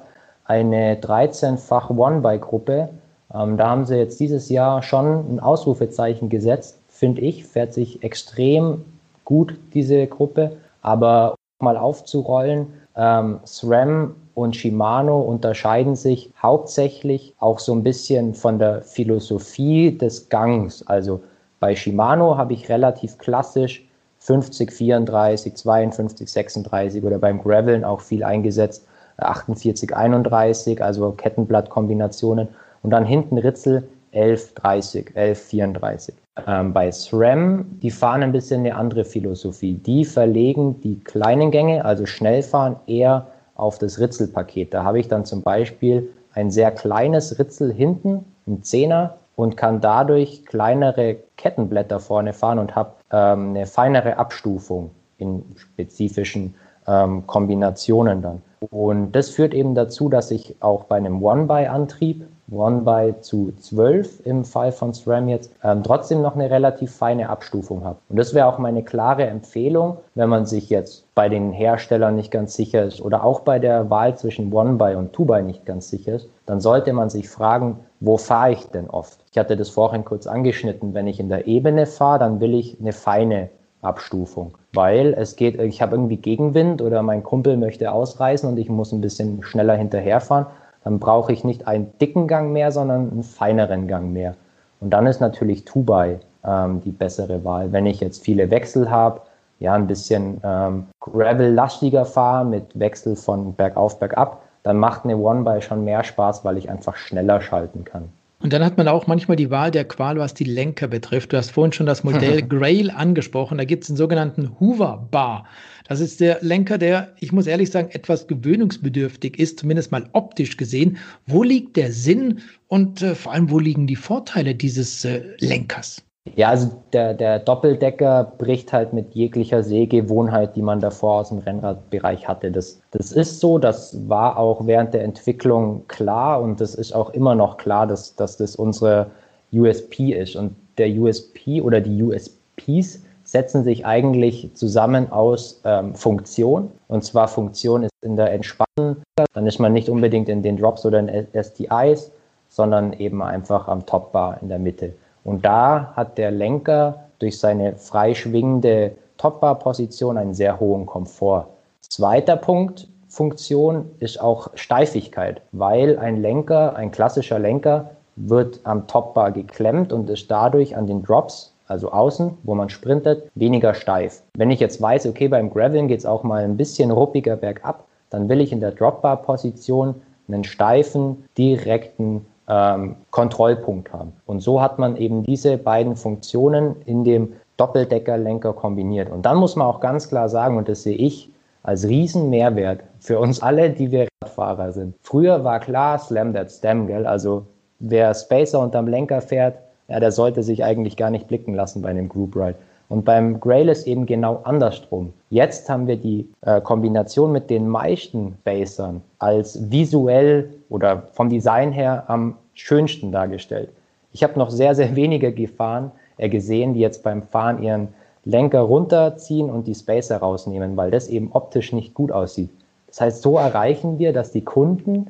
eine 0.47 0.97
13-fach 0.97 1.91
One-Bike-Gruppe. 1.91 2.91
Ähm, 3.35 3.57
da 3.57 3.69
haben 3.69 3.85
sie 3.85 3.97
jetzt 3.97 4.21
dieses 4.21 4.49
Jahr 4.49 4.83
schon 4.83 5.35
ein 5.35 5.41
Ausrufezeichen 5.41 6.29
gesetzt, 6.29 6.79
finde 6.89 7.23
ich, 7.23 7.45
fährt 7.45 7.75
sich 7.75 8.03
extrem 8.03 8.85
gut, 9.25 9.59
diese 9.75 10.07
Gruppe. 10.07 10.57
Aber 10.83 11.35
mal 11.61 11.77
aufzurollen, 11.77 12.69
ähm, 12.97 13.41
SRAM 13.45 14.15
und 14.35 14.55
Shimano 14.55 15.21
unterscheiden 15.21 15.97
sich 15.97 16.33
hauptsächlich 16.41 17.35
auch 17.39 17.59
so 17.59 17.73
ein 17.73 17.83
bisschen 17.83 18.35
von 18.35 18.59
der 18.59 18.83
Philosophie 18.83 19.97
des 19.97 20.29
Gangs. 20.29 20.87
Also 20.87 21.23
bei 21.59 21.75
Shimano 21.75 22.37
habe 22.37 22.53
ich 22.53 22.69
relativ 22.69 23.19
klassisch 23.19 23.87
50, 24.19 24.73
34, 24.73 25.55
52, 25.55 26.31
36 26.31 27.05
oder 27.05 27.19
beim 27.19 27.43
Graveln 27.43 27.85
auch 27.85 28.01
viel 28.01 28.25
eingesetzt 28.25 28.87
48, 29.19 29.97
31, 29.97 30.83
also 30.83 31.13
Kettenblattkombinationen. 31.13 32.49
Und 32.83 32.91
dann 32.91 33.05
hinten 33.05 33.39
Ritzel 33.39 33.89
11, 34.13 34.55
30, 34.55 35.11
11, 35.15 35.41
34. 35.41 36.15
Ähm, 36.47 36.73
bei 36.73 36.91
SRAM, 36.91 37.79
die 37.83 37.91
fahren 37.91 38.23
ein 38.23 38.33
bisschen 38.33 38.61
eine 38.61 38.75
andere 38.75 39.05
Philosophie. 39.05 39.75
Die 39.75 40.05
verlegen 40.05 40.81
die 40.81 41.01
kleinen 41.01 41.51
Gänge, 41.51 41.85
also 41.85 42.07
Schnellfahren, 42.07 42.77
eher 42.87 43.27
auf 43.55 43.79
das 43.79 43.99
Ritzelpaket. 43.99 44.75
Da 44.75 44.85
habe 44.85 44.99
ich 45.01 45.09
dann 45.09 45.25
zum 45.25 45.43
Beispiel 45.43 46.11
ein 46.35 46.51
sehr 46.51 46.71
kleines 46.71 47.39
Ritzel 47.39 47.73
hinten, 47.73 48.25
ein 48.47 48.63
Zehner, 48.63 49.17
und 49.37 49.57
kann 49.57 49.81
dadurch 49.81 50.45
kleinere 50.47 51.19
Kettenblätter 51.37 52.01
vorne 52.01 52.33
fahren 52.33 52.59
und 52.59 52.75
habe 52.75 52.93
ähm, 53.13 53.51
eine 53.51 53.67
feinere 53.67 54.17
Abstufung 54.17 54.91
in 55.19 55.45
spezifischen 55.57 56.55
ähm, 56.87 57.27
Kombinationen 57.27 58.23
dann. 58.23 58.43
Und 58.71 59.13
das 59.13 59.31
führt 59.31 59.55
eben 59.55 59.75
dazu, 59.75 60.09
dass 60.09 60.31
ich 60.31 60.57
auch 60.61 60.85
bei 60.85 60.97
einem 60.97 61.23
One-by-Antrieb, 61.23 62.27
One-by 62.51 63.15
zu 63.21 63.53
12 63.59 64.25
im 64.25 64.45
Fall 64.45 64.71
von 64.71 64.95
SRAM 64.95 65.29
jetzt, 65.29 65.53
ähm, 65.65 65.83
trotzdem 65.83 66.23
noch 66.23 66.37
eine 66.37 66.49
relativ 66.49 66.93
feine 66.95 67.29
Abstufung 67.29 67.85
habe. 67.85 67.99
Und 68.09 68.19
das 68.19 68.35
wäre 68.35 68.47
auch 68.47 68.59
meine 68.59 68.85
klare 68.85 69.27
Empfehlung, 69.27 69.99
wenn 70.15 70.29
man 70.29 70.47
sich 70.47 70.71
jetzt 70.71 71.05
bei 71.15 71.29
den 71.29 71.53
Herstellern 71.53 72.15
nicht 72.15 72.31
ganz 72.31 72.55
sicher 72.55 72.85
ist 72.85 73.01
oder 73.01 73.25
auch 73.25 73.41
bei 73.41 73.59
der 73.59 73.91
Wahl 73.91 74.17
zwischen 74.17 74.53
One-by 74.53 74.95
und 74.95 75.13
Two-by 75.13 75.43
nicht 75.43 75.67
ganz 75.67 75.89
sicher 75.89 76.15
ist, 76.15 76.29
dann 76.47 76.61
sollte 76.61 76.93
man 76.93 77.11
sich 77.11 77.29
fragen, 77.29 77.81
wo 77.99 78.17
fahre 78.17 78.53
ich 78.53 78.67
denn 78.67 78.89
oft? 78.89 79.19
Ich 79.33 79.39
hatte 79.39 79.57
das 79.57 79.71
vorhin 79.71 80.05
kurz 80.05 80.27
angeschnitten. 80.27 80.95
Wenn 80.95 81.09
ich 81.09 81.19
in 81.19 81.29
der 81.29 81.49
Ebene 81.49 81.87
fahre, 81.87 82.21
dann 82.21 82.41
will 82.41 82.55
ich 82.55 82.79
eine 82.81 82.93
feine 82.93 83.51
Abstufung. 83.83 84.57
Weil 84.77 85.15
es 85.15 85.37
geht, 85.37 85.61
ich 85.61 85.83
habe 85.83 85.97
irgendwie 85.97 86.19
Gegenwind 86.19 86.83
oder 86.83 87.03
mein 87.03 87.23
Kumpel 87.23 87.57
möchte 87.57 87.91
ausreißen 87.91 88.49
und 88.49 88.59
ich 88.59 88.69
muss 88.69 88.93
ein 88.93 89.01
bisschen 89.01 89.43
schneller 89.43 89.75
hinterherfahren, 89.75 90.47
dann 90.85 91.01
brauche 91.01 91.33
ich 91.33 91.43
nicht 91.43 91.67
einen 91.67 91.91
dicken 91.99 92.29
Gang 92.29 92.53
mehr, 92.53 92.71
sondern 92.71 93.11
einen 93.11 93.23
feineren 93.23 93.89
Gang 93.89 94.13
mehr. 94.13 94.35
Und 94.81 94.91
dann 94.91 95.07
ist 95.07 95.21
natürlich 95.21 95.65
Tubai 95.65 96.21
ähm, 96.45 96.81
die 96.83 96.93
bessere 96.93 97.43
Wahl. 97.45 97.73
Wenn 97.73 97.87
ich 97.87 98.01
jetzt 98.01 98.23
viele 98.23 98.51
Wechsel 98.51 98.91
habe, 98.91 99.23
ja, 99.59 99.73
ein 99.73 99.87
bisschen 99.87 100.41
ähm, 100.45 100.87
Gravel-lastiger 101.01 102.05
fahre 102.05 102.45
mit 102.45 102.79
Wechsel 102.79 103.17
von 103.17 103.55
bergauf, 103.55 103.99
bergab, 103.99 104.43
dann 104.63 104.77
macht 104.77 105.05
eine 105.05 105.17
One-By 105.17 105.63
schon 105.63 105.85
mehr 105.85 106.05
Spaß, 106.05 106.45
weil 106.45 106.59
ich 106.59 106.69
einfach 106.69 106.97
schneller 106.97 107.41
schalten 107.41 107.85
kann. 107.85 108.11
Und 108.47 108.53
dann 108.53 108.65
hat 108.65 108.77
man 108.77 108.87
auch 108.87 109.09
manchmal 109.09 109.37
die 109.37 109.51
Wahl 109.51 109.73
der 109.73 109.85
Qual, 109.85 110.19
was 110.21 110.33
die 110.33 110.45
Lenker 110.45 110.87
betrifft. 110.87 111.33
Du 111.33 111.37
hast 111.37 111.51
vorhin 111.51 111.73
schon 111.73 111.85
das 111.85 112.05
Modell 112.05 112.43
Grail 112.43 112.93
angesprochen. 112.93 113.59
Da 113.59 113.65
gibt 113.65 113.83
es 113.83 113.89
den 113.89 113.97
sogenannten 113.97 114.61
Hoover 114.61 115.09
Bar. 115.11 115.47
Das 115.89 115.99
ist 115.99 116.21
der 116.21 116.39
Lenker, 116.43 116.79
der, 116.79 117.13
ich 117.19 117.33
muss 117.33 117.49
ehrlich 117.49 117.73
sagen, 117.73 117.89
etwas 117.91 118.29
gewöhnungsbedürftig 118.29 119.41
ist, 119.41 119.59
zumindest 119.59 119.91
mal 119.91 120.09
optisch 120.13 120.57
gesehen. 120.57 120.99
Wo 121.27 121.43
liegt 121.43 121.77
der 121.77 121.91
Sinn 121.91 122.41
und 122.69 123.03
äh, 123.03 123.17
vor 123.17 123.33
allem, 123.33 123.51
wo 123.51 123.59
liegen 123.59 123.89
die 123.89 123.97
Vorteile 123.97 124.55
dieses 124.55 125.05
äh, 125.05 125.25
Lenkers? 125.41 126.06
Ja, 126.35 126.51
also 126.51 126.71
der, 126.93 127.15
der 127.15 127.39
Doppeldecker 127.39 128.33
bricht 128.37 128.73
halt 128.73 128.93
mit 128.93 129.15
jeglicher 129.15 129.63
Sehgewohnheit, 129.63 130.57
die 130.57 130.63
man 130.63 130.81
davor 130.81 131.21
aus 131.21 131.29
dem 131.29 131.39
Rennradbereich 131.39 132.27
hatte. 132.27 132.51
Das, 132.51 132.81
das 132.91 133.13
ist 133.13 133.41
so, 133.41 133.59
das 133.59 134.09
war 134.09 134.37
auch 134.37 134.67
während 134.67 134.93
der 134.93 135.05
Entwicklung 135.05 135.87
klar 135.89 136.43
und 136.43 136.61
das 136.61 136.75
ist 136.75 136.93
auch 136.93 137.11
immer 137.11 137.35
noch 137.35 137.57
klar, 137.57 137.87
dass, 137.87 138.17
dass 138.17 138.37
das 138.37 138.57
unsere 138.57 139.07
USP 139.53 140.13
ist. 140.13 140.37
Und 140.37 140.57
der 140.79 140.89
USP 140.91 141.61
oder 141.61 141.81
die 141.81 142.03
USPs 142.03 143.01
setzen 143.25 143.65
sich 143.65 143.87
eigentlich 143.87 144.51
zusammen 144.55 145.11
aus 145.11 145.61
ähm, 145.65 145.95
Funktion. 145.95 146.71
Und 146.89 147.05
zwar 147.05 147.29
Funktion 147.29 147.85
ist 147.85 147.93
in 148.03 148.17
der 148.17 148.33
Entspannung, 148.33 148.97
dann 149.33 149.47
ist 149.47 149.59
man 149.59 149.73
nicht 149.73 149.89
unbedingt 149.89 150.29
in 150.29 150.43
den 150.43 150.57
Drops 150.57 150.85
oder 150.85 151.01
in 151.01 151.27
STIs, 151.43 152.11
sondern 152.49 152.93
eben 152.95 153.23
einfach 153.23 153.69
am 153.69 153.85
Topbar 153.87 154.39
in 154.43 154.49
der 154.49 154.59
Mitte. 154.59 154.93
Und 155.27 155.45
da 155.45 155.93
hat 155.97 156.19
der 156.19 156.31
Lenker 156.31 157.07
durch 157.19 157.41
seine 157.41 157.75
freischwingende 157.75 158.93
Topbar-Position 159.19 160.17
einen 160.19 160.35
sehr 160.35 160.61
hohen 160.61 160.87
Komfort. 160.87 161.49
Zweiter 161.81 162.37
Punkt, 162.37 162.87
Funktion 163.09 163.91
ist 163.99 164.21
auch 164.21 164.51
Steifigkeit, 164.55 165.43
weil 165.51 165.99
ein 165.99 166.23
Lenker, 166.23 166.77
ein 166.77 166.93
klassischer 166.93 167.41
Lenker, 167.41 167.91
wird 168.15 168.61
am 168.63 168.87
Topbar 168.87 169.33
geklemmt 169.33 169.93
und 169.93 170.09
ist 170.11 170.31
dadurch 170.31 170.77
an 170.77 170.87
den 170.87 171.03
Drops, 171.03 171.53
also 171.67 171.91
außen, 171.91 172.39
wo 172.45 172.55
man 172.55 172.69
sprintet, 172.69 173.29
weniger 173.35 173.75
steif. 173.75 174.23
Wenn 174.35 174.53
ich 174.53 174.61
jetzt 174.61 174.81
weiß, 174.81 175.07
okay, 175.07 175.27
beim 175.27 175.51
Graveln 175.51 175.89
geht 175.89 175.99
es 175.99 176.07
auch 176.07 176.23
mal 176.23 176.45
ein 176.45 176.57
bisschen 176.57 176.93
ruppiger 176.93 177.35
bergab, 177.35 177.85
dann 178.11 178.29
will 178.29 178.41
ich 178.41 178.53
in 178.53 178.61
der 178.61 178.71
Dropbar-Position 178.71 179.97
einen 180.29 180.45
steifen, 180.45 181.25
direkten 181.37 182.27
ähm, 182.49 182.97
Kontrollpunkt 183.11 183.93
haben. 183.93 184.13
Und 184.27 184.41
so 184.41 184.61
hat 184.61 184.79
man 184.79 184.97
eben 184.97 185.23
diese 185.23 185.59
beiden 185.59 185.97
Funktionen 185.97 186.77
in 186.87 187.05
dem 187.05 187.33
Doppeldeckerlenker 187.57 188.53
kombiniert. 188.53 189.11
Und 189.11 189.27
dann 189.27 189.39
muss 189.39 189.57
man 189.57 189.67
auch 189.67 189.81
ganz 189.81 190.09
klar 190.09 190.29
sagen, 190.29 190.57
und 190.57 190.69
das 190.69 190.83
sehe 190.83 190.97
ich 190.97 191.31
als 191.63 191.89
Riesenmehrwert 191.89 192.81
für 193.01 193.19
uns 193.19 193.43
alle, 193.43 193.71
die 193.71 193.91
wir 193.91 194.07
Radfahrer 194.23 194.73
sind. 194.73 194.95
Früher 195.03 195.43
war 195.43 195.59
klar, 195.61 195.99
Slam 195.99 196.33
that 196.35 196.51
Stem, 196.51 196.87
gell? 196.87 197.07
Also 197.07 197.47
wer 197.81 198.15
Spacer 198.15 198.61
unterm 198.61 198.87
Lenker 198.87 199.21
fährt, 199.21 199.59
ja, 199.89 200.01
der 200.01 200.13
sollte 200.13 200.43
sich 200.43 200.65
eigentlich 200.65 200.97
gar 200.97 201.11
nicht 201.11 201.29
blicken 201.29 201.55
lassen 201.55 201.83
bei 201.83 201.89
einem 201.91 202.09
Group 202.09 202.37
Ride. 202.37 202.57
Und 202.89 203.05
beim 203.05 203.41
Grail 203.41 203.69
ist 203.69 203.87
eben 203.87 204.07
genau 204.07 204.41
andersrum. 204.45 205.13
Jetzt 205.31 205.69
haben 205.69 205.87
wir 205.87 205.97
die 205.97 206.29
äh, 206.43 206.61
Kombination 206.61 207.33
mit 207.33 207.51
den 207.51 207.69
meisten 207.69 208.39
Basern 208.45 209.03
als 209.19 209.71
visuell 209.71 210.55
oder 210.69 211.03
vom 211.13 211.29
Design 211.29 211.73
her 211.73 212.05
am 212.07 212.37
schönsten 212.55 213.11
dargestellt. 213.11 213.71
Ich 214.13 214.23
habe 214.23 214.39
noch 214.39 214.51
sehr, 214.51 214.75
sehr 214.75 214.95
wenige 214.95 215.33
gefahren, 215.33 215.91
äh, 216.17 216.29
gesehen, 216.29 216.75
die 216.75 216.81
jetzt 216.81 217.03
beim 217.03 217.23
Fahren 217.23 217.63
ihren 217.63 217.89
Lenker 218.25 218.61
runterziehen 218.61 219.51
und 219.51 219.67
die 219.67 219.75
Spacer 219.75 220.19
rausnehmen, 220.19 220.77
weil 220.77 220.91
das 220.91 221.09
eben 221.09 221.31
optisch 221.33 221.73
nicht 221.73 221.95
gut 221.95 222.13
aussieht. 222.13 222.51
Das 222.89 223.01
heißt, 223.01 223.23
so 223.23 223.37
erreichen 223.37 223.99
wir, 223.99 224.13
dass 224.13 224.33
die 224.33 224.43
Kunden 224.43 225.09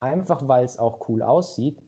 einfach 0.00 0.46
weil 0.48 0.64
es 0.64 0.78
auch 0.78 1.08
cool 1.08 1.22
aussieht, 1.22 1.78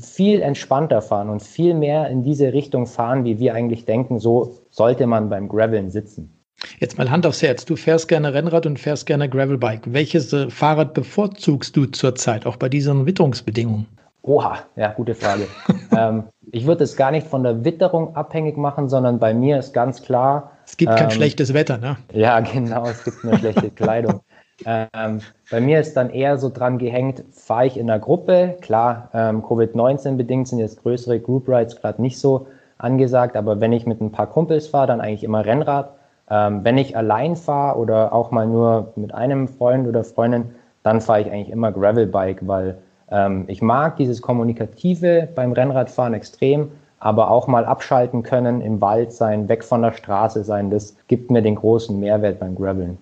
viel 0.00 0.40
entspannter 0.40 1.02
fahren 1.02 1.28
und 1.28 1.42
viel 1.42 1.74
mehr 1.74 2.08
in 2.08 2.22
diese 2.22 2.52
Richtung 2.52 2.86
fahren, 2.86 3.24
wie 3.24 3.38
wir 3.38 3.54
eigentlich 3.54 3.84
denken, 3.84 4.18
so 4.18 4.54
sollte 4.70 5.06
man 5.06 5.28
beim 5.28 5.48
Graveln 5.48 5.90
sitzen. 5.90 6.32
Jetzt 6.80 6.98
mal 6.98 7.10
Hand 7.10 7.24
aufs 7.24 7.42
Herz. 7.42 7.64
Du 7.64 7.76
fährst 7.76 8.08
gerne 8.08 8.34
Rennrad 8.34 8.66
und 8.66 8.78
fährst 8.78 9.06
gerne 9.06 9.28
Gravelbike. 9.28 9.92
Welches 9.92 10.32
äh, 10.32 10.50
Fahrrad 10.50 10.92
bevorzugst 10.92 11.76
du 11.76 11.86
zurzeit, 11.86 12.46
auch 12.46 12.56
bei 12.56 12.68
diesen 12.68 13.06
Witterungsbedingungen? 13.06 13.86
Oha, 14.22 14.58
ja, 14.74 14.92
gute 14.92 15.14
Frage. 15.14 15.46
ähm, 15.96 16.24
ich 16.50 16.66
würde 16.66 16.84
es 16.84 16.96
gar 16.96 17.10
nicht 17.10 17.26
von 17.26 17.44
der 17.44 17.64
Witterung 17.64 18.16
abhängig 18.16 18.56
machen, 18.56 18.88
sondern 18.88 19.18
bei 19.18 19.32
mir 19.32 19.58
ist 19.58 19.72
ganz 19.72 20.02
klar. 20.02 20.52
Es 20.66 20.76
gibt 20.76 20.94
kein 20.94 21.04
ähm, 21.04 21.10
schlechtes 21.10 21.54
Wetter, 21.54 21.78
ne? 21.78 21.96
Ja, 22.12 22.40
genau, 22.52 22.86
es 22.88 23.04
gibt 23.04 23.22
nur 23.22 23.38
schlechte 23.38 23.70
Kleidung. 23.70 24.20
Ähm, 24.66 25.20
bei 25.50 25.60
mir 25.60 25.80
ist 25.80 25.96
dann 25.96 26.10
eher 26.10 26.36
so 26.38 26.50
dran 26.50 26.78
gehängt, 26.78 27.24
fahre 27.30 27.66
ich 27.66 27.76
in 27.76 27.88
einer 27.88 28.00
Gruppe. 28.00 28.56
Klar, 28.60 29.08
ähm, 29.14 29.42
Covid-19 29.42 30.16
bedingt 30.16 30.48
sind 30.48 30.58
jetzt 30.58 30.82
größere 30.82 31.20
Group 31.20 31.48
Rides 31.48 31.76
gerade 31.76 32.02
nicht 32.02 32.18
so 32.18 32.46
angesagt, 32.78 33.36
aber 33.36 33.60
wenn 33.60 33.72
ich 33.72 33.86
mit 33.86 34.00
ein 34.00 34.12
paar 34.12 34.26
Kumpels 34.26 34.68
fahre, 34.68 34.88
dann 34.88 35.00
eigentlich 35.00 35.24
immer 35.24 35.44
Rennrad. 35.44 35.92
Ähm, 36.30 36.64
wenn 36.64 36.76
ich 36.76 36.96
allein 36.96 37.36
fahre 37.36 37.78
oder 37.78 38.12
auch 38.12 38.30
mal 38.30 38.46
nur 38.46 38.92
mit 38.96 39.14
einem 39.14 39.48
Freund 39.48 39.86
oder 39.86 40.04
Freundin, 40.04 40.50
dann 40.82 41.00
fahre 41.00 41.22
ich 41.22 41.30
eigentlich 41.30 41.50
immer 41.50 41.72
Gravelbike, 41.72 42.46
weil 42.46 42.78
ähm, 43.10 43.44
ich 43.48 43.62
mag 43.62 43.96
dieses 43.96 44.20
Kommunikative 44.20 45.28
beim 45.34 45.52
Rennradfahren 45.52 46.14
extrem, 46.14 46.70
aber 47.00 47.30
auch 47.30 47.46
mal 47.46 47.64
abschalten 47.64 48.22
können, 48.22 48.60
im 48.60 48.80
Wald 48.80 49.12
sein, 49.12 49.48
weg 49.48 49.64
von 49.64 49.82
der 49.82 49.92
Straße 49.92 50.44
sein, 50.44 50.70
das 50.70 50.96
gibt 51.06 51.30
mir 51.30 51.42
den 51.42 51.54
großen 51.54 51.98
Mehrwert 51.98 52.40
beim 52.40 52.54
Graveln. 52.54 52.98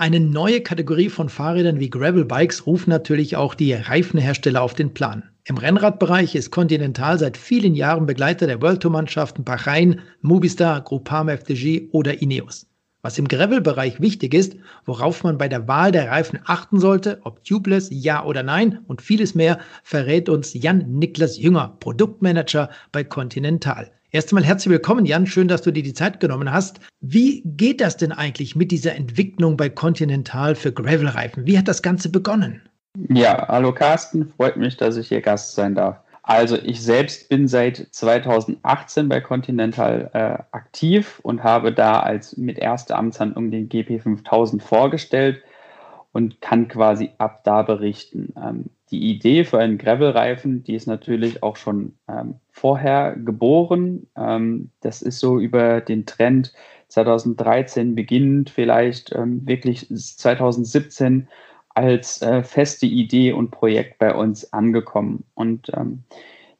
Eine 0.00 0.20
neue 0.20 0.60
Kategorie 0.60 1.08
von 1.08 1.28
Fahrrädern 1.28 1.80
wie 1.80 1.90
Gravelbikes 1.90 2.66
rufen 2.66 2.90
natürlich 2.90 3.34
auch 3.34 3.56
die 3.56 3.72
Reifenhersteller 3.72 4.62
auf 4.62 4.74
den 4.74 4.94
Plan. 4.94 5.24
Im 5.42 5.58
Rennradbereich 5.58 6.36
ist 6.36 6.52
Continental 6.52 7.18
seit 7.18 7.36
vielen 7.36 7.74
Jahren 7.74 8.06
Begleiter 8.06 8.46
der 8.46 8.62
World 8.62 8.80
Tour 8.80 8.92
Mannschaften 8.92 9.42
Bahrain, 9.42 10.02
Movistar, 10.20 10.82
Groupama 10.82 11.32
FDG 11.32 11.88
oder 11.90 12.22
Ineos. 12.22 12.68
Was 13.02 13.18
im 13.18 13.26
Gravel-Bereich 13.26 14.00
wichtig 14.00 14.34
ist, 14.34 14.54
worauf 14.84 15.24
man 15.24 15.36
bei 15.36 15.48
der 15.48 15.66
Wahl 15.66 15.90
der 15.90 16.08
Reifen 16.08 16.38
achten 16.44 16.78
sollte, 16.78 17.18
ob 17.24 17.42
tubeless, 17.42 17.88
ja 17.90 18.24
oder 18.24 18.44
nein 18.44 18.78
und 18.86 19.02
vieles 19.02 19.34
mehr, 19.34 19.58
verrät 19.82 20.28
uns 20.28 20.54
Jan 20.54 20.92
Niklas 20.92 21.38
Jünger, 21.38 21.76
Produktmanager 21.80 22.70
bei 22.92 23.02
Continental. 23.02 23.90
Erst 24.10 24.32
einmal 24.32 24.44
herzlich 24.44 24.72
willkommen, 24.72 25.04
Jan. 25.04 25.26
Schön, 25.26 25.48
dass 25.48 25.60
du 25.60 25.70
dir 25.70 25.82
die 25.82 25.92
Zeit 25.92 26.18
genommen 26.18 26.50
hast. 26.50 26.80
Wie 27.00 27.42
geht 27.44 27.82
das 27.82 27.98
denn 27.98 28.10
eigentlich 28.10 28.56
mit 28.56 28.70
dieser 28.70 28.94
Entwicklung 28.94 29.58
bei 29.58 29.68
Continental 29.68 30.54
für 30.54 30.72
Gravelreifen? 30.72 31.44
Wie 31.44 31.58
hat 31.58 31.68
das 31.68 31.82
Ganze 31.82 32.08
begonnen? 32.10 32.62
Ja, 33.10 33.46
hallo 33.48 33.70
Carsten, 33.74 34.26
freut 34.26 34.56
mich, 34.56 34.78
dass 34.78 34.96
ich 34.96 35.08
hier 35.08 35.20
Gast 35.20 35.54
sein 35.54 35.74
darf. 35.74 35.98
Also 36.22 36.56
ich 36.56 36.82
selbst 36.82 37.28
bin 37.28 37.48
seit 37.48 37.86
2018 37.90 39.10
bei 39.10 39.20
Continental 39.20 40.10
äh, 40.14 40.42
aktiv 40.56 41.20
und 41.22 41.44
habe 41.44 41.70
da 41.70 42.00
als 42.00 42.34
mit 42.38 42.58
erster 42.58 42.96
Amtshandlung 42.96 43.50
den 43.50 43.68
GP5000 43.68 44.62
vorgestellt 44.62 45.42
und 46.12 46.40
kann 46.40 46.68
quasi 46.68 47.10
ab 47.18 47.44
da 47.44 47.62
berichten. 47.62 48.32
Ähm, 48.36 48.66
die 48.90 49.10
Idee 49.10 49.44
für 49.44 49.58
einen 49.58 49.78
Gravel-Reifen, 49.78 50.64
die 50.64 50.74
ist 50.74 50.86
natürlich 50.86 51.42
auch 51.42 51.56
schon 51.56 51.94
ähm, 52.08 52.36
vorher 52.50 53.14
geboren. 53.16 54.06
Ähm, 54.16 54.70
das 54.80 55.02
ist 55.02 55.20
so 55.20 55.38
über 55.38 55.80
den 55.80 56.06
Trend 56.06 56.54
2013 56.88 57.94
beginnend, 57.94 58.50
vielleicht 58.50 59.14
ähm, 59.14 59.46
wirklich 59.46 59.86
2017 59.88 61.28
als 61.68 62.22
äh, 62.22 62.42
feste 62.42 62.86
Idee 62.86 63.32
und 63.32 63.50
Projekt 63.50 63.98
bei 63.98 64.14
uns 64.14 64.52
angekommen. 64.52 65.24
Und 65.34 65.70
ähm, 65.74 66.04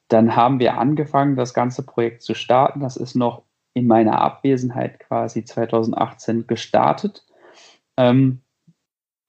dann 0.07 0.35
haben 0.35 0.59
wir 0.59 0.77
angefangen, 0.77 1.35
das 1.35 1.53
ganze 1.53 1.83
Projekt 1.83 2.21
zu 2.21 2.35
starten. 2.35 2.79
Das 2.79 2.95
ist 2.95 3.15
noch 3.15 3.43
in 3.73 3.87
meiner 3.87 4.21
Abwesenheit 4.21 4.99
quasi 4.99 5.43
2018 5.43 6.47
gestartet. 6.47 7.25
Ähm, 7.97 8.41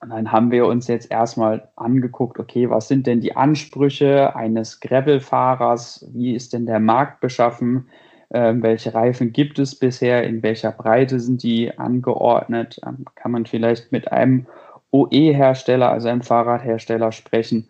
und 0.00 0.10
dann 0.10 0.32
haben 0.32 0.50
wir 0.50 0.66
uns 0.66 0.88
jetzt 0.88 1.10
erstmal 1.10 1.68
angeguckt, 1.76 2.38
okay, 2.38 2.70
was 2.70 2.88
sind 2.88 3.06
denn 3.06 3.20
die 3.20 3.36
Ansprüche 3.36 4.34
eines 4.34 4.80
Gravel-Fahrers? 4.80 6.06
Wie 6.12 6.34
ist 6.34 6.54
denn 6.54 6.64
der 6.64 6.80
Markt 6.80 7.20
beschaffen? 7.20 7.88
Ähm, 8.32 8.62
welche 8.62 8.94
Reifen 8.94 9.32
gibt 9.32 9.58
es 9.58 9.78
bisher? 9.78 10.24
In 10.24 10.42
welcher 10.42 10.72
Breite 10.72 11.20
sind 11.20 11.42
die 11.42 11.76
angeordnet? 11.78 12.80
Ähm, 12.86 13.04
kann 13.14 13.32
man 13.32 13.44
vielleicht 13.44 13.92
mit 13.92 14.10
einem 14.10 14.46
OE-Hersteller, 14.90 15.90
also 15.90 16.08
einem 16.08 16.22
Fahrradhersteller 16.22 17.12
sprechen? 17.12 17.68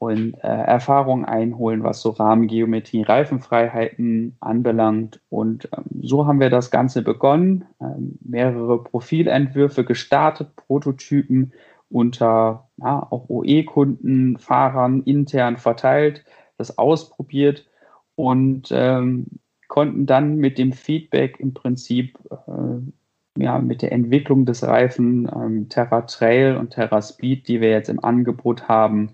Und 0.00 0.32
äh, 0.42 0.46
Erfahrung 0.46 1.26
einholen, 1.26 1.82
was 1.82 2.00
so 2.00 2.08
Rahmengeometrie, 2.08 3.02
Reifenfreiheiten 3.02 4.34
anbelangt. 4.40 5.20
Und 5.28 5.68
ähm, 5.76 6.00
so 6.00 6.26
haben 6.26 6.40
wir 6.40 6.48
das 6.48 6.70
Ganze 6.70 7.02
begonnen, 7.02 7.66
ähm, 7.82 8.18
mehrere 8.24 8.82
Profilentwürfe 8.82 9.84
gestartet, 9.84 10.56
Prototypen 10.56 11.52
unter 11.90 12.70
ja, 12.78 13.06
auch 13.10 13.28
OE-Kunden, 13.28 14.38
Fahrern 14.38 15.02
intern 15.02 15.58
verteilt, 15.58 16.24
das 16.56 16.78
ausprobiert 16.78 17.68
und 18.14 18.70
ähm, 18.70 19.26
konnten 19.68 20.06
dann 20.06 20.36
mit 20.36 20.56
dem 20.56 20.72
Feedback 20.72 21.38
im 21.40 21.52
Prinzip 21.52 22.18
äh, 22.30 23.42
ja, 23.42 23.58
mit 23.58 23.82
der 23.82 23.92
Entwicklung 23.92 24.46
des 24.46 24.66
Reifen 24.66 25.30
ähm, 25.30 25.68
Terra 25.68 26.00
Trail 26.02 26.56
und 26.56 26.70
Terra 26.70 27.02
Speed, 27.02 27.48
die 27.48 27.60
wir 27.60 27.68
jetzt 27.68 27.90
im 27.90 28.02
Angebot 28.02 28.66
haben, 28.66 29.10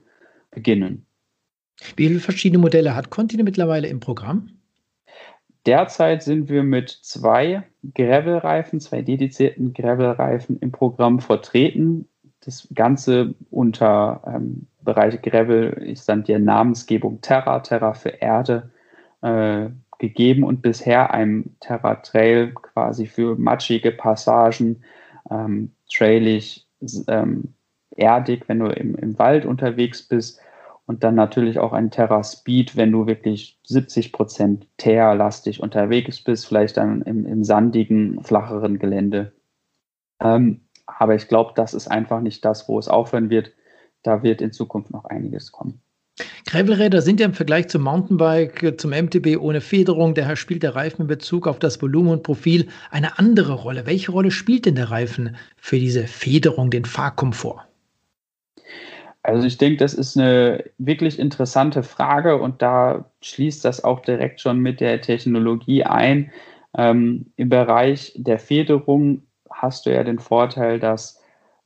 beginnen. 0.57 1.07
Wie 1.95 2.09
viele 2.09 2.19
verschiedene 2.19 2.61
Modelle 2.61 2.97
hat 2.97 3.11
Contine 3.11 3.45
mittlerweile 3.45 3.87
im 3.87 4.01
Programm? 4.01 4.49
Derzeit 5.67 6.23
sind 6.23 6.49
wir 6.49 6.63
mit 6.63 6.89
zwei 6.89 7.63
Gravel-Reifen, 7.95 8.81
zwei 8.81 9.03
dedizierten 9.03 9.75
Gravel-Reifen 9.75 10.59
im 10.61 10.73
Programm 10.73 11.21
vertreten. 11.21 12.09
Das 12.41 12.67
Ganze 12.75 13.35
unter 13.51 14.23
ähm, 14.27 14.67
Bereich 14.83 15.21
Gravel 15.21 15.73
ist 15.73 16.09
dann 16.09 16.25
die 16.25 16.39
Namensgebung 16.39 17.21
Terra, 17.21 17.61
Terra 17.61 17.93
für 17.93 18.11
Erde, 18.11 18.71
äh, 19.23 19.69
gegeben 19.99 20.45
und 20.45 20.63
bisher 20.63 21.13
einem 21.13 21.57
Terra 21.61 21.97
Trail 21.97 22.53
quasi 22.55 23.07
für 23.07 23.37
matschige 23.37 23.91
Passagen, 23.91 24.83
ähm, 25.31 25.73
trailig, 25.93 26.67
ähm, 27.09 27.55
erdig, 27.97 28.49
wenn 28.49 28.61
du 28.61 28.67
im, 28.67 28.95
im 28.95 29.19
Wald 29.19 29.45
unterwegs 29.45 30.03
bist 30.03 30.41
und 30.87 31.03
dann 31.03 31.17
natürlich 31.17 31.59
auch 31.59 31.73
ein 31.73 31.91
Terra 31.91 32.23
Speed, 32.23 32.77
wenn 32.77 32.93
du 32.93 33.07
wirklich 33.07 33.59
70 33.65 34.13
Prozent 34.13 34.67
teerlastig 34.77 35.61
unterwegs 35.61 36.23
bist, 36.23 36.47
vielleicht 36.47 36.77
dann 36.77 37.03
im, 37.03 37.27
im 37.27 37.45
sandigen, 37.45 38.23
flacheren 38.23 38.79
Gelände. 38.79 39.33
Ähm, 40.21 40.63
aber 40.87 41.17
ich 41.17 41.27
glaube, 41.29 41.53
das 41.57 41.75
ist 41.75 41.89
einfach 41.89 42.21
nicht 42.21 42.45
das, 42.45 42.69
wo 42.69 42.79
es 42.79 42.89
aufhören 42.89 43.31
wird. 43.31 43.53
Da 44.03 44.23
wird 44.23 44.41
in 44.41 44.53
Zukunft 44.53 44.93
noch 44.93 45.05
einiges 45.05 45.51
kommen. 45.51 45.81
Gravelräder 46.47 47.03
sind 47.03 47.21
ja 47.21 47.27
im 47.27 47.35
Vergleich 47.35 47.69
zum 47.69 47.83
Mountainbike, 47.83 48.81
zum 48.81 48.93
MTB 48.93 49.37
ohne 49.39 49.61
Federung. 49.61 50.15
Daher 50.15 50.37
spielt 50.37 50.63
der 50.63 50.77
Reifen 50.77 51.03
in 51.03 51.09
Bezug 51.09 51.47
auf 51.47 51.59
das 51.59 51.83
Volumen 51.83 52.11
und 52.11 52.23
Profil 52.23 52.69
eine 52.91 53.19
andere 53.19 53.53
Rolle. 53.55 53.85
Welche 53.85 54.13
Rolle 54.13 54.31
spielt 54.31 54.65
denn 54.65 54.77
der 54.77 54.91
Reifen 54.91 55.37
für 55.57 55.79
diese 55.79 56.07
Federung, 56.07 56.71
den 56.71 56.85
Fahrkomfort? 56.85 57.66
Also 59.27 59.45
ich 59.45 59.59
denke, 59.59 59.79
das 59.79 59.93
ist 59.93 60.17
eine 60.17 60.63
wirklich 60.79 61.19
interessante 61.19 61.83
Frage 61.83 62.41
und 62.41 62.63
da 62.63 63.11
schließt 63.23 63.65
das 63.65 63.83
auch 63.83 63.99
direkt 63.99 64.41
schon 64.41 64.61
mit 64.61 64.81
der 64.81 65.01
Technologie 65.01 65.83
ein. 65.83 66.31
Ähm, 66.79 67.33
Im 67.35 67.49
Bereich 67.49 68.13
der 68.15 68.39
Federung 68.39 69.23
hast 69.51 69.87
du 69.87 69.93
ja 69.93 70.05
den 70.05 70.21
Vorteil, 70.21 70.79
dass 70.79 71.21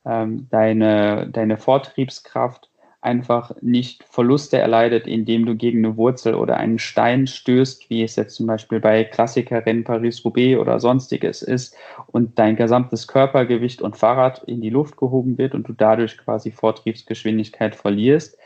ähm, 0.05 0.47
deine, 0.49 1.29
deine 1.29 1.57
Vortriebskraft 1.57 2.70
einfach 3.01 3.51
nicht 3.61 4.03
Verluste 4.09 4.59
erleidet, 4.59 5.07
indem 5.07 5.45
du 5.45 5.55
gegen 5.55 5.83
eine 5.83 5.97
Wurzel 5.97 6.35
oder 6.35 6.57
einen 6.57 6.77
Stein 6.77 7.25
stößt, 7.25 7.89
wie 7.89 8.03
es 8.03 8.15
jetzt 8.15 8.35
zum 8.35 8.45
Beispiel 8.45 8.79
bei 8.79 9.03
Klassikerrennen 9.03 9.83
Paris-Roubaix 9.83 10.59
oder 10.59 10.79
sonstiges 10.79 11.41
ist, 11.41 11.75
und 12.07 12.37
dein 12.37 12.55
gesamtes 12.55 13.07
Körpergewicht 13.07 13.81
und 13.81 13.97
Fahrrad 13.97 14.43
in 14.43 14.61
die 14.61 14.69
Luft 14.69 14.97
gehoben 14.97 15.37
wird 15.37 15.55
und 15.55 15.67
du 15.67 15.73
dadurch 15.73 16.17
quasi 16.17 16.51
Vortriebsgeschwindigkeit 16.51 17.75
verlierst. 17.75 18.37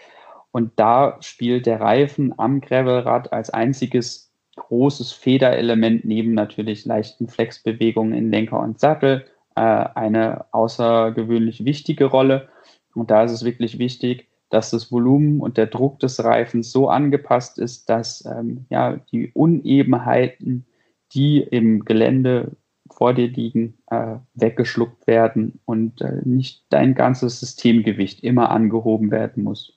Und 0.51 0.72
da 0.78 1.18
spielt 1.20 1.66
der 1.66 1.82
Reifen 1.82 2.34
am 2.38 2.62
Gravelrad 2.62 3.34
als 3.34 3.49
einziges 3.49 4.32
großes 4.56 5.12
Federelement 5.12 6.06
neben 6.06 6.34
natürlich 6.34 6.86
leichten 6.86 7.28
Flexbewegungen 7.28 8.14
in 8.14 8.32
Lenker 8.32 8.62
und 8.62 8.80
Sattel 8.80 9.26
äh, 9.56 9.62
eine 9.62 10.45
außergewöhnlich 10.53 11.66
wichtige 11.66 12.06
Rolle. 12.06 12.47
Und 12.93 13.12
da 13.12 13.24
ist 13.24 13.32
es 13.32 13.43
wirklich 13.43 13.80
wichtig, 13.80 14.30
dass 14.49 14.71
das 14.71 14.91
Volumen 14.91 15.39
und 15.39 15.57
der 15.57 15.67
Druck 15.67 15.99
des 15.99 16.23
Reifens 16.23 16.71
so 16.71 16.89
angepasst 16.89 17.57
ist, 17.57 17.89
dass 17.89 18.25
ähm, 18.25 18.65
ja, 18.69 18.97
die 19.11 19.31
Unebenheiten, 19.33 20.65
die 21.13 21.39
im 21.39 21.85
Gelände 21.85 22.51
vor 22.91 23.13
dir 23.13 23.27
liegen, 23.27 23.77
äh, 23.89 24.17
weggeschluckt 24.35 25.07
werden 25.07 25.59
und 25.65 26.01
äh, 26.01 26.21
nicht 26.23 26.63
dein 26.69 26.93
ganzes 26.93 27.39
Systemgewicht 27.39 28.23
immer 28.23 28.51
angehoben 28.51 29.11
werden 29.11 29.43
muss. 29.43 29.73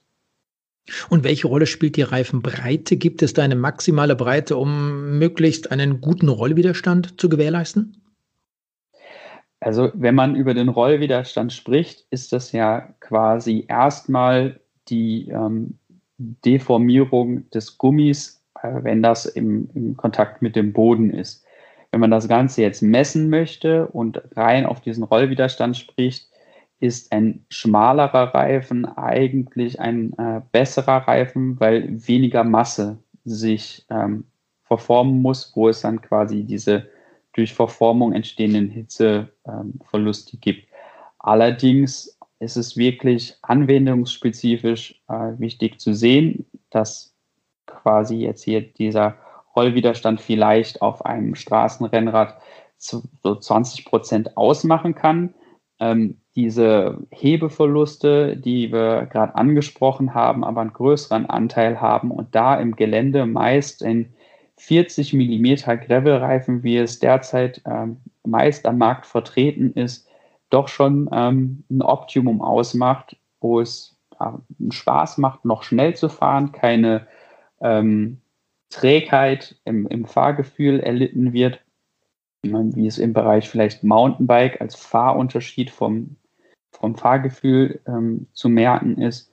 Und 1.09 1.25
welche 1.25 1.49
Rolle 1.49 1.67
spielt 1.67 1.97
die 1.97 2.03
Reifenbreite? 2.03 2.97
Gibt 2.97 3.23
es 3.23 3.35
da 3.35 3.43
eine 3.43 3.57
maximale 3.57 4.17
Breite, 4.17 4.57
um 4.57 5.19
möglichst 5.19 5.71
einen 5.71 6.01
guten 6.01 6.29
Rollwiderstand 6.29 7.21
zu 7.21 7.29
gewährleisten? 7.29 8.08
Also 9.61 9.91
wenn 9.95 10.15
man 10.15 10.37
über 10.37 10.55
den 10.55 10.69
Rollwiderstand 10.69 11.53
spricht, 11.53 12.07
ist 12.11 12.33
das 12.33 12.53
ja 12.53 12.95
quasi 13.01 13.65
erstmal 13.69 14.61
die 14.89 15.29
ähm, 15.29 15.79
Deformierung 16.19 17.51
des 17.51 17.79
Gummis, 17.79 18.45
äh, 18.63 18.83
wenn 18.83 19.03
das 19.03 19.27
im, 19.27 19.69
im 19.75 19.97
Kontakt 19.97 20.43
mit 20.43 20.57
dem 20.57 20.73
Boden 20.73 21.11
ist. 21.11 21.45
Wenn 21.91 22.01
man 22.01 22.11
das 22.11 22.29
Ganze 22.29 22.63
jetzt 22.63 22.83
messen 22.83 23.31
möchte 23.31 23.89
und 23.89 24.21
rein 24.37 24.67
auf 24.67 24.81
diesen 24.81 25.05
Rollwiderstand 25.05 25.77
spricht, 25.77 26.29
ist 26.81 27.13
ein 27.13 27.45
schmalerer 27.51 28.35
Reifen 28.35 28.85
eigentlich 28.85 29.81
ein 29.81 30.13
äh, 30.19 30.41
besserer 30.53 31.09
Reifen, 31.09 31.59
weil 31.59 32.07
weniger 32.07 32.45
Masse 32.45 32.99
sich 33.25 33.85
ähm, 33.91 34.25
verformen 34.63 35.21
muss, 35.23 35.53
wo 35.57 35.69
es 35.69 35.81
dann 35.81 36.01
quasi 36.01 36.45
diese 36.45 36.89
durch 37.39 37.55
Verformung 37.55 38.13
entstehenden 38.13 38.69
Hitzeverluste 38.69 40.33
ähm, 40.35 40.41
gibt. 40.41 40.69
Allerdings 41.21 42.19
ist 42.41 42.57
es 42.57 42.77
wirklich 42.77 43.37
anwendungsspezifisch 43.43 45.01
äh, 45.09 45.39
wichtig 45.39 45.79
zu 45.79 45.95
sehen, 45.95 46.47
dass 46.71 47.15
quasi 47.67 48.17
jetzt 48.17 48.43
hier 48.43 48.61
dieser 48.61 49.17
Rollwiderstand 49.55 50.21
vielleicht 50.21 50.83
auf 50.83 51.07
einem 51.07 51.37
Straßenrennrad 51.37 52.41
so 52.77 53.03
20 53.23 53.85
Prozent 53.85 54.37
ausmachen 54.37 54.97
kann. 54.97 55.35
Ähm, 55.79 56.21
diese 56.35 56.99
Hebeverluste, 57.11 58.37
die 58.37 58.73
wir 58.73 59.07
gerade 59.07 59.37
angesprochen 59.37 60.13
haben, 60.13 60.45
aber 60.45 60.61
einen 60.61 60.73
größeren 60.73 61.27
Anteil 61.27 61.81
haben 61.81 62.11
und 62.11 62.35
da 62.35 62.57
im 62.57 62.75
Gelände 62.75 63.27
meist 63.27 63.83
in 63.83 64.13
40 64.59 65.15
Millimeter 65.15 65.77
Gravelreifen, 65.77 66.63
wie 66.63 66.77
es 66.77 66.99
derzeit 66.99 67.63
ähm, 67.65 67.99
meist 68.25 68.67
am 68.67 68.79
Markt 68.79 69.07
vertreten 69.07 69.73
ist, 69.73 70.09
doch 70.51 70.69
schon 70.69 71.09
ähm, 71.13 71.65
ein 71.71 71.83
Optimum 71.83 72.43
ausmacht, 72.43 73.17
wo 73.41 73.61
es 73.61 73.97
äh, 74.19 74.71
Spaß 74.71 75.19
macht, 75.19 75.45
noch 75.45 75.63
schnell 75.63 75.95
zu 75.95 76.09
fahren, 76.09 76.53
keine 76.53 77.07
ähm, 77.61 78.21
Trägheit 78.71 79.57
im, 79.65 79.87
im, 79.87 80.05
Fahrgefühl 80.05 80.81
erlitten 80.81 81.33
wird, 81.33 81.61
wie 82.43 82.87
es 82.87 82.99
im 82.99 83.13
Bereich 83.13 83.49
vielleicht 83.49 83.85
Mountainbike 83.85 84.61
als 84.61 84.75
Fahrunterschied 84.75 85.71
vom, 85.71 86.17
vom 86.73 86.97
Fahrgefühl 86.97 87.81
ähm, 87.87 88.27
zu 88.33 88.49
merken 88.49 89.01
ist. 89.01 89.33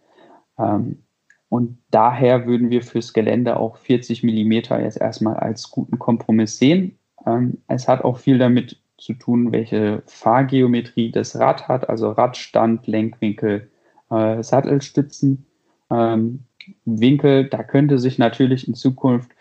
Ähm, 0.57 1.05
und 1.50 1.78
daher 1.91 2.48
würden 2.48 2.70
wir 2.70 2.82
fürs 2.82 3.14
Gelände 3.14 3.58
auch 3.58 3.78
40 3.78 4.24
Millimeter 4.24 4.82
jetzt 4.82 5.00
erstmal 5.00 5.36
als 5.38 5.70
guten 5.70 6.00
Kompromiss 6.00 6.58
sehen. 6.58 6.98
Ähm, 7.26 7.60
es 7.68 7.88
hat 7.88 8.04
auch 8.04 8.18
viel 8.18 8.38
damit 8.38 8.82
zu 8.98 9.14
tun, 9.14 9.52
welche 9.52 10.02
Fahrgeometrie 10.06 11.12
das 11.12 11.38
Rad 11.38 11.68
hat, 11.68 11.89
also 11.89 12.12
Radstand, 12.12 12.88
Lenkwinkel, 12.88 13.70
äh, 14.10 14.41
Sattelstützen, 14.41 15.46
ähm, 15.91 16.46
Winkel. 16.86 17.50
Da 17.50 17.64
könnte 17.64 18.00
sich 18.00 18.18
natürlich 18.18 18.68
in 18.68 18.74
Zukunft 18.74 19.32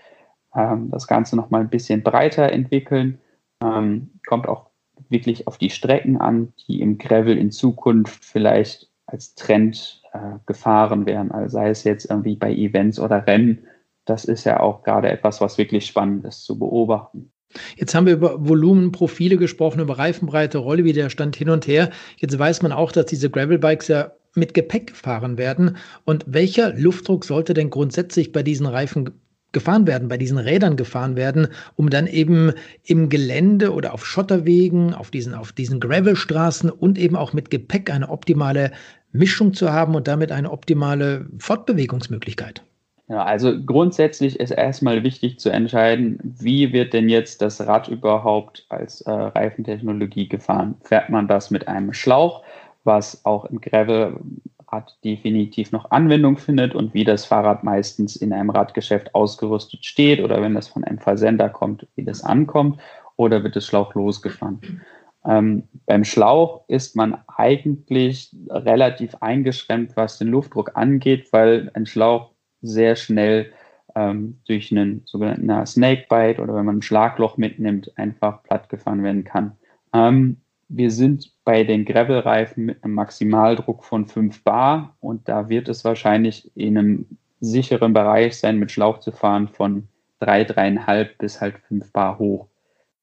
ähm, 0.54 0.90
das 0.90 1.06
Ganze 1.06 1.36
nochmal 1.36 1.62
ein 1.62 1.70
bisschen 1.70 2.02
breiter 2.02 2.52
entwickeln. 2.52 3.18
Ähm, 3.62 4.10
kommt 4.26 4.48
auch 4.48 4.66
wirklich 5.08 5.46
auf 5.46 5.58
die 5.58 5.70
Strecken 5.70 6.16
an, 6.18 6.52
die 6.66 6.80
im 6.80 6.98
Gravel 6.98 7.38
in 7.38 7.50
Zukunft 7.50 8.24
vielleicht 8.24 8.88
als 9.14 9.34
Trend 9.36 10.02
äh, 10.12 10.18
gefahren 10.46 11.06
werden. 11.06 11.30
Also 11.30 11.54
sei 11.54 11.70
es 11.70 11.84
jetzt 11.84 12.10
irgendwie 12.10 12.36
bei 12.36 12.52
Events 12.52 12.98
oder 12.98 13.26
Rennen. 13.26 13.66
Das 14.04 14.24
ist 14.24 14.44
ja 14.44 14.60
auch 14.60 14.82
gerade 14.82 15.08
etwas, 15.08 15.40
was 15.40 15.56
wirklich 15.56 15.86
spannend 15.86 16.24
ist 16.26 16.44
zu 16.44 16.58
beobachten. 16.58 17.30
Jetzt 17.76 17.94
haben 17.94 18.06
wir 18.06 18.14
über 18.14 18.46
Volumenprofile 18.46 19.36
gesprochen, 19.36 19.80
über 19.80 19.96
Reifenbreite, 19.96 20.58
Rollwiderstand 20.58 21.36
hin 21.36 21.48
und 21.48 21.68
her. 21.68 21.90
Jetzt 22.16 22.36
weiß 22.36 22.62
man 22.62 22.72
auch, 22.72 22.90
dass 22.90 23.06
diese 23.06 23.30
Gravelbikes 23.30 23.88
ja 23.88 24.10
mit 24.34 24.52
Gepäck 24.52 24.88
gefahren 24.88 25.38
werden. 25.38 25.76
Und 26.04 26.24
welcher 26.26 26.74
Luftdruck 26.74 27.24
sollte 27.24 27.54
denn 27.54 27.70
grundsätzlich 27.70 28.32
bei 28.32 28.42
diesen 28.42 28.66
Reifen 28.66 29.10
gefahren 29.54 29.86
werden, 29.86 30.08
bei 30.08 30.18
diesen 30.18 30.36
Rädern 30.36 30.76
gefahren 30.76 31.16
werden, 31.16 31.48
um 31.76 31.88
dann 31.88 32.06
eben 32.06 32.52
im 32.82 33.08
Gelände 33.08 33.72
oder 33.72 33.94
auf 33.94 34.04
Schotterwegen, 34.04 34.92
auf 34.92 35.10
diesen, 35.10 35.32
auf 35.32 35.52
diesen 35.52 35.80
Gravelstraßen 35.80 36.68
und 36.68 36.98
eben 36.98 37.16
auch 37.16 37.32
mit 37.32 37.50
Gepäck 37.50 37.90
eine 37.90 38.10
optimale 38.10 38.72
Mischung 39.14 39.54
zu 39.54 39.72
haben 39.72 39.94
und 39.94 40.08
damit 40.08 40.32
eine 40.32 40.50
optimale 40.50 41.26
Fortbewegungsmöglichkeit? 41.38 42.62
Ja, 43.08 43.22
also 43.22 43.54
grundsätzlich 43.64 44.40
ist 44.40 44.50
erstmal 44.50 45.02
wichtig 45.04 45.38
zu 45.38 45.50
entscheiden, 45.50 46.18
wie 46.22 46.72
wird 46.72 46.94
denn 46.94 47.08
jetzt 47.08 47.42
das 47.42 47.60
Rad 47.66 47.88
überhaupt 47.88 48.64
als 48.70 49.02
äh, 49.02 49.10
Reifentechnologie 49.10 50.28
gefahren? 50.28 50.74
Fährt 50.82 51.10
man 51.10 51.28
das 51.28 51.50
mit 51.50 51.68
einem 51.68 51.92
Schlauch, 51.92 52.42
was 52.82 53.24
auch 53.26 53.44
im 53.44 53.60
Gravelrad 53.60 54.96
definitiv 55.04 55.70
noch 55.70 55.90
Anwendung 55.90 56.38
findet 56.38 56.74
und 56.74 56.94
wie 56.94 57.04
das 57.04 57.26
Fahrrad 57.26 57.62
meistens 57.62 58.16
in 58.16 58.32
einem 58.32 58.50
Radgeschäft 58.50 59.14
ausgerüstet 59.14 59.84
steht 59.84 60.20
oder 60.20 60.40
wenn 60.40 60.54
das 60.54 60.68
von 60.68 60.82
einem 60.82 60.98
Versender 60.98 61.50
kommt, 61.50 61.86
wie 61.96 62.04
das 62.04 62.24
ankommt 62.24 62.80
oder 63.16 63.44
wird 63.44 63.54
das 63.54 63.66
Schlauch 63.66 63.94
losgefahren? 63.94 64.80
Ähm, 65.26 65.64
beim 65.86 66.04
Schlauch 66.04 66.64
ist 66.68 66.96
man 66.96 67.18
eigentlich 67.28 68.34
relativ 68.48 69.14
eingeschränkt, 69.16 69.96
was 69.96 70.18
den 70.18 70.28
Luftdruck 70.28 70.72
angeht, 70.74 71.32
weil 71.32 71.70
ein 71.74 71.86
Schlauch 71.86 72.32
sehr 72.60 72.96
schnell 72.96 73.52
ähm, 73.94 74.40
durch 74.46 74.70
einen 74.70 75.02
sogenannten 75.04 75.66
Snakebite 75.66 76.42
oder 76.42 76.54
wenn 76.54 76.66
man 76.66 76.78
ein 76.78 76.82
Schlagloch 76.82 77.36
mitnimmt, 77.36 77.96
einfach 77.96 78.42
plattgefahren 78.42 79.02
werden 79.02 79.24
kann. 79.24 79.52
Ähm, 79.92 80.38
wir 80.68 80.90
sind 80.90 81.32
bei 81.44 81.62
den 81.64 81.84
Gravel-Reifen 81.84 82.64
mit 82.64 82.82
einem 82.82 82.94
Maximaldruck 82.94 83.84
von 83.84 84.06
5 84.06 84.42
Bar 84.44 84.96
und 85.00 85.28
da 85.28 85.48
wird 85.48 85.68
es 85.68 85.84
wahrscheinlich 85.84 86.50
in 86.56 86.78
einem 86.78 87.18
sicheren 87.40 87.92
Bereich 87.92 88.38
sein, 88.38 88.58
mit 88.58 88.72
Schlauch 88.72 88.98
zu 88.98 89.12
fahren 89.12 89.48
von 89.48 89.88
3, 90.20 90.42
3,5 90.42 91.10
bis 91.18 91.40
halt 91.40 91.58
5 91.68 91.92
Bar 91.92 92.18
hoch. 92.18 92.48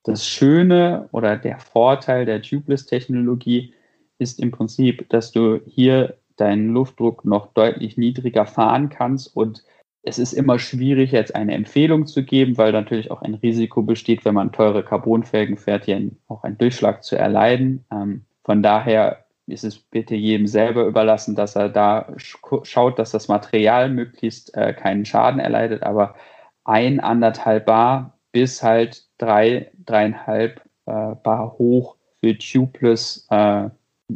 Das 0.03 0.25
Schöne 0.25 1.09
oder 1.11 1.37
der 1.37 1.59
Vorteil 1.59 2.25
der 2.25 2.41
Tubeless-Technologie 2.41 3.73
ist 4.17 4.39
im 4.39 4.51
Prinzip, 4.51 5.07
dass 5.09 5.31
du 5.31 5.61
hier 5.65 6.17
deinen 6.37 6.69
Luftdruck 6.69 7.23
noch 7.25 7.53
deutlich 7.53 7.97
niedriger 7.97 8.45
fahren 8.45 8.89
kannst 8.89 9.35
und 9.35 9.63
es 10.03 10.17
ist 10.17 10.33
immer 10.33 10.57
schwierig, 10.57 11.11
jetzt 11.11 11.35
eine 11.35 11.53
Empfehlung 11.53 12.07
zu 12.07 12.23
geben, 12.23 12.57
weil 12.57 12.71
natürlich 12.71 13.11
auch 13.11 13.21
ein 13.21 13.35
Risiko 13.35 13.83
besteht, 13.83 14.25
wenn 14.25 14.33
man 14.33 14.51
teure 14.51 14.83
Carbonfelgen 14.83 15.57
fährt, 15.57 15.85
hier 15.85 16.01
auch 16.27 16.43
einen 16.43 16.57
Durchschlag 16.57 17.03
zu 17.03 17.15
erleiden. 17.15 17.85
Ähm, 17.91 18.25
von 18.43 18.63
daher 18.63 19.25
ist 19.45 19.63
es 19.63 19.77
bitte 19.77 20.15
jedem 20.15 20.47
selber 20.47 20.85
überlassen, 20.85 21.35
dass 21.35 21.55
er 21.55 21.69
da 21.69 22.07
schaut, 22.17 22.97
dass 22.97 23.11
das 23.11 23.27
Material 23.27 23.89
möglichst 23.89 24.55
äh, 24.55 24.73
keinen 24.73 25.05
Schaden 25.05 25.39
erleidet. 25.39 25.83
Aber 25.83 26.15
ein, 26.63 26.99
anderthalb 26.99 27.65
Bar 27.67 28.17
bis 28.31 28.63
halt 28.63 29.05
drei, 29.21 29.71
dreieinhalb 29.85 30.61
äh, 30.85 31.15
Bar 31.23 31.55
hoch 31.57 31.95
für 32.19 32.37
tubeless 32.37 33.27
äh, 33.29 33.69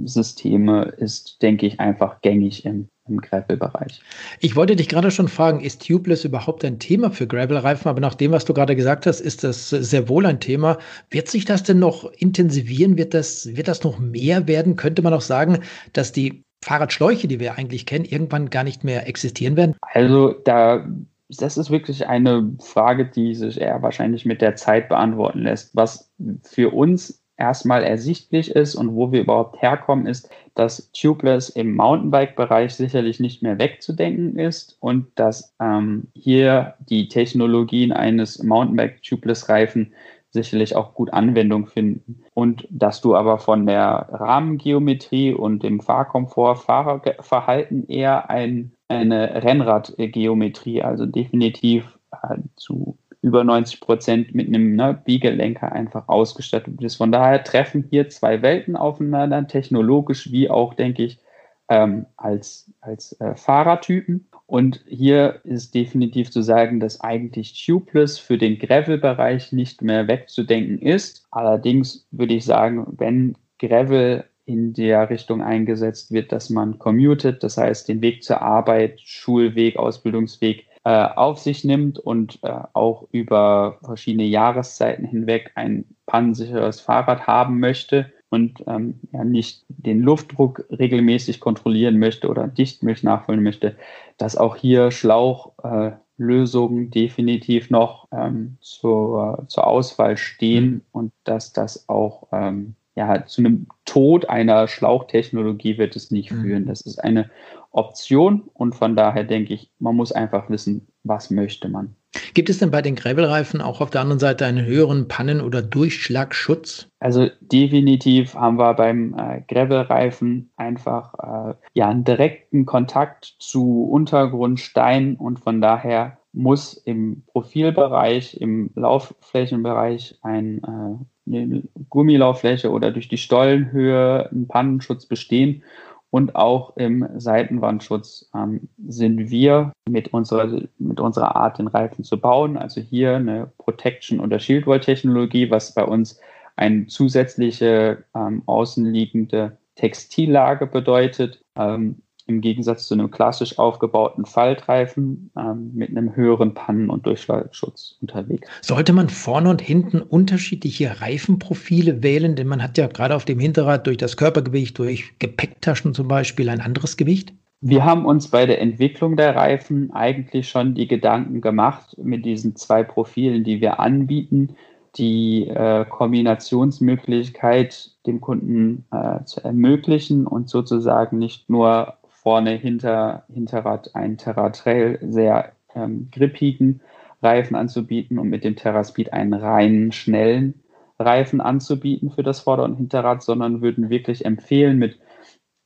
Systeme 0.03 0.93
ist, 0.97 1.41
denke 1.41 1.66
ich, 1.66 1.80
einfach 1.80 2.22
gängig 2.22 2.66
im, 2.66 2.89
im 3.08 3.22
Gravel-Bereich. 3.22 4.01
Ich 4.39 4.56
wollte 4.56 4.76
dich 4.76 4.89
gerade 4.89 5.12
schon 5.12 5.28
fragen, 5.28 5.62
ist 5.62 5.88
Tubeless 5.88 6.26
überhaupt 6.26 6.66
ein 6.66 6.80
Thema 6.80 7.12
für 7.12 7.28
Gravel-Reifen? 7.28 7.88
Aber 7.88 8.01
nach 8.01 8.16
dem, 8.16 8.32
was 8.32 8.45
du 8.45 8.53
gerade 8.53 8.76
gesagt 8.76 9.06
hast, 9.06 9.22
ist 9.22 9.43
das 9.43 9.70
sehr 9.70 10.10
wohl 10.10 10.26
ein 10.26 10.39
Thema. 10.39 10.80
Wird 11.10 11.30
sich 11.30 11.45
das 11.45 11.64
denn 11.64 11.80
noch 11.80 12.12
intensivieren? 12.18 12.97
Wird 12.97 13.14
das, 13.14 13.56
wird 13.56 13.68
das 13.68 13.84
noch 13.84 13.99
mehr 13.99 14.47
werden? 14.47 14.76
Könnte 14.76 15.01
man 15.01 15.14
auch 15.14 15.22
sagen, 15.22 15.60
dass 15.93 16.12
die 16.12 16.43
Fahrradschläuche, 16.64 17.28
die 17.28 17.39
wir 17.39 17.58
eigentlich 17.58 17.86
kennen, 17.86 18.06
irgendwann 18.06 18.49
gar 18.49 18.64
nicht 18.64 18.84
mehr 18.84 19.08
existieren 19.08 19.56
werden? 19.56 19.76
Also 19.82 20.34
da 20.34 20.86
das 21.30 21.57
ist 21.57 21.71
wirklich 21.71 22.07
eine 22.07 22.55
Frage, 22.61 23.05
die 23.05 23.34
sich 23.36 23.59
eher 23.59 23.82
wahrscheinlich 23.82 24.26
mit 24.26 24.41
der 24.41 24.55
Zeit 24.55 24.89
beantworten 24.89 25.39
lässt. 25.39 25.76
Was 25.76 26.11
für 26.43 26.71
uns 26.71 27.23
erstmal 27.38 27.84
ersichtlich 27.84 28.51
ist 28.51 28.76
und 28.76 28.95
wo 28.95 29.11
wir 29.11 29.21
überhaupt 29.21 29.61
herkommen, 29.61 30.07
ist, 30.07 30.30
dass 30.53 30.91
Tubeless 30.93 31.49
im 31.49 31.76
Mountainbike-Bereich 31.76 32.76
sicherlich 32.76 33.19
nicht 33.19 33.43
mehr 33.43 33.59
wegzudenken 33.59 34.39
ist 34.39 34.78
und 34.80 35.07
dass 35.15 35.53
ähm, 35.59 36.07
hier 36.13 36.76
die 36.89 37.09
Technologien 37.09 37.91
eines 37.91 38.41
Mountainbike-Tubeless-Reifen 38.41 39.93
sicherlich 40.36 40.76
auch 40.76 40.93
gut 40.93 41.11
Anwendung 41.13 41.65
finden. 41.65 42.23
Und 42.34 42.67
dass 42.69 43.01
du 43.01 43.15
aber 43.15 43.39
von 43.39 43.65
der 43.65 44.07
Rahmengeometrie 44.11 45.34
und 45.34 45.63
dem 45.63 45.80
Fahrkomfort, 45.80 46.57
Fahrerverhalten 46.57 47.88
eher 47.88 48.30
ein, 48.30 48.74
eine 48.88 49.44
Rennradgeometrie, 49.44 50.82
also 50.82 51.06
definitiv 51.06 51.98
äh, 52.12 52.38
zu 52.56 52.98
über 53.22 53.44
90 53.44 53.82
Prozent 53.82 54.36
mit 54.36 54.48
einem 54.48 54.76
ne, 54.76 55.02
Biegelenker 55.04 55.72
einfach 55.72 56.08
ausgestattet 56.08 56.80
ist. 56.84 56.96
Von 56.96 57.12
daher 57.12 57.44
treffen 57.44 57.88
hier 57.90 58.08
zwei 58.10 58.44
Welten 58.44 58.76
aufeinander, 58.76 59.48
technologisch 59.48 60.32
wie 60.32 60.48
auch, 60.48 60.76
denke 60.76 61.04
ich, 61.04 61.20
ähm, 61.68 62.06
als, 62.18 62.70
als 62.82 63.20
äh, 63.20 63.36
Fahrertypen. 63.36 64.28
Und 64.46 64.86
hier 64.88 65.40
ist 65.44 65.74
definitiv 65.74 66.30
zu 66.30 66.44
sagen, 66.44 66.80
dass 66.80 67.02
eigentlich 67.02 67.66
Tubeless 67.66 68.20
für 68.20 68.38
den 68.38 68.60
Gravel-Bereich 68.60 69.52
nicht 69.52 69.82
mehr 69.82 70.08
wegzudenken 70.08 70.78
ist. 70.78 71.26
Allerdings 71.32 72.06
würde 72.12 72.36
ich 72.36 72.46
sagen, 72.46 72.86
wenn 72.98 73.36
Gravel 73.58 74.26
in 74.46 74.74
der 74.74 75.10
Richtung 75.10 75.41
eingesetzt 75.41 76.12
wird, 76.12 76.32
dass 76.32 76.50
man 76.50 76.78
commuted, 76.80 77.43
das 77.43 77.58
heißt 77.58 77.88
den 77.88 78.02
Weg 78.02 78.24
zur 78.24 78.41
Arbeit, 78.41 79.02
Schulweg, 79.02 79.78
Ausbildungsweg 79.78 80.68
äh, 80.84 80.89
auf 80.89 81.39
sich 81.39 81.64
nimmt 81.64 81.98
und 81.98 82.39
äh, 82.43 82.60
auch 82.74 83.08
über 83.12 83.80
verschiedene 83.84 84.26
Jahreszeiten 84.26 85.06
hinweg 85.06 85.52
ein 85.56 85.86
pannensicheres 86.06 86.80
Fahrrad 86.80 87.26
haben 87.26 87.60
möchte 87.60 88.12
und 88.30 88.64
ähm, 88.68 89.00
ja, 89.12 89.24
nicht 89.24 89.66
den 89.68 90.02
Luftdruck 90.02 90.66
regelmäßig 90.70 91.39
kontrollieren 91.39 91.98
möchte 91.98 92.28
oder 92.28 92.48
Dichtmilch 92.48 93.02
nachholen 93.02 93.41
möchte, 93.41 93.76
dass 94.18 94.38
auch 94.38 94.56
hier 94.56 94.91
Schlauchlösungen 94.91 96.88
äh, 96.88 96.89
definitiv 96.89 97.70
noch 97.72 98.08
ähm, 98.12 98.58
zur, 98.62 99.46
zur 99.48 99.66
Auswahl 99.66 100.18
stehen 100.18 100.66
mhm. 100.66 100.82
und 100.91 101.14
dass 101.24 101.54
das 101.54 101.89
auch 101.89 102.28
ähm, 102.32 102.76
ja, 102.96 103.26
zu 103.26 103.41
einem 103.41 103.68
Tod 103.86 104.30
einer 104.30 104.68
Schlauchtechnologie 104.68 105.78
wird 105.78 105.96
es 105.96 106.12
nicht 106.12 106.32
mhm. 106.32 106.41
führen. 106.41 106.66
Das 106.66 106.82
ist 106.82 107.04
eine 107.04 107.30
Option 107.72 108.43
und 108.54 108.74
von 108.74 108.96
daher 108.96 109.26
denke 109.26 109.54
ich, 109.54 109.70
man 109.80 109.96
muss 109.96 110.12
einfach 110.12 110.50
wissen, 110.50 110.88
was 111.04 111.30
möchte 111.30 111.68
man. 111.68 111.96
Gibt 112.34 112.50
es 112.50 112.60
denn 112.60 112.72
bei 112.72 112.82
den 112.82 112.96
Gravelreifen 112.96 113.62
auch 113.62 113.82
auf 113.82 113.89
der 113.89 114.02
anderen 114.02 114.20
Seite 114.20 114.46
einen 114.46 114.66
höheren 114.66 115.08
Pannen- 115.10 115.41
oder 115.41 115.62
Durchschlagschutz? 115.62 116.88
Also 117.00 117.30
definitiv 117.41 118.36
haben 118.36 118.58
wir 118.58 118.74
beim 118.74 119.14
äh, 119.18 119.41
Gravelreifen 119.48 120.52
einfach 120.56 121.14
äh, 121.16 121.54
ja 121.74 121.89
einen 121.89 122.06
direkten 122.06 122.66
Kontakt 122.66 123.36
zu 123.39 123.89
Untergrundstein 123.91 125.16
und 125.16 125.39
von 125.39 125.60
daher 125.60 126.18
muss 126.36 126.74
im 126.74 127.24
Profilbereich, 127.28 128.40
im 128.40 128.70
Laufflächenbereich 128.76 130.20
ein, 130.22 130.62
äh, 130.64 131.36
eine 131.36 131.64
Gummilauffläche 131.90 132.72
oder 132.72 132.92
durch 132.92 133.08
die 133.08 133.18
Stollenhöhe 133.18 134.30
ein 134.32 134.48
Pannenschutz 134.48 135.06
bestehen. 135.06 135.64
Und 136.12 136.36
auch 136.36 136.78
im 136.78 137.08
Seitenwandschutz 137.18 138.30
ähm, 138.34 138.70
sind 138.88 139.30
wir 139.30 139.74
mit 139.90 140.14
unserer, 140.14 140.62
mit 140.78 141.00
unserer 141.00 141.36
Art, 141.36 141.58
den 141.58 141.68
Reifen 141.68 142.06
zu 142.06 142.20
bauen, 142.20 142.58
also 142.58 142.80
hier 142.80 143.16
eine 143.16 143.52
Protection- 143.58 144.22
oder 144.22 144.40
Shieldwall-Technologie, 144.40 145.52
was 145.52 145.74
bei 145.74 145.84
uns 145.84 146.20
eine 146.56 146.88
zusätzliche 146.88 148.06
ähm, 148.16 148.44
außenliegende 148.46 149.58
Textillage 149.76 150.68
bedeutet, 150.68 151.44
ähm, 151.58 151.98
im 152.28 152.41
Gegensatz 152.41 152.88
zu 152.88 152.93
einem 152.93 153.11
klassisch 153.11 153.59
aufgebauten 153.59 154.26
Faltreifen 154.26 155.32
ähm, 155.38 155.71
mit 155.73 155.89
einem 155.89 156.15
höheren 156.15 156.53
Pannen- 156.53 156.89
und 156.89 157.05
Durchschlagschutz 157.05 157.97
unterwegs. 158.01 158.47
Sollte 158.61 158.93
man 158.93 159.09
vorne 159.09 159.49
und 159.49 159.61
hinten 159.61 160.01
unterschiedliche 160.01 161.01
Reifenprofile 161.01 162.01
wählen? 162.01 162.36
Denn 162.36 162.47
man 162.47 162.63
hat 162.63 162.78
ja 162.78 162.88
gerade 162.88 163.15
auf 163.15 163.26
dem 163.26 163.39
Hinterrad 163.39 163.88
durch 163.88 163.97
das 163.97 164.17
Körpergewicht, 164.17 164.78
durch 164.80 165.17
Gepäcktaschen 165.19 165.93
zum 165.93 166.07
Beispiel 166.07 166.49
ein 166.49 166.61
anderes 166.61 166.97
Gewicht. 166.97 167.34
Wir 167.61 167.84
haben 167.84 168.05
uns 168.05 168.28
bei 168.28 168.45
der 168.45 168.61
Entwicklung 168.61 169.17
der 169.17 169.36
Reifen 169.36 169.91
eigentlich 169.93 170.49
schon 170.49 170.76
die 170.76 170.88
Gedanken 170.88 171.41
gemacht 171.41 171.97
mit 171.97 172.26
diesen 172.26 172.55
zwei 172.55 172.84
Profilen, 172.84 173.43
die 173.43 173.61
wir 173.61 173.80
anbieten, 173.80 174.55
die 174.97 175.47
äh, 175.47 175.86
Kombinationsmöglichkeit 175.86 177.91
dem 178.05 178.21
Kunden 178.21 178.86
äh, 178.91 179.23
zu 179.26 179.43
ermöglichen 179.43 180.28
und 180.28 180.49
sozusagen 180.49 181.17
nicht 181.17 181.49
nur 181.49 181.95
vorne 182.26 182.55
hinter 182.55 183.23
Hinterrad 183.32 183.95
einen 183.95 184.17
Terra 184.17 184.49
Trail 184.49 184.97
sehr 185.03 185.51
ähm, 185.76 186.09
grippigen 186.11 186.82
Reifen 187.21 187.55
anzubieten 187.55 188.17
und 188.17 188.30
mit 188.30 188.43
dem 188.43 188.55
Terra 188.55 188.84
Speed 188.84 189.13
einen 189.13 189.36
reinen, 189.36 189.91
schnellen 189.91 190.55
Reifen 190.97 191.39
anzubieten 191.39 192.09
für 192.09 192.23
das 192.23 192.39
Vorder- 192.39 192.63
und 192.63 192.78
Hinterrad, 192.78 193.21
sondern 193.21 193.61
würden 193.61 193.91
wirklich 193.91 194.26
empfehlen, 194.26 194.80
mit 194.80 194.97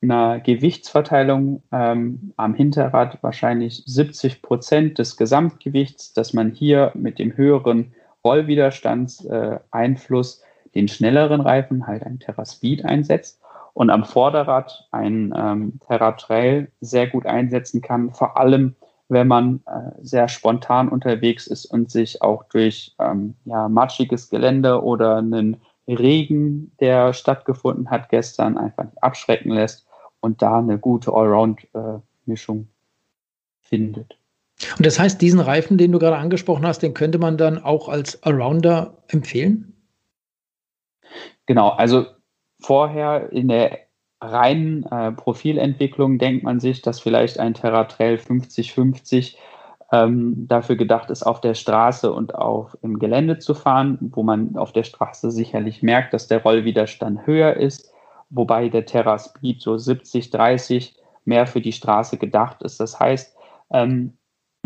einer 0.01 0.41
Gewichtsverteilung 0.41 1.64
ähm, 1.72 2.34
am 2.36 2.53
Hinterrad 2.53 3.24
wahrscheinlich 3.24 3.84
70 3.86 4.41
Prozent 4.41 4.99
des 4.99 5.16
Gesamtgewichts, 5.16 6.12
dass 6.12 6.34
man 6.34 6.51
hier 6.51 6.91
mit 6.93 7.20
dem 7.20 7.38
höheren 7.38 7.93
Rollwiderstandseinfluss 8.26 10.41
äh, 10.41 10.45
den 10.76 10.89
schnelleren 10.89 11.39
Reifen, 11.39 11.88
halt 11.88 12.03
einen 12.03 12.20
Terra 12.20 12.43
Speed 12.43 12.84
einsetzt 12.84 13.39
und 13.74 13.90
am 13.90 14.04
Vorderrad 14.04 14.88
ein 14.92 15.34
ähm, 15.36 15.80
Terra 15.88 16.14
Trail 16.14 16.72
sehr 16.82 17.08
gut 17.08 17.26
einsetzen 17.26 17.82
kann, 17.82 18.12
vor 18.12 18.38
allem 18.38 18.76
wenn 19.10 19.28
man 19.28 19.62
äh, 19.66 19.92
sehr 20.02 20.28
spontan 20.28 20.88
unterwegs 20.88 21.48
ist 21.48 21.66
und 21.66 21.90
sich 21.90 22.22
auch 22.22 22.44
durch 22.44 22.96
ähm, 23.00 23.36
ja, 23.46 23.68
matschiges 23.68 24.30
Gelände 24.30 24.84
oder 24.84 25.18
einen 25.18 25.58
Regen, 25.88 26.72
der 26.80 27.14
stattgefunden 27.14 27.90
hat 27.90 28.10
gestern, 28.10 28.58
einfach 28.58 28.84
nicht 28.84 29.04
abschrecken 29.04 29.52
lässt 29.52 29.88
und 30.20 30.42
da 30.42 30.60
eine 30.60 30.78
gute 30.78 31.12
Allround-Mischung 31.12 32.62
äh, 32.62 33.68
findet. 33.68 34.18
Und 34.78 34.86
das 34.86 35.00
heißt, 35.00 35.22
diesen 35.22 35.40
Reifen, 35.40 35.78
den 35.78 35.92
du 35.92 36.00
gerade 36.00 36.18
angesprochen 36.18 36.68
hast, 36.68 36.84
den 36.84 36.94
könnte 36.94 37.18
man 37.18 37.38
dann 37.38 37.58
auch 37.58 37.90
als 37.90 38.22
Allrounder 38.24 38.98
empfehlen? 39.08 39.74
Genau, 41.46 41.70
also 41.70 42.06
vorher 42.62 43.32
in 43.32 43.47
der 43.47 43.80
reinen 44.22 44.84
äh, 44.84 45.12
Profilentwicklung 45.12 46.18
denkt 46.18 46.43
man 46.43 46.60
sich, 46.60 46.82
dass 46.82 46.99
vielleicht 46.99 47.39
ein 47.39 47.53
Terratrail 47.53 48.16
50-50 48.16 49.36
ähm, 49.91 50.47
dafür 50.47 50.76
gedacht 50.76 51.10
ist, 51.10 51.24
auf 51.24 51.41
der 51.41 51.53
Straße 51.53 52.12
und 52.12 52.36
auch 52.36 52.76
im 52.82 52.99
Gelände 52.99 53.39
zu 53.39 53.53
fahren, 53.53 53.97
wo 54.01 54.24
man 54.24 54.55
auf 54.57 54.74
der 54.74 54.84
Straße 54.84 55.32
sicherlich 55.32 55.82
merkt, 55.82 56.14
dass 56.14 56.28
der 56.28 56.43
Rollwiderstand 56.43 57.26
höher 57.26 57.55
ist, 57.55 57.91
wobei 58.30 58.70
der 58.70 58.86
Terra 58.86 59.18
Speed 59.18 59.62
so 59.62 59.78
70, 59.78 60.30
30 60.30 60.95
mehr 61.26 61.47
für 61.47 61.62
die 61.62 61.72
Straße 61.72 62.18
gedacht 62.18 62.62
ist. 62.62 62.80
Das 62.80 62.99
heißt, 62.99 63.36
ähm, 63.72 64.18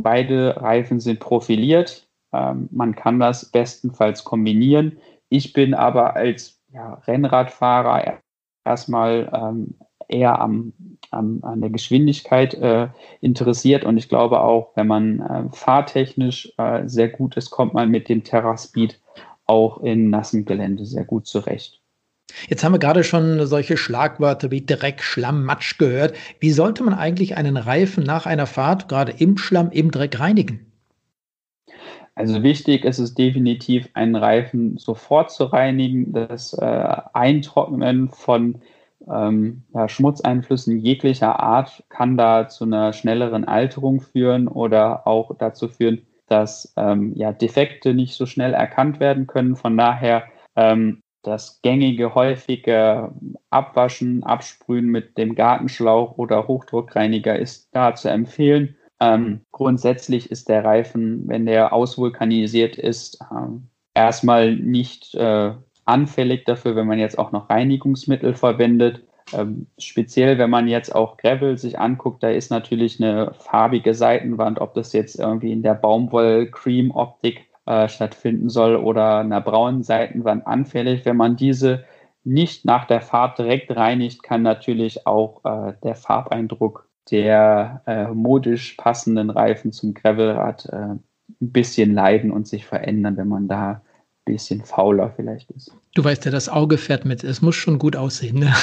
beide 0.01 0.61
Reifen 0.61 0.99
sind 0.99 1.19
profiliert. 1.19 2.07
Ähm, 2.33 2.67
man 2.71 2.95
kann 2.95 3.19
das 3.19 3.45
bestenfalls 3.45 4.23
kombinieren. 4.23 4.97
Ich 5.29 5.53
bin 5.53 5.73
aber 5.73 6.15
als 6.15 6.62
ja, 6.73 6.95
Rennradfahrer 7.05 8.19
erstmal 8.65 9.29
ähm, 9.33 9.75
eher 10.07 10.39
am, 10.39 10.73
am, 11.11 11.39
an 11.43 11.61
der 11.61 11.69
Geschwindigkeit 11.69 12.53
äh, 12.55 12.89
interessiert. 13.21 13.83
Und 13.83 13.97
ich 13.97 14.09
glaube 14.09 14.41
auch, 14.41 14.71
wenn 14.75 14.87
man 14.87 15.19
äh, 15.19 15.55
fahrtechnisch 15.55 16.51
äh, 16.57 16.87
sehr 16.87 17.09
gut 17.09 17.37
ist, 17.37 17.51
kommt 17.51 17.73
man 17.73 17.89
mit 17.89 18.09
dem 18.09 18.23
Terra-Speed 18.23 18.99
auch 19.45 19.81
in 19.81 20.09
nassem 20.09 20.45
Gelände 20.45 20.85
sehr 20.85 21.05
gut 21.05 21.27
zurecht. 21.27 21.81
Jetzt 22.47 22.63
haben 22.63 22.71
wir 22.71 22.79
gerade 22.79 23.03
schon 23.03 23.45
solche 23.45 23.77
Schlagwörter 23.77 24.49
wie 24.49 24.65
Dreck, 24.65 25.03
Schlamm, 25.03 25.43
Matsch 25.43 25.77
gehört. 25.77 26.15
Wie 26.39 26.51
sollte 26.51 26.83
man 26.83 26.93
eigentlich 26.93 27.37
einen 27.37 27.57
Reifen 27.57 28.03
nach 28.03 28.25
einer 28.25 28.47
Fahrt 28.47 28.87
gerade 28.87 29.11
im 29.11 29.37
Schlamm, 29.37 29.69
im 29.71 29.91
Dreck 29.91 30.19
reinigen? 30.19 30.72
Also 32.15 32.43
wichtig 32.43 32.85
ist 32.85 32.99
es 32.99 33.15
definitiv, 33.15 33.89
einen 33.93 34.15
Reifen 34.15 34.77
sofort 34.77 35.31
zu 35.31 35.45
reinigen. 35.45 36.13
Das 36.13 36.53
äh, 36.53 36.95
Eintrocknen 37.13 38.09
von 38.09 38.61
ähm, 39.11 39.63
ja, 39.73 39.89
Schmutzeinflüssen 39.89 40.77
jeglicher 40.79 41.39
Art 41.39 41.83
kann 41.89 42.17
da 42.17 42.47
zu 42.47 42.65
einer 42.65 42.93
schnelleren 42.93 43.45
Alterung 43.45 43.99
führen 43.99 44.47
oder 44.47 45.07
auch 45.07 45.35
dazu 45.37 45.67
führen, 45.67 46.05
dass 46.27 46.73
ähm, 46.77 47.13
ja, 47.15 47.31
Defekte 47.33 47.93
nicht 47.93 48.15
so 48.15 48.25
schnell 48.25 48.53
erkannt 48.53 48.99
werden 48.99 49.27
können. 49.27 49.55
Von 49.55 49.75
daher 49.75 50.23
ähm, 50.55 51.01
das 51.23 51.61
gängige, 51.61 52.15
häufige 52.15 53.11
Abwaschen, 53.49 54.23
Absprühen 54.23 54.87
mit 54.87 55.17
dem 55.17 55.35
Gartenschlauch 55.35 56.17
oder 56.17 56.47
Hochdruckreiniger 56.47 57.37
ist 57.39 57.69
da 57.71 57.95
zu 57.95 58.09
empfehlen. 58.09 58.75
Ähm, 59.03 59.41
grundsätzlich 59.51 60.31
ist 60.31 60.47
der 60.47 60.63
Reifen, 60.63 61.27
wenn 61.27 61.45
der 61.45 61.73
ausvulkanisiert 61.73 62.77
ist, 62.77 63.19
ähm, 63.31 63.67
erstmal 63.93 64.55
nicht 64.55 65.13
äh, 65.15 65.51
anfällig 65.83 66.45
dafür, 66.45 66.77
wenn 66.77 66.87
man 66.87 66.99
jetzt 66.99 67.19
auch 67.19 67.33
noch 67.33 67.49
Reinigungsmittel 67.49 68.33
verwendet. 68.33 69.03
Ähm, 69.33 69.67
speziell, 69.77 70.37
wenn 70.37 70.49
man 70.49 70.69
jetzt 70.69 70.95
auch 70.95 71.17
Gravel 71.17 71.57
sich 71.57 71.79
anguckt, 71.79 72.23
da 72.23 72.29
ist 72.29 72.49
natürlich 72.49 73.03
eine 73.03 73.33
farbige 73.39 73.93
Seitenwand, 73.93 74.61
ob 74.61 74.73
das 74.73 74.93
jetzt 74.93 75.19
irgendwie 75.19 75.51
in 75.51 75.63
der 75.63 75.73
Baumwoll-Cream-Optik 75.73 77.47
äh, 77.65 77.89
stattfinden 77.89 78.49
soll 78.49 78.77
oder 78.77 79.19
einer 79.19 79.41
braunen 79.41 79.83
Seitenwand 79.83 80.47
anfällig. 80.47 81.03
Wenn 81.05 81.17
man 81.17 81.35
diese 81.35 81.83
nicht 82.23 82.63
nach 82.63 82.85
der 82.85 83.01
Fahrt 83.01 83.37
direkt 83.37 83.75
reinigt, 83.75 84.23
kann 84.23 84.43
natürlich 84.43 85.05
auch 85.05 85.43
äh, 85.43 85.73
der 85.83 85.95
Farbeindruck 85.95 86.87
der 87.11 87.81
äh, 87.85 88.07
modisch 88.07 88.75
passenden 88.75 89.29
Reifen 89.29 89.71
zum 89.71 89.93
Gravelrad 89.93 90.65
äh, 90.67 90.75
ein 90.75 91.01
bisschen 91.39 91.93
leiden 91.93 92.31
und 92.31 92.47
sich 92.47 92.65
verändern, 92.65 93.17
wenn 93.17 93.27
man 93.27 93.47
da 93.47 93.71
ein 93.71 93.81
bisschen 94.25 94.63
fauler 94.63 95.11
vielleicht 95.15 95.51
ist. 95.51 95.71
Du 95.95 96.03
weißt 96.03 96.25
ja, 96.25 96.31
das 96.31 96.49
Auge 96.49 96.77
fährt 96.77 97.05
mit. 97.05 97.23
Es 97.23 97.41
muss 97.41 97.55
schon 97.55 97.79
gut 97.79 97.95
aussehen. 97.95 98.39
Ne? 98.39 98.53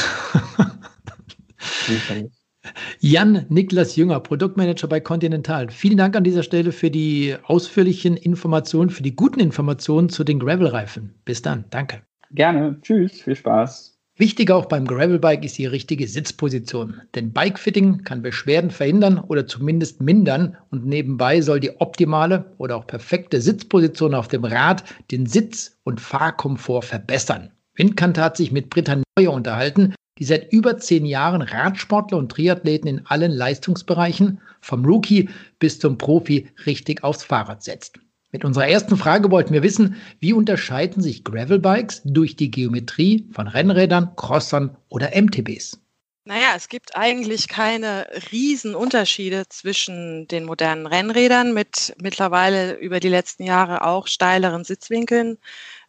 Jan 3.01 3.47
Niklas 3.49 3.97
Jünger, 3.97 4.21
Produktmanager 4.21 4.89
bei 4.89 5.01
Continental. 5.01 5.71
Vielen 5.71 5.97
Dank 5.97 6.17
an 6.17 6.25
dieser 6.25 6.43
Stelle 6.43 6.73
für 6.73 6.91
die 6.91 7.37
ausführlichen 7.45 8.17
Informationen, 8.17 8.91
für 8.91 9.03
die 9.03 9.17
guten 9.17 9.41
Informationen 9.41 10.09
zu 10.09 10.25
den 10.25 10.39
Gravelreifen. 10.39 11.15
Bis 11.25 11.43
dann. 11.43 11.65
Danke. 11.71 12.03
Gerne. 12.33 12.79
Tschüss. 12.83 13.23
Viel 13.23 13.37
Spaß. 13.37 13.90
Wichtig 14.21 14.51
auch 14.51 14.67
beim 14.67 14.87
Gravelbike 14.87 15.47
ist 15.47 15.57
die 15.57 15.65
richtige 15.65 16.07
Sitzposition, 16.07 17.01
denn 17.15 17.33
Bikefitting 17.33 18.05
kann 18.05 18.21
Beschwerden 18.21 18.71
verhindern 18.71 19.19
oder 19.19 19.47
zumindest 19.47 20.03
mindern 20.03 20.59
und 20.71 20.85
nebenbei 20.85 21.41
soll 21.41 21.59
die 21.59 21.81
optimale 21.81 22.53
oder 22.59 22.77
auch 22.77 22.87
perfekte 22.87 23.41
Sitzposition 23.41 24.15
auf 24.15 24.29
dem 24.29 24.45
Rad 24.45 24.85
den 25.11 25.25
Sitz- 25.25 25.79
und 25.85 26.03
Fahrkomfort 26.03 26.83
verbessern. 26.83 27.51
Windkante 27.77 28.21
hat 28.23 28.37
sich 28.37 28.53
mit 28.53 28.69
Britta 28.69 29.01
Neuer 29.19 29.33
unterhalten, 29.33 29.95
die 30.19 30.25
seit 30.25 30.53
über 30.53 30.77
zehn 30.77 31.07
Jahren 31.07 31.41
Radsportler 31.41 32.19
und 32.19 32.31
Triathleten 32.31 32.89
in 32.89 33.07
allen 33.07 33.33
Leistungsbereichen, 33.33 34.39
vom 34.61 34.85
Rookie 34.85 35.31
bis 35.61 35.79
zum 35.79 35.97
Profi, 35.97 36.47
richtig 36.67 37.05
aufs 37.05 37.25
Fahrrad 37.25 37.63
setzt. 37.63 37.99
Mit 38.33 38.45
unserer 38.45 38.69
ersten 38.69 38.97
Frage 38.97 39.31
wollten 39.31 39.53
wir 39.53 39.65
wissen, 39.65 39.97
wie 40.21 40.33
unterscheiden 40.33 41.03
sich 41.03 41.25
Gravelbikes 41.25 42.03
durch 42.05 42.37
die 42.37 42.51
Geometrie 42.51 43.29
von 43.33 43.49
Rennrädern, 43.49 44.15
Crossern 44.15 44.77
oder 44.89 45.11
MTBs? 45.21 45.81
Naja, 46.25 46.53
es 46.55 46.69
gibt 46.69 46.97
eigentlich 46.97 47.49
keine 47.49 48.07
Riesenunterschiede 48.31 49.49
zwischen 49.49 50.29
den 50.29 50.45
modernen 50.45 50.87
Rennrädern 50.87 51.53
mit 51.53 51.97
mittlerweile 52.01 52.75
über 52.75 53.01
die 53.01 53.09
letzten 53.09 53.43
Jahre 53.43 53.85
auch 53.85 54.07
steileren 54.07 54.63
Sitzwinkeln 54.63 55.39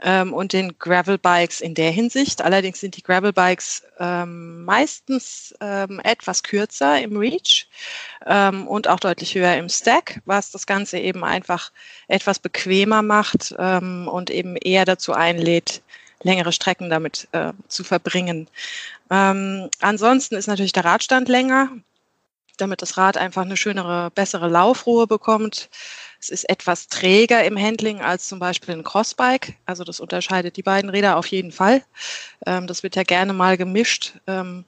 ähm, 0.02 0.34
und 0.34 0.54
den 0.54 0.78
Gravelbikes 0.80 1.62
in 1.62 1.74
der 1.74 1.92
Hinsicht. 1.92 2.42
Allerdings 2.42 2.80
sind 2.80 2.98
die 2.98 3.04
Gravelbikes 3.04 3.84
ähm, 4.00 4.66
meistens 4.66 5.54
ähm, 5.62 6.00
etwas 6.04 6.44
kürzer 6.44 7.02
im 7.02 7.18
Reach 7.18 7.68
ähm, 8.26 8.68
und 8.68 8.88
auch 8.88 9.00
deutlich 9.00 9.36
höher 9.36 9.56
im 9.58 9.70
Stack, 9.70 10.22
was 10.26 10.52
das 10.52 10.66
Ganze 10.66 11.00
eben 11.00 11.24
einfach 11.24 11.72
etwas 12.08 12.40
bequemer 12.40 13.02
macht 13.02 13.56
ähm, 13.58 14.08
und 14.08 14.30
eben 14.30 14.56
eher 14.56 14.86
dazu 14.86 15.14
einlädt, 15.14 15.82
längere 16.24 16.52
Strecken 16.52 16.90
damit 16.90 17.28
äh, 17.32 17.54
zu 17.68 17.84
verbringen. 17.84 18.48
Ähm, 19.10 19.70
ansonsten 19.82 20.36
ist 20.36 20.48
natürlich 20.48 20.74
der 20.74 20.86
Radstand 20.86 21.30
länger, 21.30 21.70
damit 22.58 22.82
das 22.82 22.98
Rad 22.98 23.18
einfach 23.18 23.42
eine 23.42 23.58
schönere, 23.58 24.12
bessere 24.12 24.48
Laufruhe 24.48 25.08
bekommt. 25.08 25.70
Es 26.22 26.30
ist 26.30 26.48
etwas 26.50 26.88
träger 26.88 27.44
im 27.44 27.58
Handling 27.58 28.00
als 28.00 28.28
zum 28.28 28.38
Beispiel 28.38 28.76
ein 28.76 28.84
Crossbike. 28.84 29.56
Also 29.66 29.84
das 29.84 30.00
unterscheidet 30.00 30.56
die 30.56 30.62
beiden 30.62 30.92
Räder 30.92 31.18
auf 31.18 31.26
jeden 31.26 31.52
Fall. 31.52 31.82
Ähm, 32.46 32.68
das 32.68 32.84
wird 32.84 32.96
ja 32.96 33.02
gerne 33.02 33.34
mal 33.34 33.58
gemischt. 33.58 34.14
Ähm, 34.28 34.64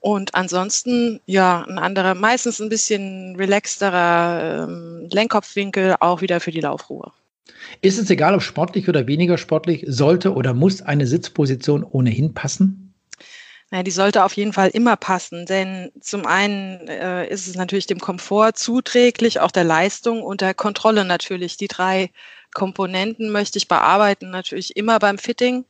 und 0.00 0.34
ansonsten, 0.34 1.20
ja, 1.24 1.64
ein 1.68 1.78
anderer, 1.78 2.14
meistens 2.14 2.60
ein 2.60 2.68
bisschen 2.68 3.36
relaxterer 3.36 4.64
ähm, 4.64 5.08
Lenkkopfwinkel, 5.10 5.96
auch 6.00 6.20
wieder 6.20 6.40
für 6.40 6.50
die 6.50 6.60
Laufruhe. 6.60 7.12
Ist 7.80 7.98
es 7.98 8.10
egal, 8.10 8.34
ob 8.34 8.42
sportlich 8.42 8.88
oder 8.88 9.06
weniger 9.06 9.38
sportlich, 9.38 9.84
sollte 9.86 10.34
oder 10.34 10.52
muss 10.52 10.82
eine 10.82 11.06
Sitzposition 11.06 11.84
ohnehin 11.84 12.34
passen? 12.34 12.85
Ja, 13.72 13.82
die 13.82 13.90
sollte 13.90 14.24
auf 14.24 14.34
jeden 14.34 14.52
Fall 14.52 14.68
immer 14.68 14.96
passen, 14.96 15.44
denn 15.44 15.90
zum 16.00 16.24
einen 16.24 16.86
äh, 16.86 17.26
ist 17.28 17.48
es 17.48 17.56
natürlich 17.56 17.88
dem 17.88 17.98
Komfort 17.98 18.52
zuträglich, 18.54 19.40
auch 19.40 19.50
der 19.50 19.64
Leistung 19.64 20.22
und 20.22 20.40
der 20.40 20.54
Kontrolle 20.54 21.04
natürlich. 21.04 21.56
Die 21.56 21.66
drei 21.66 22.10
Komponenten 22.54 23.30
möchte 23.30 23.58
ich 23.58 23.66
bearbeiten, 23.66 24.30
natürlich 24.30 24.76
immer 24.76 25.00
beim 25.00 25.18
Fitting. 25.18 25.64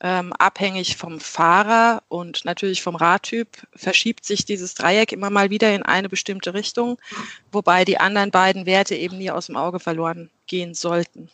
Ähm, 0.00 0.32
abhängig 0.32 0.96
vom 0.96 1.20
Fahrer 1.20 2.02
und 2.08 2.44
natürlich 2.44 2.82
vom 2.82 2.96
Radtyp 2.96 3.48
verschiebt 3.74 4.24
sich 4.24 4.44
dieses 4.44 4.74
Dreieck 4.74 5.12
immer 5.12 5.30
mal 5.30 5.50
wieder 5.50 5.72
in 5.74 5.84
eine 5.84 6.08
bestimmte 6.08 6.54
Richtung, 6.54 6.98
wobei 7.52 7.84
die 7.84 7.98
anderen 7.98 8.32
beiden 8.32 8.66
Werte 8.66 8.96
eben 8.96 9.18
nie 9.18 9.30
aus 9.30 9.46
dem 9.46 9.56
Auge 9.56 9.78
verloren 9.78 10.30
gehen 10.46 10.74
sollten. 10.74 11.30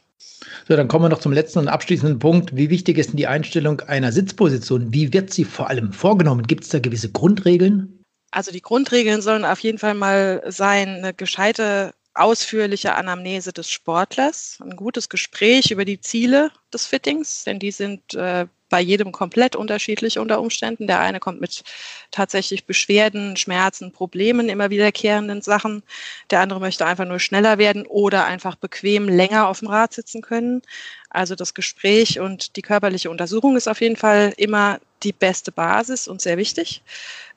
So, 0.67 0.77
dann 0.77 0.89
kommen 0.89 1.05
wir 1.05 1.09
noch 1.09 1.21
zum 1.21 1.33
letzten 1.33 1.61
und 1.61 1.69
abschließenden 1.69 2.19
Punkt. 2.19 2.57
Wie 2.57 2.71
wichtig 2.71 2.99
ist 2.99 3.11
denn 3.11 3.17
die 3.17 3.27
Einstellung 3.27 3.81
einer 3.83 4.13
Sitzposition? 4.13 4.93
Wie 4.93 5.13
wird 5.13 5.33
sie 5.33 5.45
vor 5.45 5.69
allem 5.69 5.93
vorgenommen? 5.93 6.47
Gibt 6.47 6.65
es 6.65 6.71
da 6.71 6.79
gewisse 6.79 7.11
Grundregeln? 7.11 8.05
Also 8.31 8.53
die 8.53 8.61
Grundregeln 8.61 9.23
sollen 9.23 9.45
auf 9.45 9.61
jeden 9.61 9.79
Fall 9.79 9.95
mal 9.95 10.43
sein, 10.49 10.89
eine 10.89 11.15
gescheite, 11.15 11.95
ausführliche 12.15 12.95
Anamnese 12.95 13.53
des 13.53 13.71
Sportlers, 13.71 14.59
ein 14.61 14.77
gutes 14.77 15.09
Gespräch 15.09 15.71
über 15.71 15.85
die 15.85 16.01
Ziele 16.01 16.51
des 16.75 16.85
Fittings, 16.85 17.45
denn 17.45 17.59
die 17.59 17.71
sind 17.71 18.15
äh, 18.15 18.47
bei 18.69 18.81
jedem 18.81 19.13
komplett 19.13 19.57
unterschiedlich 19.57 20.19
unter 20.19 20.41
Umständen. 20.41 20.87
Der 20.87 21.01
eine 21.01 21.21
kommt 21.21 21.41
mit 21.41 21.63
tatsächlich 22.11 22.65
Beschwerden, 22.65 23.37
Schmerzen, 23.37 23.93
Problemen, 23.93 24.49
immer 24.49 24.71
wiederkehrenden 24.71 25.43
Sachen. 25.43 25.83
Der 26.31 26.41
andere 26.41 26.61
möchte 26.61 26.87
einfach 26.87 27.07
nur 27.07 27.19
schneller 27.19 27.59
werden 27.59 27.87
oder 27.87 28.27
einfach 28.27 28.57
bequem 28.57 29.09
länger 29.09 29.49
auf 29.49 29.61
dem 29.61 29.69
Rad 29.69 29.93
sitzen 29.93 30.23
können. 30.23 30.63
Also 31.11 31.35
das 31.35 31.55
Gespräch 31.55 32.21
und 32.21 32.57
die 32.57 32.63
körperliche 32.63 33.11
Untersuchung 33.11 33.57
ist 33.57 33.69
auf 33.69 33.81
jeden 33.81 33.97
Fall 33.97 34.33
immer 34.37 34.79
die 35.03 35.13
beste 35.13 35.53
Basis 35.53 36.09
und 36.09 36.21
sehr 36.21 36.37
wichtig. 36.37 36.83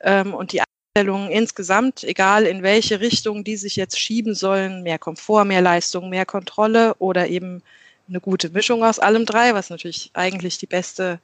Ähm, 0.00 0.34
und 0.34 0.52
die 0.52 0.62
Einstellungen 0.94 1.30
insgesamt, 1.30 2.04
egal 2.04 2.44
in 2.44 2.62
welche 2.62 3.00
Richtung 3.00 3.44
die 3.44 3.56
sich 3.56 3.76
jetzt 3.76 3.98
schieben 3.98 4.34
sollen, 4.34 4.82
mehr 4.82 4.98
Komfort, 4.98 5.46
mehr 5.46 5.62
Leistung, 5.62 6.10
mehr 6.10 6.26
Kontrolle 6.26 6.94
oder 6.98 7.28
eben 7.28 7.62
eine 8.08 8.20
gute 8.20 8.50
Mischung 8.50 8.84
aus 8.84 8.98
allem 8.98 9.26
drei, 9.26 9.54
was 9.54 9.70
natürlich 9.70 10.10
eigentlich 10.14 10.58
die 10.58 10.66
beste, 10.66 11.20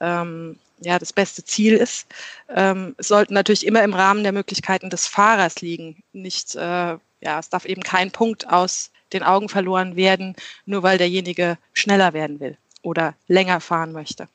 ähm, 0.00 0.58
ja, 0.80 0.98
das 0.98 1.12
beste 1.12 1.44
Ziel 1.44 1.74
ist, 1.74 2.06
ähm, 2.54 2.94
sollten 2.98 3.34
natürlich 3.34 3.66
immer 3.66 3.82
im 3.82 3.94
Rahmen 3.94 4.22
der 4.22 4.32
Möglichkeiten 4.32 4.90
des 4.90 5.06
Fahrers 5.06 5.60
liegen. 5.60 6.02
Nicht, 6.12 6.54
äh, 6.54 6.58
ja, 6.58 7.38
es 7.38 7.48
darf 7.48 7.64
eben 7.64 7.82
kein 7.82 8.10
Punkt 8.10 8.48
aus 8.48 8.90
den 9.12 9.22
Augen 9.22 9.48
verloren 9.48 9.96
werden, 9.96 10.34
nur 10.66 10.82
weil 10.82 10.98
derjenige 10.98 11.58
schneller 11.72 12.12
werden 12.12 12.40
will 12.40 12.56
oder 12.82 13.14
länger 13.28 13.60
fahren 13.60 13.92
möchte. 13.92 14.28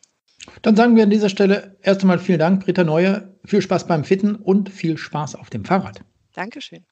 Dann 0.61 0.75
sagen 0.75 0.95
wir 0.95 1.03
an 1.03 1.09
dieser 1.09 1.29
Stelle 1.29 1.77
erst 1.81 2.01
einmal 2.01 2.19
vielen 2.19 2.39
Dank, 2.39 2.65
Britta 2.65 2.83
Neue. 2.83 3.35
Viel 3.45 3.61
Spaß 3.61 3.87
beim 3.87 4.03
Fitten 4.03 4.35
und 4.35 4.69
viel 4.69 4.97
Spaß 4.97 5.35
auf 5.35 5.49
dem 5.49 5.65
Fahrrad. 5.65 6.01
Dankeschön. 6.33 6.83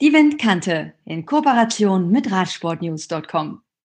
Die 0.00 0.12
Windkante 0.12 0.94
in 1.04 1.26
Kooperation 1.26 2.10
mit 2.10 2.30
Radsportnews.com. 2.30 3.60